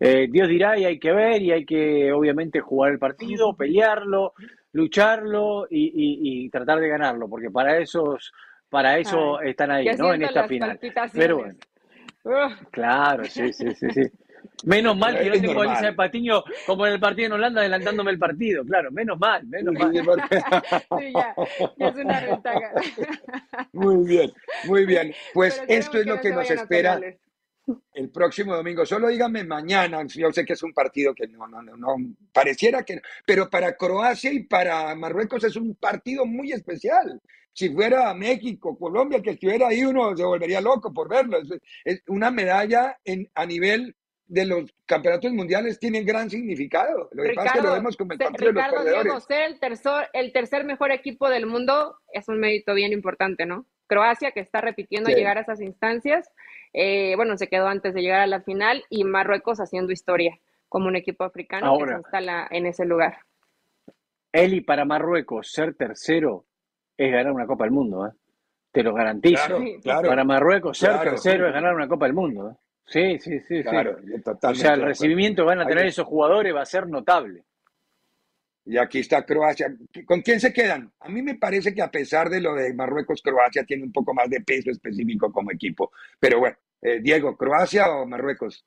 Eh, 0.00 0.26
Dios 0.30 0.48
dirá 0.48 0.78
y 0.78 0.84
hay 0.84 0.98
que 0.98 1.12
ver 1.12 1.42
y 1.42 1.52
hay 1.52 1.66
que 1.66 2.10
obviamente 2.12 2.60
jugar 2.60 2.92
el 2.92 2.98
partido, 2.98 3.54
pelearlo, 3.54 4.32
lucharlo 4.72 5.66
y, 5.68 6.48
tratar 6.50 6.80
de 6.80 6.88
ganarlo, 6.88 7.28
porque 7.28 7.50
para 7.50 7.78
esos 7.78 8.32
para 8.68 8.96
eso 8.96 9.38
están 9.42 9.70
ahí, 9.70 9.84
¿no? 9.98 10.14
En 10.14 10.22
esta 10.22 10.48
final. 10.48 10.80
Pero 11.12 11.36
bueno. 11.36 11.58
Claro, 12.70 13.24
sí, 13.24 13.52
sí, 13.52 13.74
sí, 13.74 13.90
sí. 13.90 14.02
Menos 14.64 14.96
mal 14.96 15.18
que 15.18 15.28
no 15.28 15.40
tengo 15.40 15.62
a 15.62 15.66
Elisa 15.66 15.86
de 15.86 15.92
Patiño 15.92 16.44
como 16.66 16.86
en 16.86 16.92
el 16.94 17.00
partido 17.00 17.26
en 17.26 17.32
Holanda 17.32 17.60
adelantándome 17.60 18.12
el 18.12 18.18
partido, 18.18 18.64
claro, 18.64 18.90
menos 18.92 19.18
mal, 19.18 19.44
menos 19.46 19.74
mal. 19.74 19.92
sí, 20.98 21.12
ya, 21.12 21.34
es 21.78 21.94
una 21.96 22.20
ventaja. 22.20 22.72
Muy 23.72 24.06
bien, 24.06 24.32
muy 24.64 24.86
bien. 24.86 25.12
Pues 25.34 25.62
esto 25.66 25.98
es 25.98 26.06
lo 26.06 26.20
que, 26.20 26.30
nos 26.30 26.50
espera 26.50 27.00
el 27.94 28.10
próximo 28.10 28.54
domingo. 28.54 28.86
Solo 28.86 29.08
díganme 29.08 29.44
mañana, 29.44 30.04
yo 30.06 30.32
sé 30.32 30.44
que 30.44 30.52
es 30.52 30.62
un 30.62 30.72
partido 30.72 31.14
que 31.14 31.26
no, 31.26 31.46
no, 31.46 31.62
no, 31.62 31.76
no, 31.76 31.96
pareciera 32.32 32.84
que 32.84 32.96
no, 32.96 33.02
pero 33.26 33.50
para 33.50 33.76
Croacia 33.76 34.32
y 34.32 34.44
para 34.44 34.94
Marruecos 34.94 35.44
es 35.44 35.56
un 35.56 35.74
partido 35.74 36.24
muy 36.24 36.52
especial. 36.52 37.20
Si 37.54 37.68
fuera 37.68 38.14
México, 38.14 38.78
Colombia, 38.78 39.20
que 39.20 39.30
estuviera 39.30 39.68
ahí, 39.68 39.84
uno 39.84 40.16
se 40.16 40.24
volvería 40.24 40.60
loco 40.60 40.92
por 40.92 41.08
verlo. 41.08 41.38
Es, 41.38 41.50
es 41.84 42.02
una 42.06 42.30
medalla 42.30 42.96
en, 43.04 43.28
a 43.34 43.44
nivel 43.44 43.94
de 44.32 44.46
los 44.46 44.74
campeonatos 44.86 45.30
mundiales 45.32 45.78
tienen 45.78 46.06
gran 46.06 46.30
significado. 46.30 47.10
Lo 47.12 47.22
que 47.22 47.34
pasa 47.34 47.48
es 47.48 47.52
que 47.52 47.60
lo 47.60 47.72
vemos 47.74 47.96
como 47.98 48.12
el 48.12 48.18
partido 48.18 48.52
de 48.52 48.62
los 48.62 48.84
Diego, 48.84 49.20
ser 49.20 49.42
el 49.42 49.60
tercer, 49.60 50.08
el 50.14 50.32
tercer 50.32 50.64
mejor 50.64 50.90
equipo 50.90 51.28
del 51.28 51.44
mundo 51.44 51.98
es 52.10 52.28
un 52.28 52.40
mérito 52.40 52.72
bien 52.72 52.92
importante, 52.92 53.44
¿no? 53.44 53.66
Croacia, 53.86 54.30
que 54.30 54.40
está 54.40 54.62
repitiendo 54.62 55.10
llegar 55.10 55.36
a 55.36 55.42
esas 55.42 55.60
instancias, 55.60 56.30
eh, 56.72 57.12
bueno, 57.16 57.36
se 57.36 57.48
quedó 57.48 57.66
antes 57.66 57.92
de 57.92 58.00
llegar 58.00 58.22
a 58.22 58.26
la 58.26 58.40
final, 58.40 58.82
y 58.88 59.04
Marruecos 59.04 59.60
haciendo 59.60 59.92
historia 59.92 60.40
como 60.70 60.88
un 60.88 60.96
equipo 60.96 61.24
africano 61.24 61.76
que 61.76 61.88
se 61.88 61.94
instala 61.96 62.48
en 62.50 62.64
ese 62.64 62.86
lugar. 62.86 63.18
Eli, 64.32 64.62
para 64.62 64.86
Marruecos, 64.86 65.52
ser 65.52 65.74
tercero 65.74 66.46
es 66.96 67.12
ganar 67.12 67.32
una 67.32 67.46
Copa 67.46 67.64
del 67.64 67.74
Mundo, 67.74 68.06
¿eh? 68.06 68.12
Te 68.72 68.82
lo 68.82 68.94
garantizo. 68.94 69.58
Para 69.84 70.24
Marruecos, 70.24 70.78
ser 70.78 70.98
tercero 71.00 71.46
es 71.48 71.52
ganar 71.52 71.74
una 71.74 71.86
Copa 71.86 72.06
del 72.06 72.14
Mundo. 72.14 72.48
¿eh? 72.48 72.61
Sí, 72.86 73.18
sí, 73.18 73.40
sí. 73.40 73.62
Claro, 73.62 73.96
O 74.42 74.54
sea, 74.54 74.74
el 74.74 74.82
recibimiento 74.82 75.42
que 75.42 75.46
van 75.46 75.60
a 75.60 75.66
tener 75.66 75.86
esos 75.86 76.06
jugadores 76.06 76.54
va 76.54 76.62
a 76.62 76.66
ser 76.66 76.86
notable. 76.88 77.44
Y 78.64 78.78
aquí 78.78 79.00
está 79.00 79.24
Croacia. 79.24 79.74
¿Con 80.04 80.20
quién 80.20 80.38
se 80.38 80.52
quedan? 80.52 80.92
A 81.00 81.08
mí 81.08 81.20
me 81.22 81.34
parece 81.34 81.74
que 81.74 81.82
a 81.82 81.90
pesar 81.90 82.28
de 82.28 82.40
lo 82.40 82.54
de 82.54 82.72
Marruecos, 82.74 83.20
Croacia 83.22 83.64
tiene 83.64 83.82
un 83.82 83.92
poco 83.92 84.14
más 84.14 84.30
de 84.30 84.40
peso 84.40 84.70
específico 84.70 85.32
como 85.32 85.50
equipo. 85.50 85.90
Pero 86.20 86.38
bueno, 86.38 86.56
eh, 86.80 87.00
Diego, 87.00 87.36
¿Croacia 87.36 87.90
o 87.90 88.06
Marruecos? 88.06 88.64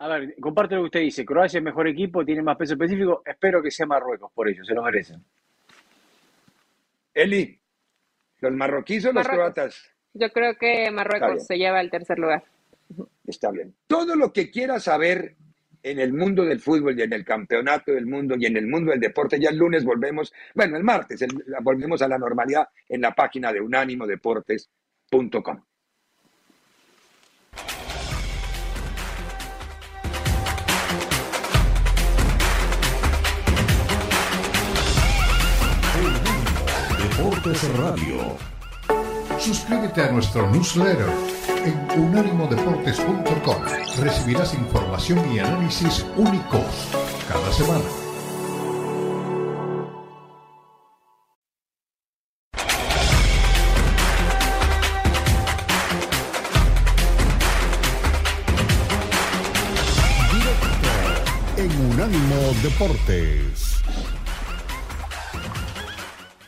A 0.00 0.08
ver, 0.08 0.34
comparte 0.40 0.74
lo 0.74 0.82
que 0.82 0.86
usted 0.86 1.00
dice. 1.00 1.24
Croacia 1.24 1.58
es 1.58 1.64
mejor 1.64 1.88
equipo, 1.88 2.24
tiene 2.24 2.42
más 2.42 2.56
peso 2.56 2.74
específico. 2.74 3.22
Espero 3.24 3.62
que 3.62 3.70
sea 3.70 3.86
Marruecos 3.86 4.32
por 4.32 4.48
ello, 4.48 4.64
se 4.64 4.74
lo 4.74 4.82
merecen. 4.82 5.22
Eli, 7.14 7.60
¿los 8.40 8.52
marroquíes 8.52 9.06
o 9.06 9.12
los 9.12 9.26
croatas? 9.26 9.90
Yo 10.14 10.30
creo 10.30 10.54
que 10.56 10.90
Marruecos 10.90 11.46
se 11.46 11.56
lleva 11.58 11.80
el 11.80 11.90
tercer 11.90 12.18
lugar. 12.18 12.44
Está 13.26 13.50
bien. 13.50 13.74
Todo 13.86 14.16
lo 14.16 14.32
que 14.32 14.50
quieras 14.50 14.84
saber 14.84 15.36
en 15.82 16.00
el 16.00 16.12
mundo 16.12 16.44
del 16.44 16.60
fútbol 16.60 16.98
y 16.98 17.02
en 17.02 17.12
el 17.12 17.24
campeonato 17.24 17.92
del 17.92 18.06
mundo 18.06 18.34
y 18.38 18.46
en 18.46 18.56
el 18.56 18.66
mundo 18.66 18.90
del 18.90 19.00
deporte, 19.00 19.38
ya 19.40 19.50
el 19.50 19.58
lunes 19.58 19.84
volvemos, 19.84 20.32
bueno, 20.54 20.76
el 20.76 20.84
martes 20.84 21.24
volvemos 21.62 22.02
a 22.02 22.08
la 22.08 22.18
normalidad 22.18 22.68
en 22.88 23.00
la 23.00 23.14
página 23.14 23.52
de 23.52 23.60
unánimodeportes.com. 23.60 25.62
Deportes 36.98 37.76
Radio. 37.76 38.36
Suscríbete 39.38 40.02
a 40.02 40.12
nuestro 40.12 40.50
newsletter 40.50 41.06
en 41.68 42.00
unánimodeportes.com 42.00 43.62
recibirás 44.00 44.54
información 44.54 45.20
y 45.32 45.38
análisis 45.38 46.04
únicos 46.16 46.64
cada 47.28 47.52
semana. 47.52 47.84
en 61.56 61.90
Unánimo 61.90 62.36
Deportes. 62.62 63.82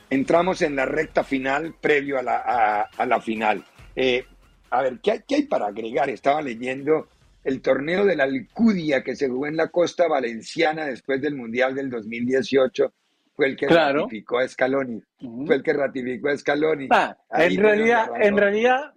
Entramos 0.08 0.62
en 0.62 0.76
la 0.76 0.86
recta 0.86 1.24
final 1.24 1.74
previo 1.80 2.18
a 2.18 2.22
la, 2.22 2.88
a, 2.96 3.06
la 3.06 3.20
final. 3.20 3.64
Eh, 3.96 4.24
a 4.70 4.82
ver, 4.82 5.00
¿qué 5.00 5.22
hay, 5.28 5.42
para 5.42 5.66
agregar? 5.66 6.08
Estaba 6.08 6.40
leyendo 6.42 7.08
el 7.44 7.60
torneo 7.62 8.04
de 8.04 8.16
la 8.16 8.24
Alcudia 8.24 9.02
que 9.02 9.16
se 9.16 9.28
jugó 9.28 9.46
en 9.46 9.56
la 9.56 9.68
costa 9.68 10.06
valenciana 10.08 10.86
después 10.86 11.20
del 11.20 11.34
Mundial 11.34 11.74
del 11.74 11.90
2018. 11.90 12.92
Fue 13.34 13.46
el 13.46 13.56
que 13.56 13.68
ratificó 13.68 14.38
a 14.38 14.46
Scaloni. 14.46 15.02
Fue 15.46 15.56
el 15.56 15.62
que 15.62 15.72
ratificó 15.72 16.28
a 16.28 16.36
Scaloni. 16.36 16.88
Ah, 16.90 17.16
en 17.30 17.56
realidad, 17.56 18.10
en 18.20 18.36
realidad, 18.36 18.92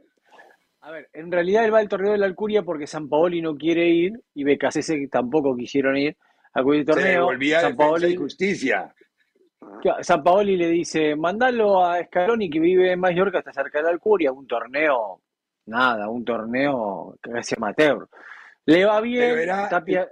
a 0.82 0.92
ver, 0.92 1.10
en 1.14 1.32
realidad 1.32 1.64
él 1.64 1.74
va 1.74 1.80
al 1.80 1.88
torneo 1.88 2.12
de 2.12 2.18
la 2.18 2.26
Alcudia 2.26 2.64
porque 2.64 2.88
San 2.88 3.08
Paoli 3.08 3.42
no 3.42 3.56
quiere 3.56 3.88
ir 3.88 4.20
y 4.34 4.44
BKC 4.44 5.10
tampoco 5.10 5.56
quisieron 5.56 5.96
ir 5.98 6.18
a 6.54 6.60
el 6.60 6.86
torneo. 6.86 7.06
Se 7.06 7.20
volvía 7.20 7.62
San 7.62 7.76
Paoli, 7.76 8.08
y 8.08 8.16
Justicia. 8.16 8.94
San 10.02 10.24
Paoli 10.24 10.58
le 10.58 10.68
dice, 10.68 11.16
mandalo 11.16 11.84
a 11.84 12.04
Scaloni 12.04 12.50
que 12.50 12.60
vive 12.60 12.92
en 12.92 13.00
Mallorca, 13.00 13.40
está 13.40 13.54
cerca 13.54 13.80
de 13.80 13.86
la 13.86 13.92
Alcuria, 13.92 14.32
un 14.32 14.46
torneo, 14.46 15.22
nada, 15.66 16.10
un 16.10 16.24
torneo 16.24 17.16
que 17.22 17.32
es 17.40 17.54
amateur. 17.54 18.08
Le 18.66 18.86
va 18.86 19.02
bien, 19.02 19.36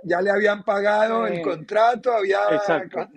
ya 0.03 0.21
le 0.21 0.29
habían 0.29 0.63
pagado 0.63 1.25
el 1.25 1.41
contrato, 1.41 2.11
había... 2.11 2.39
Exacto. 2.51 3.07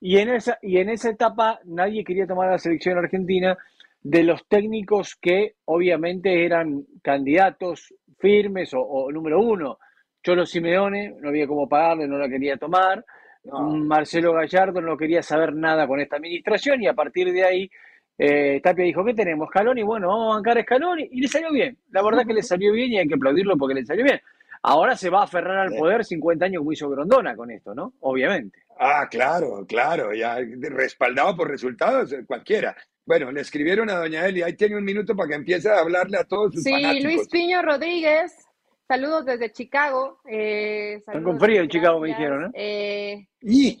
Y 0.00 0.18
en, 0.18 0.28
esa, 0.28 0.58
y 0.62 0.78
en 0.78 0.90
esa 0.90 1.10
etapa 1.10 1.58
nadie 1.64 2.04
quería 2.04 2.26
tomar 2.26 2.50
la 2.50 2.58
selección 2.58 2.98
argentina 2.98 3.58
de 4.00 4.22
los 4.22 4.46
técnicos 4.46 5.16
que 5.20 5.56
obviamente 5.64 6.44
eran 6.44 6.84
candidatos 7.02 7.92
firmes 8.18 8.70
o, 8.74 9.10
número 9.10 9.40
uno. 9.40 9.78
Cholo 10.22 10.46
Simeone, 10.46 11.16
no 11.20 11.28
había 11.28 11.46
cómo 11.46 11.68
pagarle, 11.68 12.06
no 12.06 12.18
la 12.18 12.28
quería 12.28 12.56
tomar. 12.56 13.04
Marcelo 13.44 14.32
Gallardo 14.32 14.80
no 14.80 14.96
quería 14.96 15.22
saber 15.22 15.54
nada 15.54 15.86
con 15.86 16.00
esta 16.00 16.16
administración 16.16 16.82
y 16.82 16.86
a 16.86 16.94
partir 16.94 17.32
de 17.32 17.44
ahí 17.44 17.70
eh, 18.18 18.60
Tapia 18.60 18.84
dijo, 18.84 19.04
¿qué 19.04 19.14
tenemos? 19.14 19.48
Scaloni, 19.48 19.82
bueno, 19.82 20.08
vamos 20.08 20.32
a 20.32 20.36
bancar 20.36 20.58
a 20.58 20.62
Scaloni 20.62 21.08
y 21.12 21.20
le 21.20 21.28
salió 21.28 21.52
bien. 21.52 21.78
La 21.90 22.02
verdad 22.02 22.26
que 22.26 22.34
le 22.34 22.42
salió 22.42 22.72
bien 22.72 22.92
y 22.92 22.98
hay 22.98 23.06
que 23.06 23.14
aplaudirlo 23.14 23.56
porque 23.56 23.74
le 23.74 23.86
salió 23.86 24.04
bien. 24.04 24.20
Ahora 24.62 24.96
se 24.96 25.08
va 25.08 25.20
a 25.20 25.24
aferrar 25.24 25.58
al 25.58 25.76
poder 25.76 26.04
50 26.04 26.44
años 26.44 26.60
como 26.60 26.72
hizo 26.72 26.90
Grondona 26.90 27.36
con 27.36 27.50
esto, 27.50 27.74
¿no? 27.74 27.94
Obviamente. 28.00 28.58
Ah, 28.78 29.08
claro, 29.10 29.64
claro, 29.66 30.12
ya 30.12 30.38
respaldado 30.70 31.36
por 31.36 31.48
resultados, 31.48 32.12
eh, 32.12 32.24
cualquiera. 32.26 32.76
Bueno, 33.04 33.32
le 33.32 33.40
escribieron 33.40 33.88
a 33.90 33.94
doña 33.94 34.26
Eli, 34.26 34.42
ahí 34.42 34.54
tiene 34.54 34.76
un 34.76 34.84
minuto 34.84 35.16
para 35.16 35.30
que 35.30 35.34
empiece 35.36 35.70
a 35.70 35.80
hablarle 35.80 36.18
a 36.18 36.24
todos 36.24 36.54
sus 36.54 36.62
Sí, 36.62 37.00
Luis 37.02 37.26
Piño 37.28 37.62
Rodríguez, 37.62 38.34
saludos 38.86 39.24
desde 39.24 39.50
Chicago. 39.50 40.20
Eh, 40.28 40.96
Están 40.96 41.22
con 41.22 41.40
frío 41.40 41.62
en 41.62 41.68
Chicago, 41.68 42.00
me 42.00 42.08
dijeron, 42.08 42.52
¿eh? 42.54 43.26
y, 43.40 43.78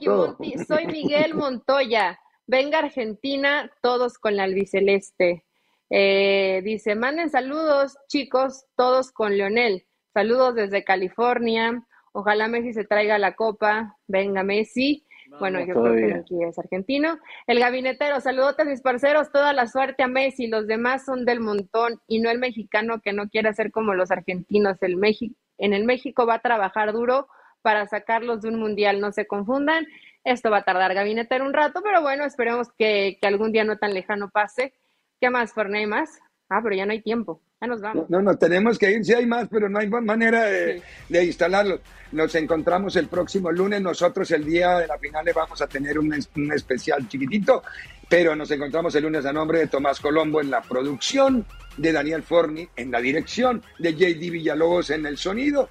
soy 0.66 0.86
Miguel 0.86 1.34
Montoya, 1.34 2.18
venga 2.48 2.78
Argentina, 2.80 3.70
todos 3.80 4.18
con 4.18 4.34
la 4.36 4.42
albiceleste. 4.42 5.44
Eh, 5.90 6.60
dice, 6.64 6.96
manden 6.96 7.30
saludos, 7.30 7.96
chicos, 8.08 8.64
todos 8.74 9.12
con 9.12 9.36
Leonel. 9.36 9.86
Saludos 10.12 10.56
desde 10.56 10.82
California. 10.82 11.86
Ojalá 12.12 12.48
Messi 12.48 12.72
se 12.72 12.84
traiga 12.84 13.18
la 13.18 13.36
copa. 13.36 13.96
Venga 14.08 14.42
Messi. 14.42 15.04
bueno, 15.38 15.60
yo 15.60 15.74
creo 15.74 15.94
que 15.94 16.14
aquí 16.14 16.42
es 16.42 16.58
argentino. 16.58 17.18
El 17.46 17.60
gabinetero, 17.60 18.20
saludotes 18.20 18.66
mis 18.66 18.80
parceros, 18.80 19.30
toda 19.30 19.52
la 19.52 19.66
suerte 19.66 20.02
a 20.02 20.08
Messi. 20.08 20.46
Los 20.46 20.66
demás 20.66 21.04
son 21.04 21.26
del 21.26 21.40
montón 21.40 22.00
y 22.08 22.18
no 22.20 22.30
el 22.30 22.38
mexicano 22.38 23.00
que 23.02 23.12
no 23.12 23.28
quiere 23.28 23.52
ser 23.52 23.70
como 23.70 23.94
los 23.94 24.10
argentinos. 24.10 24.78
El 24.80 24.98
en 25.58 25.74
el 25.74 25.84
México 25.84 26.26
va 26.26 26.34
a 26.34 26.42
trabajar 26.42 26.92
duro 26.92 27.28
para 27.62 27.86
sacarlos 27.86 28.40
de 28.40 28.48
un 28.48 28.58
mundial, 28.58 29.00
no 29.00 29.12
se 29.12 29.26
confundan. 29.26 29.86
Esto 30.24 30.50
va 30.50 30.58
a 30.58 30.64
tardar 30.64 30.94
gabinetero 30.94 31.44
un 31.44 31.52
rato, 31.52 31.80
pero 31.82 32.02
bueno, 32.02 32.24
esperemos 32.24 32.68
que, 32.78 33.18
algún 33.22 33.52
día 33.52 33.64
no 33.64 33.78
tan 33.78 33.94
lejano 33.94 34.30
pase. 34.30 34.74
¿Qué 35.20 35.30
más, 35.30 35.52
Forney? 35.52 35.86
¿Más? 35.86 36.10
Ah, 36.48 36.60
pero 36.62 36.76
ya 36.76 36.86
no 36.86 36.92
hay 36.92 37.02
tiempo. 37.02 37.40
Ya 37.60 37.66
nos 37.66 37.80
vamos. 37.80 38.08
No, 38.08 38.22
no, 38.22 38.36
tenemos 38.36 38.78
que 38.78 38.90
ir. 38.90 39.04
Sí 39.04 39.12
hay 39.12 39.26
más, 39.26 39.48
pero 39.48 39.68
no 39.68 39.78
hay 39.78 39.88
manera 39.88 40.44
de, 40.44 41.24
instalarlo. 41.24 41.80
Nos 42.12 42.34
encontramos 42.34 42.94
el 42.96 43.08
próximo 43.08 43.50
lunes. 43.50 43.80
Nosotros 43.80 44.30
el 44.30 44.44
día 44.44 44.78
de 44.78 44.86
la 44.86 44.98
final 44.98 45.24
le 45.24 45.32
vamos 45.32 45.60
a 45.60 45.66
tener 45.66 45.98
un, 45.98 46.14
un 46.36 46.52
especial 46.52 47.08
chiquitito, 47.08 47.62
pero 48.08 48.36
nos 48.36 48.50
encontramos 48.50 48.94
el 48.94 49.02
lunes 49.02 49.26
a 49.26 49.32
nombre 49.32 49.58
de 49.58 49.66
Tomás 49.66 50.00
Colombo 50.00 50.40
en 50.40 50.50
la 50.50 50.62
producción, 50.62 51.44
de 51.78 51.92
Daniel 51.92 52.22
Forni 52.22 52.68
en 52.76 52.90
la 52.90 53.00
dirección, 53.00 53.62
de 53.78 53.94
JD 53.94 54.30
Villalobos 54.30 54.90
en 54.90 55.06
el 55.06 55.16
sonido. 55.16 55.70